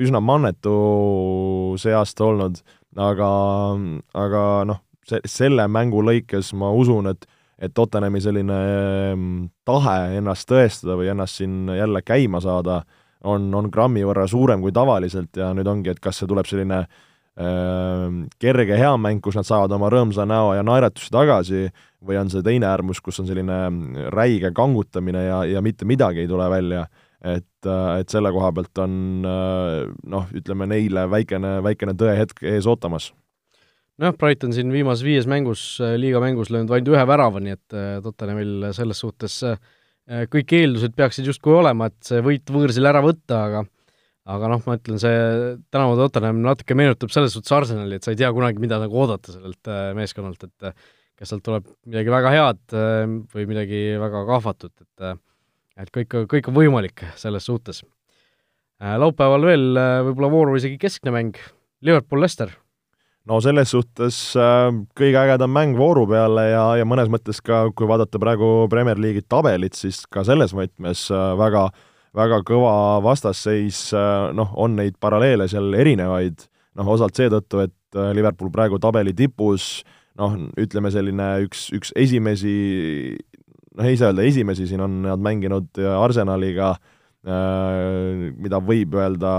üsna 0.00 0.24
mannetu 0.24 0.76
see 1.82 1.92
aasta 1.94 2.24
olnud, 2.30 2.64
aga, 2.96 3.30
aga 4.16 4.42
noh, 4.72 4.80
see, 5.04 5.20
selle 5.28 5.68
mängu 5.68 6.00
lõikes 6.08 6.54
ma 6.56 6.72
usun, 6.72 7.12
et 7.12 7.28
et 7.58 7.72
Tottenhami 7.74 8.20
selline 8.20 8.56
ehm, 9.12 9.26
tahe 9.64 10.18
ennast 10.18 10.48
tõestada 10.50 10.96
või 10.98 11.10
ennast 11.12 11.40
siin 11.40 11.70
jälle 11.72 12.02
käima 12.04 12.40
saada 12.44 12.82
on, 13.26 13.48
on 13.56 13.70
grammi 13.72 14.04
võrra 14.06 14.26
suurem 14.28 14.62
kui 14.62 14.74
tavaliselt 14.76 15.36
ja 15.40 15.52
nüüd 15.56 15.68
ongi, 15.70 15.92
et 15.92 16.02
kas 16.02 16.20
see 16.20 16.28
tuleb 16.28 16.48
selline 16.48 16.82
äh, 16.84 18.04
kerge 18.42 18.78
hea 18.78 18.92
mäng, 19.00 19.22
kus 19.24 19.38
nad 19.40 19.48
saavad 19.48 19.72
oma 19.76 19.90
rõõmsa 19.92 20.28
näo 20.28 20.52
ja 20.56 20.64
naeratusi 20.66 21.10
tagasi, 21.14 21.66
või 22.06 22.20
on 22.20 22.30
see 22.30 22.44
teine 22.46 22.68
äärmus, 22.68 23.00
kus 23.02 23.18
on 23.22 23.28
selline 23.28 24.06
räige 24.14 24.52
kangutamine 24.54 25.26
ja, 25.26 25.42
ja 25.56 25.64
mitte 25.64 25.88
midagi 25.88 26.22
ei 26.22 26.30
tule 26.30 26.46
välja, 26.52 26.86
et, 27.24 27.66
et 27.66 28.12
selle 28.12 28.30
koha 28.36 28.52
pealt 28.54 28.84
on 28.84 28.98
noh, 29.24 30.28
ütleme 30.36 30.68
neile 30.70 31.08
väikene, 31.10 31.56
väikene 31.64 31.96
tõehetk 31.98 32.44
ees 32.52 32.68
ootamas 32.68 33.10
nojah, 34.00 34.16
Brighton 34.18 34.54
siin 34.54 34.72
viimases 34.72 35.04
viies 35.06 35.28
mängus, 35.30 35.62
äh, 35.84 35.96
liiga 36.00 36.20
mängus 36.22 36.50
löönud 36.52 36.72
ainult 36.74 36.92
ühe 36.92 37.04
värava, 37.08 37.40
nii 37.42 37.54
et 37.56 37.76
äh, 37.76 37.94
Tottenhamil 38.04 38.68
selles 38.76 39.00
suhtes 39.02 39.38
äh, 39.46 39.56
kõik 40.32 40.52
eeldused 40.58 40.96
peaksid 40.96 41.28
justkui 41.28 41.56
olema, 41.56 41.88
et 41.90 41.98
see 42.06 42.20
võit 42.24 42.52
võõrsil 42.52 42.86
ära 42.88 43.02
võtta, 43.04 43.40
aga 43.48 43.64
aga 44.26 44.48
noh, 44.50 44.62
ma 44.66 44.74
ütlen, 44.74 44.98
see 44.98 45.18
tänavu 45.70 45.94
Tottenham 46.00 46.40
natuke 46.42 46.74
meenutab 46.78 47.12
selles 47.14 47.34
suhtes 47.36 47.52
Arsenali, 47.54 47.98
et 47.98 48.06
sa 48.06 48.10
ei 48.10 48.18
tea 48.18 48.32
kunagi, 48.34 48.58
mida 48.62 48.80
nagu 48.82 48.98
oodata 48.98 49.30
sellelt 49.30 49.70
meeskonnalt, 49.94 50.42
et 50.48 50.72
kas 51.16 51.30
sealt 51.30 51.44
tuleb 51.46 51.68
midagi 51.86 52.10
väga 52.10 52.32
head 52.34 52.74
või 53.30 53.46
midagi 53.46 53.84
väga 54.02 54.24
kahvatut, 54.26 54.74
et 54.82 55.06
et 55.76 55.92
kõik, 55.94 56.18
kõik 56.32 56.50
on 56.50 56.58
võimalik 56.58 57.04
selles 57.14 57.46
suhtes. 57.46 57.84
laupäeval 58.82 59.46
veel 59.46 59.78
võib-olla 60.08 60.32
vooru 60.34 60.58
isegi 60.58 60.82
keskne 60.82 61.14
mäng, 61.14 61.38
Liverpool-Lester 61.86 62.50
no 63.26 63.40
selles 63.42 63.72
suhtes 63.74 64.18
äh, 64.38 64.70
kõige 64.98 65.20
ägedam 65.20 65.52
mäng 65.54 65.76
vooru 65.78 66.06
peale 66.10 66.48
ja, 66.52 66.64
ja 66.80 66.86
mõnes 66.88 67.10
mõttes 67.12 67.42
ka, 67.44 67.66
kui 67.76 67.88
vaadata 67.90 68.20
praegu 68.22 68.66
Premier 68.72 69.00
League'i 69.02 69.26
tabelit, 69.26 69.76
siis 69.78 70.04
ka 70.10 70.24
selles 70.26 70.54
võtmes 70.56 71.06
äh, 71.14 71.28
väga, 71.38 71.66
väga 72.16 72.40
kõva 72.46 72.74
vastasseis, 73.04 73.88
äh, 73.96 74.30
noh, 74.36 74.54
on 74.54 74.78
neid 74.78 74.98
paralleele 75.02 75.48
seal 75.50 75.74
erinevaid, 75.78 76.46
noh, 76.78 76.92
osalt 76.96 77.18
seetõttu, 77.18 77.66
et 77.66 77.74
Liverpool 78.16 78.50
praegu 78.52 78.78
tabeli 78.82 79.14
tipus, 79.16 79.80
noh, 80.20 80.36
ütleme 80.60 80.90
selline 80.92 81.30
üks, 81.46 81.70
üks 81.74 81.94
esimesi, 81.96 82.56
noh, 83.76 83.88
ei 83.88 83.98
saa 83.98 84.12
öelda 84.12 84.26
esimesi, 84.28 84.68
siin 84.68 84.84
on 84.84 85.00
nad 85.06 85.22
mänginud 85.22 85.80
Arsenaliga 85.96 86.76
mida 87.26 88.60
võib 88.62 88.92
öelda 88.94 89.30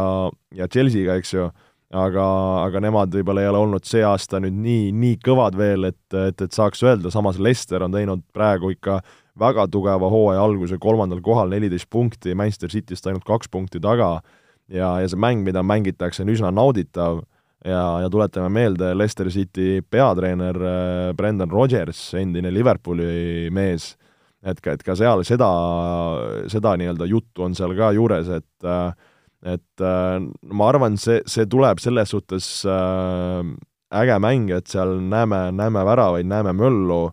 ja 0.57 0.65
Chelsea'ga, 0.67 1.13
eks 1.21 1.29
ju, 1.31 1.45
aga, 1.93 2.25
aga 2.65 2.81
nemad 2.83 3.13
võib-olla 3.15 3.43
ei 3.43 3.51
ole 3.51 3.61
olnud 3.63 3.87
see 3.87 4.03
aasta 4.03 4.41
nüüd 4.43 4.57
nii, 4.59 4.89
nii 4.91 5.19
kõvad 5.23 5.55
veel, 5.59 5.87
et, 5.91 6.01
et, 6.11 6.41
et 6.41 6.51
saaks 6.51 6.83
öelda, 6.83 7.11
samas 7.13 7.39
Leicester 7.39 7.85
on 7.85 7.95
teinud 7.95 8.25
praegu 8.35 8.73
ikka 8.73 8.99
väga 9.39 9.67
tugeva 9.71 10.09
hooaja 10.11 10.43
alguse. 10.43 10.79
Kolmandal 10.81 11.21
kohal, 11.25 11.51
neliteist 11.53 11.89
punkti, 11.93 12.35
Manchester 12.35 12.71
Cityst 12.73 13.07
ainult 13.07 13.25
kaks 13.27 13.51
punkti 13.53 13.81
taga. 13.83 14.17
Ja, 14.67 14.97
ja 14.99 15.07
see 15.07 15.19
mäng, 15.19 15.45
mida 15.45 15.63
mängitakse, 15.63 16.25
on 16.25 16.33
üsna 16.33 16.51
nauditav. 16.51 17.21
Ja, 17.65 17.99
ja 18.03 18.09
tuletame 18.13 18.51
meelde, 18.53 18.91
Leicester 18.95 19.29
City 19.33 19.81
peatreener 19.81 20.57
äh, 20.61 21.13
Brendan 21.17 21.51
Rodgers, 21.51 21.99
endine 22.15 22.51
Liverpooli 22.53 23.49
mees, 23.51 23.95
et 24.45 24.61
ka, 24.61 24.75
et 24.77 24.83
ka 24.85 24.93
seal 24.95 25.23
seda, 25.27 25.47
seda 26.53 26.75
nii-öelda 26.77 27.07
juttu 27.09 27.47
on 27.47 27.57
seal 27.57 27.73
ka 27.75 27.89
juures, 27.97 28.29
et 28.37 28.67
äh, 28.69 28.93
et 29.45 29.85
äh, 29.85 30.17
ma 30.51 30.69
arvan, 30.71 30.97
see, 30.97 31.21
see 31.29 31.45
tuleb 31.49 31.81
selles 31.83 32.13
suhtes 32.13 32.49
äge 33.93 34.19
mäng, 34.19 34.51
et 34.51 34.67
seal 34.67 34.97
näeme, 34.99 35.47
näeme 35.55 35.85
väravaid, 35.87 36.27
näeme 36.27 36.53
möllu 36.57 37.07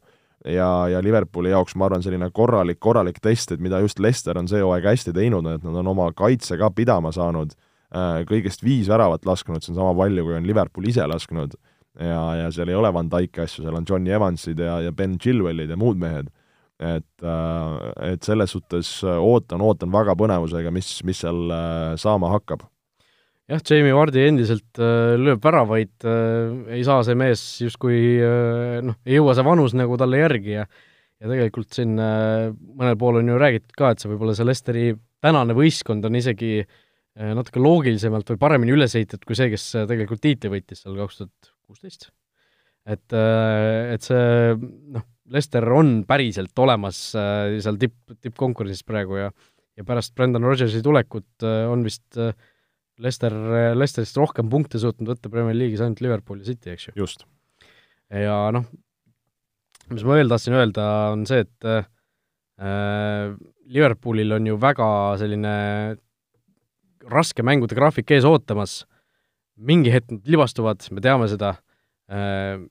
ja, 0.44 0.88
ja 0.88 1.02
Liverpooli 1.02 1.52
jaoks 1.52 1.76
ma 1.76 1.88
arvan, 1.88 2.02
selline 2.04 2.30
korralik, 2.34 2.80
korralik 2.82 3.20
test, 3.22 3.54
et 3.54 3.62
mida 3.62 3.80
just 3.84 4.00
Leicester 4.02 4.38
on 4.38 4.48
see 4.50 4.62
hooaeg 4.62 4.88
hästi 4.90 5.14
teinud, 5.16 5.46
et 5.50 5.64
nad 5.64 5.78
on 5.80 5.92
oma 5.94 6.10
kaitse 6.16 6.58
ka 6.60 6.70
pidama 6.74 7.12
saanud, 7.14 7.54
äh, 7.94 8.22
kõigest 8.28 8.64
viis 8.64 8.90
väravat 8.90 9.26
lasknud, 9.28 9.64
see 9.64 9.74
on 9.74 9.82
sama 9.82 9.94
palju, 10.02 10.26
kui 10.26 10.38
on 10.38 10.48
Liverpool 10.48 10.90
ise 10.90 11.06
lasknud, 11.10 11.56
ja, 12.00 12.22
ja 12.42 12.50
seal 12.54 12.72
ei 12.72 12.78
ole 12.78 12.92
Van 12.94 13.10
Dyke'i 13.10 13.44
asju, 13.46 13.64
seal 13.64 13.78
on 13.78 13.86
Johnny 13.88 14.14
Evansid 14.14 14.60
ja, 14.60 14.80
ja 14.84 14.92
Ben 14.92 15.18
Chilwellid 15.18 15.70
ja 15.70 15.78
muud 15.80 16.00
mehed. 16.00 16.32
Et, 16.80 17.22
äh, 17.22 17.90
et 18.12 18.26
selles 18.26 18.54
suhtes 18.56 18.96
ootan, 19.04 19.62
ootan 19.62 19.92
väga 19.94 20.16
põnevusega, 20.18 20.72
mis, 20.74 20.96
mis 21.06 21.20
seal 21.24 21.44
äh, 21.54 21.92
saama 22.00 22.32
hakkab 22.34 22.64
jah, 23.50 23.60
Jamie 23.60 23.94
Vardi 23.94 24.24
endiselt 24.28 24.80
äh, 24.80 25.14
lööb 25.20 25.44
väravaid 25.44 26.08
äh,, 26.08 26.74
ei 26.78 26.82
saa 26.86 27.04
see 27.06 27.18
mees 27.18 27.44
justkui 27.62 28.00
äh, 28.18 28.80
noh, 28.84 28.98
ei 29.06 29.18
jõua 29.18 29.36
see 29.36 29.46
vanus 29.46 29.76
nagu 29.76 29.98
talle 30.00 30.22
järgi 30.24 30.58
ja 30.58 30.66
ja 31.22 31.30
tegelikult 31.30 31.72
siin 31.72 31.94
äh, 32.00 32.50
mõnel 32.52 32.98
pool 33.00 33.20
on 33.20 33.30
ju 33.30 33.38
räägitud 33.40 33.76
ka, 33.78 33.92
et 33.92 34.02
see 34.02 34.10
võib-olla 34.10 34.34
see 34.36 34.48
Lesteri 34.48 34.88
tänane 35.24 35.56
võistkond 35.56 36.04
on 36.08 36.18
isegi 36.18 36.52
äh, 36.60 37.32
natuke 37.36 37.62
loogilisemalt 37.62 38.34
või 38.34 38.42
paremini 38.42 38.74
üles 38.74 38.96
ehitatud 38.98 39.26
kui 39.28 39.38
see, 39.38 39.50
kes 39.52 39.70
äh, 39.78 39.88
tegelikult 39.90 40.24
tiitli 40.24 40.52
võitis 40.56 40.84
seal 40.84 40.98
kaks 40.98 41.22
tuhat 41.22 41.52
kuusteist. 41.64 42.10
et, 42.84 43.06
äh, 43.16 43.94
et 43.94 44.04
see 44.04 44.56
noh, 44.58 45.06
Lester 45.32 45.64
on 45.72 46.02
päriselt 46.08 46.58
olemas 46.60 46.98
äh, 47.16 47.56
seal 47.64 47.78
tipp, 47.80 47.96
tippkonkurentsis 48.20 48.84
praegu 48.86 49.20
ja 49.22 49.30
ja 49.74 49.82
pärast 49.82 50.14
Brendan 50.14 50.44
Rodgersi 50.46 50.82
tulekut 50.84 51.42
on 51.42 51.82
vist 51.86 52.18
äh, 52.20 52.34
Lester, 53.02 53.34
Lesterist 53.74 54.16
rohkem 54.20 54.50
punkte 54.50 54.78
suutnud 54.78 55.10
võtta 55.10 55.30
Premier 55.32 55.56
League'is 55.56 55.82
ainult 55.82 56.02
Liverpool 56.04 56.42
ja 56.42 56.52
City, 56.52 56.74
eks 56.74 56.88
ju. 56.88 56.94
just. 57.00 57.24
ja 58.14 58.36
noh, 58.54 58.68
mis 59.90 60.06
ma 60.06 60.20
veel 60.20 60.30
tahtsin 60.30 60.54
öelda, 60.54 60.86
on 61.14 61.24
see, 61.26 61.42
et 61.42 61.68
äh, 61.68 63.34
Liverpoolil 63.66 64.36
on 64.36 64.46
ju 64.46 64.58
väga 64.62 64.88
selline 65.18 65.54
raske 67.10 67.44
mängude 67.44 67.76
graafik 67.76 68.14
ees 68.14 68.26
ootamas, 68.28 68.84
mingi 69.58 69.90
hetk 69.92 70.14
nad 70.14 70.30
libastuvad, 70.30 70.86
me 70.94 71.02
teame 71.04 71.26
seda 71.30 71.56
äh,, 72.10 72.62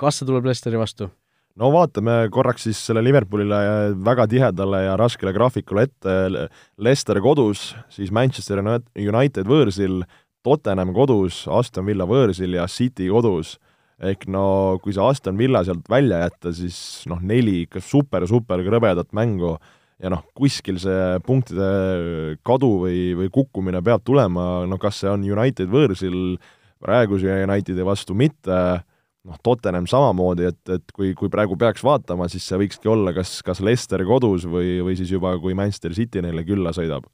kas 0.00 0.18
see 0.18 0.28
tuleb 0.28 0.48
Lesteri 0.48 0.80
vastu? 0.80 1.12
No 1.60 1.70
vaatame 1.74 2.16
korraks 2.32 2.66
siis 2.68 2.80
selle 2.86 3.02
Liverpoolile 3.04 3.58
väga 4.04 4.26
tihedale 4.30 4.84
ja 4.86 4.96
raskele 5.00 5.34
graafikule 5.36 5.86
ette, 5.88 6.48
Leicester 6.78 7.20
kodus, 7.24 7.72
siis 7.92 8.12
Manchester 8.14 8.62
United 8.62 9.48
võõrsil, 9.48 10.02
Tottenham 10.42 10.90
kodus, 10.96 11.44
Aston 11.46 11.86
Villa 11.86 12.06
võõrsil 12.08 12.56
ja 12.58 12.66
City 12.70 13.10
kodus. 13.12 13.58
ehk 14.02 14.24
no 14.26 14.80
kui 14.82 14.90
see 14.92 15.02
Aston 15.04 15.36
Villa 15.38 15.60
sealt 15.62 15.86
välja 15.86 16.24
jätta, 16.24 16.50
siis 16.52 17.04
noh, 17.06 17.20
neli 17.22 17.60
ikka 17.62 17.78
super-super 17.80 18.58
krõbedat 18.66 19.12
mängu 19.14 19.58
ja 20.02 20.10
noh, 20.10 20.24
kuskil 20.34 20.80
see 20.82 21.20
punktide 21.22 22.38
kadu 22.42 22.72
või, 22.82 23.12
või 23.14 23.30
kukkumine 23.30 23.82
peab 23.84 24.02
tulema, 24.02 24.64
no 24.66 24.78
kas 24.82 24.98
see 25.02 25.10
on 25.12 25.22
United 25.22 25.70
võõrsil 25.70 26.40
praeguse 26.82 27.44
Unitedi 27.46 27.86
vastu 27.86 28.16
mitte, 28.18 28.82
noh, 29.28 29.38
Tottenham 29.44 29.86
samamoodi, 29.90 30.48
et, 30.50 30.60
et 30.76 30.94
kui, 30.94 31.12
kui 31.18 31.30
praegu 31.32 31.56
peaks 31.58 31.84
vaatama, 31.86 32.28
siis 32.30 32.46
see 32.48 32.58
võikski 32.64 32.90
olla 32.90 33.14
kas, 33.16 33.38
kas 33.46 33.62
Leicester 33.64 34.02
kodus 34.08 34.46
või, 34.50 34.80
või 34.84 34.96
siis 34.98 35.12
juba, 35.14 35.34
kui 35.42 35.56
Manchester 35.58 35.94
City 35.96 36.24
neile 36.24 36.44
külla 36.48 36.74
sõidab. 36.76 37.06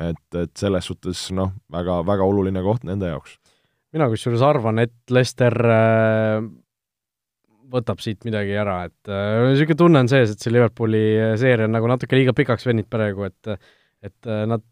et, 0.00 0.24
et 0.40 0.52
selles 0.56 0.86
suhtes 0.88 1.26
noh, 1.36 1.52
väga, 1.72 2.00
väga 2.08 2.24
oluline 2.24 2.62
koht 2.64 2.86
nende 2.88 3.10
jaoks. 3.10 3.36
mina 3.92 4.08
kusjuures 4.08 4.42
arvan, 4.46 4.80
et 4.80 4.94
Leicester 5.10 5.52
äh, 5.52 6.40
võtab 7.72 8.00
siit 8.00 8.24
midagi 8.24 8.56
ära, 8.56 8.82
et 8.88 9.12
niisugune 9.12 9.76
äh, 9.76 9.82
tunne 9.84 10.02
on 10.02 10.10
sees, 10.10 10.32
et 10.32 10.40
see 10.40 10.52
Liverpooli 10.52 11.04
seeria 11.40 11.68
on 11.68 11.76
nagu 11.76 11.88
natuke 11.88 12.18
liiga 12.18 12.34
pikaks 12.36 12.66
veninud 12.70 12.90
praegu, 12.90 13.28
et 13.28 13.54
et 14.02 14.26
äh, 14.26 14.42
nad 14.50 14.64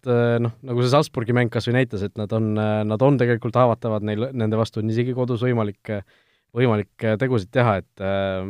noh, 0.43 0.57
nagu 0.67 0.83
see 0.83 0.91
Salzburgi 0.91 1.37
mäng 1.37 1.53
kas 1.55 1.69
või 1.69 1.77
näitas, 1.77 2.03
et 2.03 2.17
nad 2.19 2.33
on, 2.35 2.51
nad 2.57 3.05
on 3.07 3.21
tegelikult 3.21 3.55
haavatavad, 3.61 4.03
neil, 4.03 4.27
nende 4.35 4.59
vastu 4.59 4.81
on 4.83 4.91
isegi 4.91 5.15
kodus 5.15 5.45
võimalik 5.47 5.93
äh, 5.95 6.03
võimalik 6.57 7.07
äh, 7.07 7.17
tegusid 7.21 7.51
teha, 7.55 7.79
et 7.83 8.05
äh, 8.05 8.43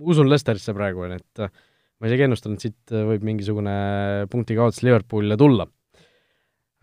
usun 0.00 0.30
Lesterisse 0.30 0.74
praegu, 0.76 1.06
et 1.10 1.42
äh, 1.42 1.52
ma 2.00 2.10
isegi 2.10 2.26
ennustan, 2.26 2.56
et 2.56 2.66
siit 2.66 2.94
äh, 2.94 3.06
võib 3.08 3.24
mingisugune 3.26 3.76
punkti 4.32 4.58
kaotus 4.58 4.84
Liverpoolile 4.86 5.38
tulla 5.40 5.68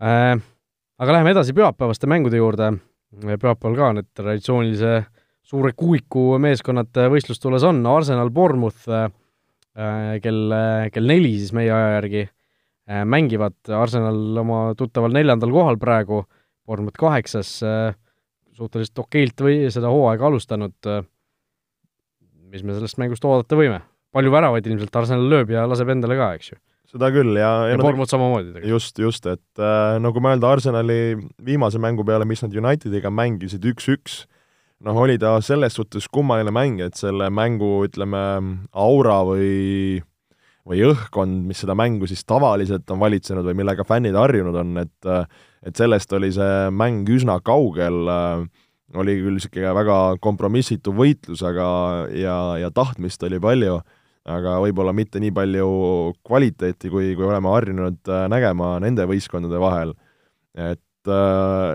äh,. 0.02 0.34
Aga 0.94 1.10
läheme 1.10 1.32
edasi 1.34 1.50
pühapäevaste 1.50 2.06
mängude 2.06 2.38
juurde, 2.38 2.68
pühapäeval 3.18 3.74
ka 3.74 3.86
need 3.96 4.06
traditsioonilise 4.14 4.92
suure 5.42 5.72
kuuiku 5.74 6.36
meeskonnad 6.38 6.94
võistlustules 7.10 7.66
on, 7.66 7.80
Arsenal, 7.90 8.30
Bournemouth 8.30 8.86
äh, 8.86 9.08
kell, 10.22 10.54
kell 10.94 11.10
neli 11.10 11.32
siis 11.40 11.50
meie 11.56 11.72
aja 11.74 11.96
järgi 11.96 12.22
äh, 12.22 13.02
mängivad, 13.10 13.58
Arsenal 13.74 14.38
oma 14.44 14.60
tuttaval 14.78 15.18
neljandal 15.18 15.50
kohal 15.56 15.80
praegu, 15.82 16.22
Bournemouth 16.62 17.02
kaheksas 17.02 17.56
äh,, 17.66 17.98
suhteliselt 18.58 19.02
okeilt 19.04 19.42
või 19.44 19.64
seda 19.74 19.90
hooaega 19.92 20.28
alustanud, 20.28 20.76
äh, 20.90 21.02
mis 22.52 22.62
me 22.62 22.76
sellest 22.76 23.00
mängust 23.02 23.26
oodata 23.26 23.58
võime? 23.58 23.82
palju 24.14 24.30
väravaid 24.30 24.66
ilmselt 24.70 24.94
Arsenal 24.94 25.24
lööb 25.26 25.48
ja 25.50 25.64
laseb 25.66 25.88
endale 25.90 26.14
ka, 26.18 26.28
eks 26.38 26.52
ju? 26.52 26.60
seda 26.94 27.08
küll 27.10 27.34
ja 27.34 27.48
ja, 27.64 27.72
ja 27.72 27.78
Bournemouth 27.80 28.12
samamoodi 28.12 28.52
tegelikult. 28.52 28.70
just, 28.70 29.00
just, 29.02 29.26
et 29.26 29.62
äh, 29.62 29.96
no 29.98 30.12
kui 30.14 30.22
mõelda 30.22 30.52
Arsenali 30.54 31.16
viimase 31.42 31.80
mängu 31.82 32.06
peale, 32.06 32.26
mis 32.28 32.44
nad 32.44 32.54
Unitediga 32.54 33.10
mängisid 33.10 33.66
üks-üks, 33.72 34.22
noh, 34.84 35.00
oli 35.02 35.18
ta 35.18 35.34
selles 35.42 35.74
suhtes 35.74 36.06
kummaline 36.12 36.54
mäng, 36.54 36.82
et 36.84 36.98
selle 36.98 37.30
mängu, 37.34 37.80
ütleme, 37.88 38.22
aura 38.70 39.18
või 39.26 40.02
või 40.68 40.80
õhkkond, 40.86 41.44
mis 41.48 41.60
seda 41.60 41.76
mängu 41.76 42.08
siis 42.08 42.24
tavaliselt 42.24 42.88
on 42.92 43.00
valitsenud 43.02 43.44
või 43.44 43.58
millega 43.60 43.84
fännid 43.86 44.16
harjunud 44.16 44.56
on, 44.62 44.78
et 44.84 45.10
et 45.64 45.80
sellest 45.80 46.12
oli 46.12 46.28
see 46.32 46.68
mäng 46.76 47.08
üsna 47.08 47.38
kaugel, 47.44 47.96
oli 49.00 49.14
küll 49.16 49.38
niisugune 49.38 49.72
väga 49.76 49.98
kompromissitu 50.24 50.92
võitlus, 50.96 51.40
aga 51.46 51.66
ja, 52.12 52.36
ja 52.60 52.68
tahtmist 52.74 53.22
oli 53.24 53.40
palju, 53.40 53.78
aga 54.28 54.58
võib-olla 54.60 54.92
mitte 54.96 55.20
nii 55.20 55.32
palju 55.36 55.68
kvaliteeti, 56.24 56.92
kui, 56.92 57.14
kui 57.16 57.28
oleme 57.28 57.52
harjunud 57.52 58.12
nägema 58.32 58.76
nende 58.84 59.08
võistkondade 59.08 59.60
vahel. 59.60 59.94
et 60.54 60.80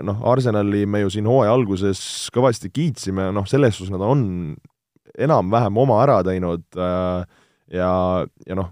noh, 0.06 0.22
Arsenali 0.26 0.86
me 0.86 1.04
ju 1.04 1.10
siin 1.14 1.26
hooaja 1.30 1.52
alguses 1.54 2.00
kõvasti 2.34 2.70
kiitsime, 2.74 3.28
noh, 3.34 3.46
selles 3.46 3.76
suhtes 3.76 3.92
nad 3.94 4.02
on 4.02 4.24
enam-vähem 5.18 5.78
oma 5.82 6.00
ära 6.02 6.22
teinud 6.26 6.66
ja, 7.70 8.26
ja 8.46 8.58
noh, 8.58 8.70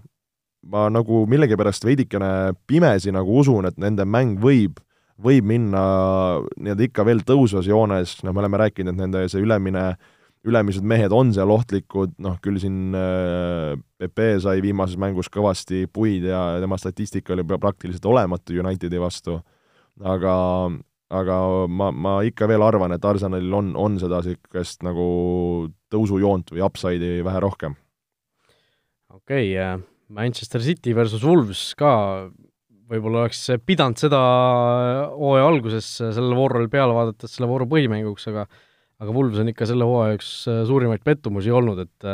ma 0.69 0.87
nagu 0.91 1.23
millegipärast 1.29 1.85
veidikene 1.87 2.53
pimesi 2.67 3.13
nagu 3.15 3.39
usun, 3.41 3.69
et 3.69 3.79
nende 3.79 4.05
mäng 4.07 4.39
võib, 4.43 4.79
võib 5.19 5.47
minna 5.47 5.81
nii-öelda 6.55 6.87
ikka 6.87 7.05
veel 7.07 7.23
tõusvas 7.27 7.67
joones, 7.69 8.17
noh, 8.23 8.35
me 8.35 8.43
oleme 8.43 8.61
rääkinud, 8.63 8.95
et 8.95 9.01
nende 9.01 9.25
see 9.31 9.43
ülemine, 9.43 9.91
ülemised 10.47 10.85
mehed 10.87 11.13
on 11.15 11.33
seal 11.35 11.51
ohtlikud, 11.51 12.13
noh 12.23 12.37
küll 12.43 12.59
siin 12.61 12.95
äh, 12.95 13.73
Pepe 13.99 14.31
sai 14.43 14.61
viimases 14.63 14.99
mängus 14.99 15.31
kõvasti 15.31 15.85
puid 15.91 16.27
ja 16.29 16.59
tema 16.63 16.79
statistika 16.79 17.35
oli 17.35 17.43
praktiliselt 17.49 18.05
olematu 18.07 18.55
Unitedi 18.59 19.01
vastu, 19.01 19.39
aga, 19.99 20.35
aga 21.11 21.41
ma, 21.67 21.91
ma 21.91 22.15
ikka 22.27 22.47
veel 22.47 22.63
arvan, 22.63 22.95
et 22.95 23.05
Arsenalil 23.05 23.59
on, 23.59 23.75
on 23.75 23.99
seda 23.99 24.23
niisugust 24.23 24.87
nagu 24.87 25.09
tõusujoont 25.91 26.55
või 26.55 26.63
upside'i 26.63 27.23
vähe 27.25 27.43
rohkem. 27.43 27.75
Okei 29.13 29.55
okay, 29.55 29.55
uh 29.63 29.87
Manchester 30.09 30.61
City 30.65 30.95
versus 30.97 31.21
Wolves 31.21 31.75
ka 31.77 31.91
võib-olla 32.89 33.23
oleks 33.23 33.43
pidanud 33.61 33.99
seda 34.01 34.19
hooaja 35.13 35.45
alguses 35.45 35.89
sellel 36.01 36.33
voorul 36.37 36.65
peale 36.71 36.95
vaadates 36.97 37.35
selle 37.35 37.49
vooru 37.51 37.67
põhimänguks, 37.69 38.25
aga 38.31 38.47
aga 38.99 39.13
Wolves 39.15 39.39
on 39.43 39.51
ikka 39.51 39.67
selle 39.69 39.85
hooaja 39.87 40.17
üks 40.17 40.31
suurimaid 40.67 41.03
pettumusi 41.05 41.53
olnud, 41.53 41.83
et 41.85 42.07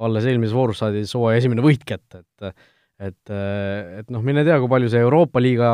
alles 0.00 0.28
eelmises 0.30 0.54
voorus 0.56 0.78
saadi 0.80 1.02
siis 1.02 1.16
hooaja 1.18 1.42
esimene 1.42 1.64
võit 1.64 1.82
kätte, 1.86 2.22
et 2.22 2.54
et, 3.00 3.32
et 3.32 4.10
noh, 4.12 4.22
mine 4.22 4.44
tea, 4.44 4.58
kui 4.60 4.70
palju 4.70 4.90
see 4.92 5.00
Euroopa 5.02 5.40
liiga 5.40 5.70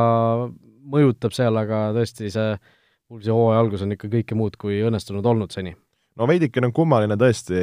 mõjutab 0.87 1.35
seal, 1.35 1.59
aga 1.59 1.91
tõesti, 1.97 2.31
see 2.33 2.57
Woolsi 3.11 3.31
hooaja 3.35 3.61
algus 3.63 3.85
on 3.85 3.93
ikka 3.95 4.09
kõike 4.11 4.39
muud 4.39 4.57
kui 4.59 4.81
õnnestunud 4.87 5.27
olnud 5.27 5.53
seni. 5.53 5.77
no 6.17 6.27
veidikene 6.27 6.71
on 6.71 6.75
kummaline 6.75 7.21
tõesti 7.21 7.61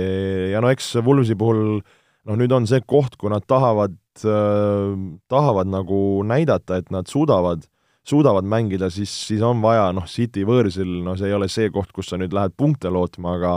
ja 0.53 0.61
no 0.61 0.69
eks 0.71 0.93
Woolsi 1.01 1.35
puhul 1.39 1.81
noh, 2.29 2.39
nüüd 2.39 2.55
on 2.55 2.67
see 2.69 2.81
koht, 2.87 3.17
kui 3.19 3.31
nad 3.33 3.45
tahavad 3.49 3.95
äh,, 4.23 4.95
tahavad 5.31 5.69
nagu 5.71 5.99
näidata, 6.27 6.81
et 6.81 6.91
nad 6.93 7.09
suudavad 7.11 7.67
suudavad 8.03 8.43
mängida, 8.43 8.89
siis, 8.91 9.11
siis 9.27 9.41
on 9.45 9.61
vaja, 9.63 9.87
noh, 9.95 10.07
City 10.11 10.43
võõrsil, 10.47 10.89
no 11.05 11.15
see 11.15 11.29
ei 11.29 11.37
ole 11.37 11.47
see 11.51 11.69
koht, 11.71 11.93
kus 11.95 12.11
sa 12.11 12.19
nüüd 12.19 12.33
lähed 12.35 12.55
punkte 12.59 12.91
lootma, 12.91 13.37
aga 13.37 13.53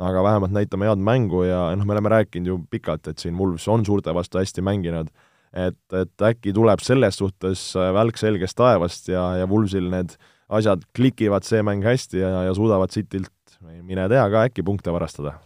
aga 0.00 0.22
vähemalt 0.24 0.54
näitame 0.56 0.88
head 0.88 1.02
mängu 1.04 1.42
ja 1.44 1.66
noh, 1.76 1.84
me 1.84 1.92
oleme 1.92 2.08
rääkinud 2.08 2.48
ju 2.48 2.56
pikalt, 2.72 3.10
et 3.10 3.20
siin 3.20 3.36
Wolves 3.36 3.66
on 3.68 3.84
suurte 3.84 4.14
vastu 4.16 4.40
hästi 4.40 4.64
mänginud, 4.64 5.10
et, 5.52 5.80
et 5.92 6.24
äkki 6.30 6.54
tuleb 6.56 6.80
selles 6.80 7.20
suhtes 7.20 7.66
välk 7.76 8.16
selgest 8.16 8.56
taevast 8.56 9.10
ja, 9.12 9.26
ja 9.42 9.50
Wolvesil 9.50 9.90
need 9.92 10.16
asjad 10.48 10.86
klikivad 10.96 11.44
see 11.44 11.60
mäng 11.66 11.84
hästi 11.84 12.22
ja, 12.22 12.30
ja 12.48 12.56
suudavad 12.56 12.94
Citylt, 12.94 13.58
mine 13.60 14.08
tea 14.08 14.24
ka, 14.32 14.46
äkki 14.48 14.64
punkte 14.64 14.94
varastada. 14.94 15.36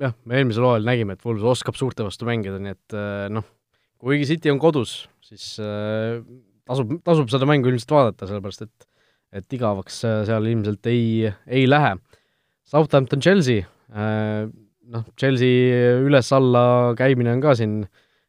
Jah, 0.00 0.14
me 0.24 0.38
eelmisel 0.38 0.66
hooajal 0.66 0.86
nägime, 0.86 1.16
et 1.16 1.24
Wolves 1.26 1.46
oskab 1.56 1.78
suurte 1.78 2.06
vastu 2.06 2.28
mängida, 2.28 2.60
nii 2.62 2.74
et 2.76 2.98
noh, 3.34 3.46
kuigi 3.98 4.28
City 4.30 4.52
on 4.52 4.60
kodus, 4.62 5.00
siis 5.24 5.56
tasub, 5.58 6.94
tasub 7.06 7.32
seda 7.32 7.48
mängu 7.48 7.70
ilmselt 7.70 7.94
vaadata, 7.96 8.28
sellepärast 8.30 8.66
et 8.68 8.88
et 9.36 9.56
igavaks 9.58 10.00
seal 10.28 10.46
ilmselt 10.48 10.88
ei, 10.88 11.28
ei 11.46 11.66
lähe. 11.68 11.96
Southampton 12.68 13.20
Chelsea, 13.24 13.64
äh, 13.92 14.48
noh, 14.92 15.04
Chelsea 15.20 15.98
üles-alla 16.04 16.94
käimine 16.98 17.34
on 17.36 17.42
ka 17.44 17.54
siin 17.58 17.80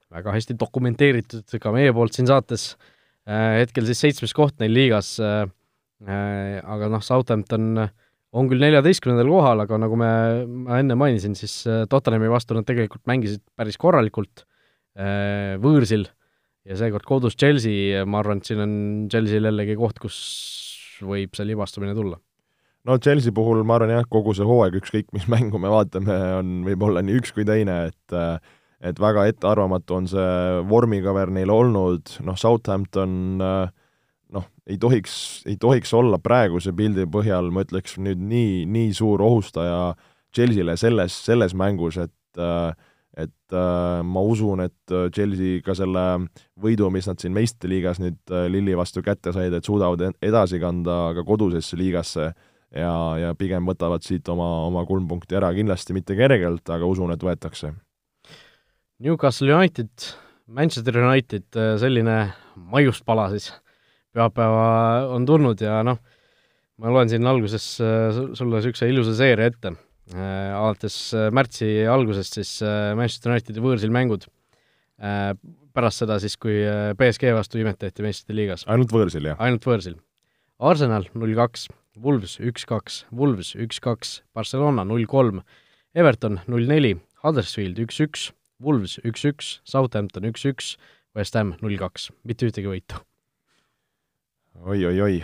väga 0.10 0.34
hästi 0.34 0.56
dokumenteeritud 0.60 1.60
ka 1.62 1.74
meie 1.76 1.94
poolt 1.96 2.16
siin 2.16 2.30
saates, 2.30 2.74
äh, 3.28 3.60
hetkel 3.62 3.88
siis 3.88 4.02
seitsmes 4.06 4.36
koht 4.36 4.58
neil 4.64 4.76
liigas, 4.76 5.18
äh, 5.24 5.46
aga 6.64 6.92
noh, 6.92 7.04
Southampton 7.04 7.90
on 8.36 8.50
küll 8.50 8.62
neljateistkümnendal 8.62 9.30
kohal, 9.32 9.64
aga 9.66 9.80
nagu 9.82 9.98
me, 9.98 10.12
ma 10.68 10.80
enne 10.84 10.98
mainisin, 11.00 11.34
siis 11.38 11.64
Tottenhami 11.90 12.30
vastu 12.30 12.58
nad 12.58 12.68
tegelikult 12.68 13.06
mängisid 13.10 13.42
päris 13.58 13.80
korralikult 13.82 14.46
võõrsil 15.64 16.06
ja 16.70 16.78
seekord 16.80 17.08
kodus 17.08 17.38
Chelsea, 17.40 18.04
ma 18.06 18.22
arvan, 18.22 18.42
et 18.42 18.50
siin 18.50 18.62
on 18.64 18.74
Chelsea'l 19.12 19.50
jällegi 19.50 19.78
koht, 19.80 20.02
kus 20.02 20.18
võib 21.06 21.34
see 21.38 21.48
libastumine 21.48 21.96
tulla. 21.98 22.20
no 22.86 22.98
Chelsea 23.02 23.34
puhul 23.36 23.64
ma 23.64 23.80
arvan 23.80 23.96
jah, 23.98 24.08
kogu 24.10 24.36
see 24.38 24.48
hooaeg, 24.48 24.78
ükskõik 24.82 25.12
mis 25.16 25.28
mängu 25.32 25.62
me 25.62 25.72
vaatame, 25.72 26.16
on 26.40 26.56
võib-olla 26.68 27.04
nii 27.06 27.20
üks 27.22 27.34
kui 27.36 27.48
teine, 27.48 27.86
et 27.90 28.18
et 28.80 28.96
väga 28.96 29.26
ettearvamatu 29.28 29.96
on 29.98 30.06
see 30.08 30.28
vormikaver 30.70 31.34
neil 31.36 31.52
olnud, 31.52 32.14
noh, 32.24 32.38
Southampton 32.40 33.42
noh, 34.36 34.46
ei 34.70 34.78
tohiks, 34.82 35.16
ei 35.50 35.58
tohiks 35.60 35.94
olla 35.98 36.20
praeguse 36.22 36.74
pildi 36.76 37.08
põhjal, 37.12 37.50
ma 37.54 37.66
ütleks 37.66 37.98
nüüd 38.02 38.22
nii, 38.22 38.64
nii 38.70 38.94
suur 38.98 39.24
ohustaja 39.26 39.96
Chelsea'le 40.36 40.76
selles, 40.78 41.16
selles 41.26 41.56
mängus, 41.58 41.98
et 41.98 42.42
äh, 42.42 42.72
et 43.20 43.56
äh, 43.58 44.02
ma 44.06 44.22
usun, 44.24 44.62
et 44.64 44.94
Chelsea 45.16 45.64
ka 45.66 45.74
selle 45.76 46.04
võidu, 46.62 46.88
mis 46.94 47.08
nad 47.10 47.20
siin 47.20 47.34
meistriliigas 47.36 48.00
nüüd 48.00 48.32
äh, 48.32 48.46
Lilli 48.52 48.78
vastu 48.78 49.02
kätte 49.04 49.34
said, 49.36 49.54
et 49.58 49.66
suudavad 49.66 50.22
edasi 50.24 50.60
kanda 50.62 51.10
ka 51.18 51.26
kodusesse 51.28 51.76
liigasse 51.80 52.30
ja, 52.30 52.94
ja 53.20 53.34
pigem 53.36 53.68
võtavad 53.68 54.06
siit 54.06 54.30
oma, 54.32 54.48
oma 54.70 54.86
kolm 54.88 55.10
punkti 55.10 55.36
ära, 55.40 55.50
kindlasti 55.58 55.98
mitte 55.98 56.16
kergelt, 56.16 56.64
aga 56.70 56.88
usun, 56.88 57.12
et 57.12 57.26
võetakse. 57.26 57.74
Newcastle 59.04 59.52
United, 59.52 59.90
Manchester 60.48 61.02
United, 61.02 61.50
selline 61.82 62.22
maiuspala 62.72 63.30
siis 63.34 63.50
pühapäeva 64.16 65.12
on 65.16 65.28
tulnud 65.30 65.62
ja 65.62 65.82
noh, 65.86 66.00
ma 66.80 66.96
loen 66.96 67.12
siin 67.12 67.28
alguses 67.30 67.76
äh, 67.84 68.10
sulle 68.34 68.58
niisuguse 68.58 68.90
ilusa 68.90 69.16
seeria 69.18 69.52
ette 69.52 69.76
Äh, 70.10 70.54
alates 70.58 71.14
äh, 71.14 71.28
märtsi 71.30 71.68
algusest 71.86 72.40
siis 72.40 72.52
Manchester 72.98 73.36
Unitedi 73.36 73.62
võõrsil 73.62 73.92
mängud, 73.94 74.24
pärast 75.76 76.02
seda 76.02 76.18
siis, 76.20 76.34
kui 76.42 76.64
BSG 76.98 77.30
vastu 77.38 77.60
imetati 77.62 78.04
meistrite 78.04 78.36
liigas. 78.36 78.66
ainult 78.68 78.92
võõrsil, 78.92 79.30
jah? 79.30 79.38
ainult 79.40 79.68
võõrsil. 79.70 80.00
Arsenal 80.60 81.06
null 81.14 81.36
kaks, 81.38 81.68
Wolves 82.02 82.40
üks-kaks, 82.42 83.04
Wolves 83.16 83.54
üks-kaks, 83.56 84.18
Barcelona 84.36 84.84
null 84.88 85.06
kolm, 85.08 85.44
Everton 85.96 86.42
null 86.50 86.68
neli, 86.68 86.96
Huddersfield 87.24 87.80
üks-üks, 87.86 88.32
Wolves 88.60 88.98
üks-üks, 89.06 89.60
Southampton 89.64 90.28
üks-üks, 90.34 90.74
West 91.16 91.38
Ham 91.38 91.54
null 91.62 91.78
kaks, 91.80 92.10
mitte 92.26 92.50
ühtegi 92.50 92.74
võitu. 92.74 93.00
Oi-oi-oi, 94.66 95.22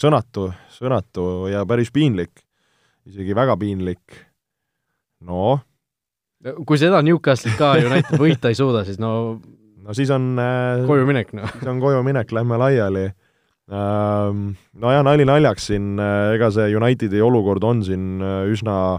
sõnatu, 0.00 0.50
sõnatu 0.72 1.46
ja 1.52 1.64
päris 1.68 1.92
piinlik 1.92 2.46
isegi 3.06 3.34
väga 3.36 3.56
piinlik. 3.60 4.16
no. 5.26 5.58
kui 6.66 6.78
seda 6.78 7.00
Newcastle'it 7.06 7.56
ka 7.58 7.74
United 7.80 8.18
võita 8.20 8.52
ei 8.52 8.58
suuda, 8.58 8.84
siis 8.86 8.98
no 9.02 9.38
no 9.86 9.94
siis 9.96 10.10
on 10.14 10.34
äh, 10.42 10.82
koju 10.88 11.06
minek, 11.08 11.32
noh. 11.36 11.50
siis 11.54 11.70
on 11.70 11.82
koju 11.82 12.02
minek, 12.06 12.32
lähme 12.34 12.58
laiali 12.60 13.08
ähm,. 13.66 14.48
Nojah, 14.78 15.02
nali 15.06 15.26
naljaks 15.26 15.70
siin, 15.72 15.94
äh, 16.02 16.34
ega 16.36 16.50
see 16.54 16.74
Unitedi 16.76 17.22
olukord 17.22 17.64
on 17.66 17.84
siin 17.86 18.18
äh, 18.22 18.42
üsna 18.52 18.98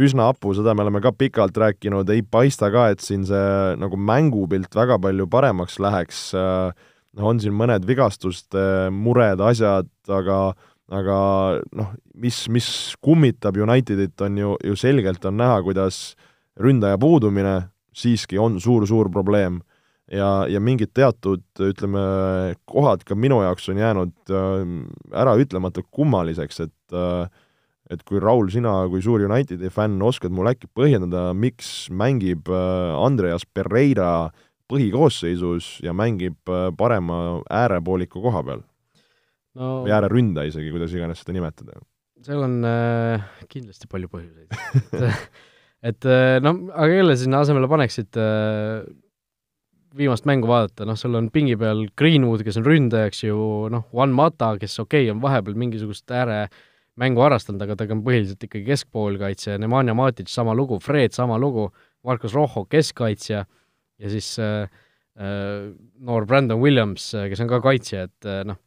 üsna 0.00 0.30
hapu, 0.30 0.54
seda 0.54 0.72
me 0.72 0.84
oleme 0.84 1.00
ka 1.02 1.10
pikalt 1.12 1.56
rääkinud, 1.58 2.08
ei 2.14 2.22
paista 2.22 2.70
ka, 2.72 2.86
et 2.94 3.02
siin 3.04 3.26
see 3.28 3.74
nagu 3.76 3.98
mängupilt 3.98 4.72
väga 4.74 4.96
palju 5.02 5.26
paremaks 5.28 5.80
läheks, 5.82 6.20
noh, 7.16 7.30
on 7.32 7.40
siin 7.42 7.54
mõned 7.56 7.86
vigastuste 7.88 8.90
mured, 8.94 9.42
asjad, 9.42 9.90
aga 10.08 10.40
aga 10.90 11.16
noh, 11.78 11.90
mis, 12.18 12.44
mis 12.50 12.68
kummitab 13.02 13.58
Unitedit, 13.62 14.16
on 14.26 14.38
ju, 14.38 14.54
ju 14.66 14.78
selgelt 14.78 15.24
on 15.28 15.36
näha, 15.38 15.60
kuidas 15.62 16.16
ründaja 16.58 16.98
puudumine 16.98 17.60
siiski 17.94 18.38
on 18.38 18.58
suur-suur 18.60 19.10
probleem. 19.12 19.60
ja, 20.10 20.44
ja 20.50 20.58
mingid 20.58 20.90
teatud, 20.90 21.44
ütleme, 21.62 22.00
kohad 22.66 23.04
ka 23.06 23.14
minu 23.14 23.44
jaoks 23.44 23.68
on 23.70 23.78
jäänud 23.78 24.32
äh, 24.34 24.64
äraütlematult 25.22 25.86
kummaliseks, 25.90 26.60
et 26.66 26.96
äh, 26.96 27.30
et 27.90 28.02
kui 28.06 28.20
Raul, 28.22 28.46
sina 28.50 28.72
kui 28.90 29.02
suur 29.02 29.22
Unitedi 29.26 29.70
fänn, 29.70 30.02
oskad 30.02 30.30
mulle 30.34 30.54
äkki 30.54 30.68
põhjendada, 30.78 31.30
miks 31.34 31.88
mängib 31.90 32.50
äh, 32.50 32.94
Andreas 32.98 33.46
Pereira 33.46 34.30
põhikoosseisus 34.70 35.78
ja 35.84 35.94
mängib 35.96 36.38
parema 36.78 37.40
äärepooliku 37.50 38.22
koha 38.22 38.44
peal? 38.46 38.64
no, 39.58 39.82
või 39.84 39.94
ääreründaja 39.94 40.52
isegi, 40.52 40.72
kuidas 40.74 40.94
iganes 40.94 41.22
seda 41.22 41.34
nimetada. 41.36 41.78
seal 42.24 42.44
on 42.46 42.58
äh, 42.68 43.28
kindlasti 43.50 43.90
palju 43.90 44.10
põhjuseid. 44.12 44.56
Et 45.90 46.04
äh, 46.04 46.36
noh, 46.44 46.66
aga 46.76 46.98
kelle 46.98 47.14
sinna 47.16 47.40
asemele 47.40 47.68
paneksid 47.70 48.18
äh, 48.20 48.82
viimast 49.96 50.26
mängu 50.28 50.50
vaadata, 50.50 50.84
noh, 50.86 50.98
sul 50.98 51.16
on 51.18 51.30
pingi 51.32 51.56
peal 51.58 51.86
Greenwood, 51.98 52.44
kes 52.46 52.60
on 52.60 52.66
ründajaks 52.68 53.24
ju, 53.24 53.38
noh, 53.72 53.86
Juan 53.94 54.12
Mata, 54.14 54.52
kes 54.60 54.76
okei 54.82 55.06
okay,, 55.06 55.14
on 55.14 55.22
vahepeal 55.24 55.56
mingisugust 55.58 56.12
ääremängu 56.14 57.24
harrastanud, 57.24 57.64
aga 57.64 57.78
ta 57.80 57.88
on 57.88 58.04
põhiliselt 58.06 58.44
ikkagi 58.46 58.68
keskpoolkaitsja, 58.68 59.56
Nemanja 59.62 59.96
Matic 59.96 60.30
sama 60.30 60.54
lugu, 60.54 60.78
Fred 60.84 61.16
sama 61.16 61.40
lugu, 61.40 61.70
Marcus 62.06 62.36
Rojo 62.36 62.66
keskkaitsja 62.70 63.46
ja 64.00 64.10
siis 64.12 64.32
äh, 64.40 64.68
äh, 65.20 65.70
noor 66.00 66.26
Brandon 66.26 66.60
Williams, 66.60 67.12
äh, 67.14 67.28
kes 67.30 67.42
on 67.44 67.50
ka 67.50 67.60
kaitsja, 67.64 68.06
et 68.08 68.28
äh, 68.28 68.42
noh, 68.48 68.58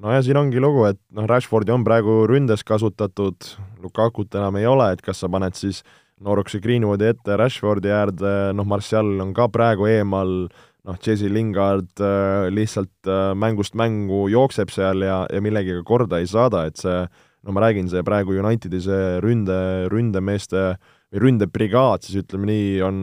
no 0.00 0.14
ja 0.14 0.22
siin 0.24 0.40
ongi 0.40 0.62
lugu, 0.62 0.86
et 0.88 1.00
noh, 1.14 1.28
Rashfordi 1.30 1.74
on 1.74 1.84
praegu 1.86 2.24
ründes 2.30 2.64
kasutatud, 2.66 3.54
Lukakut 3.84 4.34
enam 4.34 4.56
ei 4.60 4.68
ole, 4.70 4.92
et 4.94 5.04
kas 5.04 5.20
sa 5.20 5.30
paned 5.32 5.56
siis 5.58 5.82
nooruksi 6.24 6.60
Greenwoodi 6.64 7.10
ette 7.12 7.36
Rashfordi 7.40 7.92
äärde, 7.92 8.54
noh, 8.56 8.68
Martial 8.68 9.18
on 9.20 9.34
ka 9.36 9.50
praegu 9.52 9.90
eemal, 9.90 10.48
noh, 10.84 10.98
Jesse 11.04 11.28
Lingard 11.32 12.00
äh, 12.00 12.48
lihtsalt 12.52 13.08
äh, 13.08 13.32
mängust 13.36 13.76
mängu 13.76 14.26
jookseb 14.32 14.72
seal 14.72 15.04
ja, 15.04 15.24
ja 15.32 15.44
millegagi 15.44 15.84
korda 15.86 16.20
ei 16.22 16.28
saada, 16.30 16.66
et 16.68 16.80
see 16.80 17.04
no 17.44 17.52
ma 17.52 17.60
räägin, 17.66 17.88
see 17.92 18.04
praegu 18.04 18.36
Unitedi 18.40 18.80
see 18.80 19.18
ründe, 19.24 19.56
ründemeeste 19.92 20.74
või 21.14 21.22
ründebrigaad 21.22 22.04
siis 22.04 22.24
ütleme 22.24 22.48
nii, 22.50 22.70
on, 22.84 22.96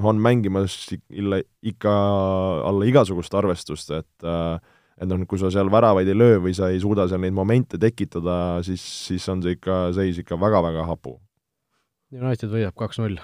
on 0.00 0.20
mängimas 0.22 0.76
ikka 0.92 1.96
alla 2.68 2.88
igasugust 2.88 3.34
arvestust, 3.36 3.92
et 3.92 4.26
äh, 4.26 4.56
et 5.02 5.08
noh, 5.08 5.22
kui 5.26 5.40
sa 5.40 5.50
seal 5.50 5.70
väravaid 5.72 6.08
ei 6.08 6.16
löö 6.16 6.38
või 6.44 6.54
sa 6.54 6.68
ei 6.70 6.80
suuda 6.82 7.08
seal 7.10 7.22
neid 7.24 7.34
momente 7.34 7.78
tekitada, 7.80 8.62
siis, 8.66 8.82
siis 9.08 9.24
on 9.32 9.42
see 9.42 9.56
ikka, 9.56 9.84
seis 9.96 10.20
ikka 10.22 10.38
väga-väga 10.38 10.84
hapu. 10.86 11.16
United 12.12 12.52
võidab 12.52 12.76
kaks-null. 12.78 13.18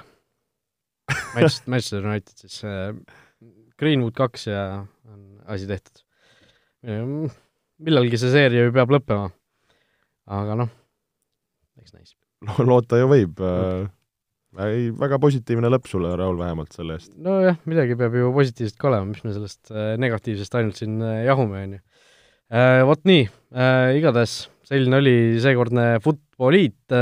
Manchester, 1.36 1.70
Manchester 1.70 2.04
United 2.04 2.42
siis 2.42 2.58
äh, 2.66 2.96
Greenwood 3.78 4.16
kaks 4.18 4.48
ja 4.48 4.62
on 5.08 5.20
asi 5.48 5.68
tehtud. 5.68 6.02
millalgi 7.78 8.18
see 8.20 8.32
seeria 8.32 8.66
ju 8.66 8.74
peab 8.74 8.92
lõppema. 8.92 9.30
aga 10.28 10.56
noh, 10.58 10.72
eks 11.80 11.94
näis. 11.94 12.16
loota 12.70 13.00
ju 13.00 13.08
võib 13.10 13.40
äh,, 13.40 13.88
ei, 14.66 14.88
väga 14.98 15.18
positiivne 15.22 15.70
lõpp 15.72 15.88
sulle, 15.90 16.12
Raul, 16.18 16.38
vähemalt 16.40 16.74
selle 16.74 16.98
eest. 16.98 17.12
nojah, 17.22 17.58
midagi 17.68 17.96
peab 17.98 18.16
ju 18.18 18.30
positiivset 18.34 18.78
ka 18.80 18.90
olema, 18.90 19.10
mis 19.12 19.22
me 19.24 19.34
sellest 19.36 19.72
äh, 19.72 19.92
negatiivsest 20.00 20.56
ainult 20.58 20.80
siin 20.80 20.98
äh, 21.04 21.22
jahume, 21.28 21.62
on 21.66 21.76
ju. 21.78 21.82
Äh, 22.48 22.80
vot 22.88 23.02
nii, 23.08 23.26
igatahes 23.98 24.38
selline 24.68 25.00
oli 25.02 25.16
seekordne 25.42 25.98
Futboliit, 26.04 26.96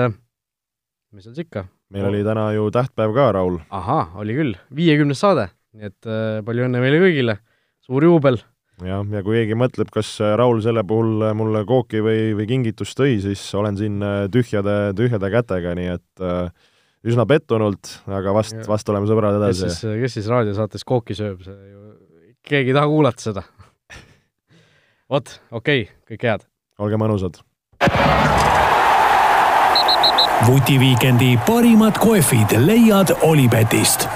mis 1.15 1.23
seal 1.23 1.37
siis 1.37 1.47
ikka. 1.47 1.67
meil 1.95 2.09
oli 2.09 2.25
täna 2.27 2.49
ju 2.57 2.67
tähtpäev 2.75 3.15
ka, 3.15 3.31
Raul. 3.39 3.61
ahah, 3.75 4.17
oli 4.21 4.35
küll, 4.37 4.59
viiekümnes 4.75 5.23
saade, 5.23 5.49
nii 5.77 5.89
et 5.91 6.11
palju 6.47 6.67
õnne 6.67 6.83
meile 6.83 7.01
kõigile, 7.03 7.39
suur 7.87 8.07
juubel 8.07 8.41
jah, 8.83 9.03
ja 9.07 9.23
kui 9.27 9.39
keegi 9.39 9.59
mõtleb, 9.59 9.91
kas 9.95 10.17
Raul 10.39 10.61
selle 10.67 10.83
puhul 10.87 11.29
mulle 11.39 11.63
kooki 11.67 12.03
või, 12.05 12.33
või 12.39 12.49
kingitust 12.51 12.99
tõi, 12.99 13.21
siis 13.23 13.43
olen 13.55 13.79
siin 13.79 14.03
tühjade, 14.35 14.77
tühjade 14.99 15.31
kätega, 15.33 15.75
nii 15.79 15.93
et 15.95 16.27
äh, 16.27 16.67
üsna 17.07 17.27
pettunult, 17.29 17.93
aga 18.11 18.35
vast, 18.37 18.59
vast 18.69 18.89
oleme 18.93 19.09
sõbrad 19.11 19.39
edasi. 19.39 19.69
kes 19.69 19.81
siis, 19.83 19.99
kes 20.03 20.19
siis 20.19 20.31
raadiosaates 20.33 20.87
kooki 20.87 21.17
sööb, 21.19 21.43
see 21.47 21.57
ju, 21.73 21.83
keegi 22.47 22.73
ei 22.73 22.77
taha 22.77 22.91
kuulata 22.91 23.29
seda 23.29 23.45
vot, 25.13 25.39
okei 25.51 25.87
okay,, 25.87 25.93
kõike 26.13 26.33
head! 26.33 26.49
olge 26.83 27.01
mõnusad! 27.01 27.43
vutiviikendi 30.47 31.35
parimad 31.47 31.99
kohvid 32.03 32.59
leiad 32.67 33.15
Olipetist 33.27 34.09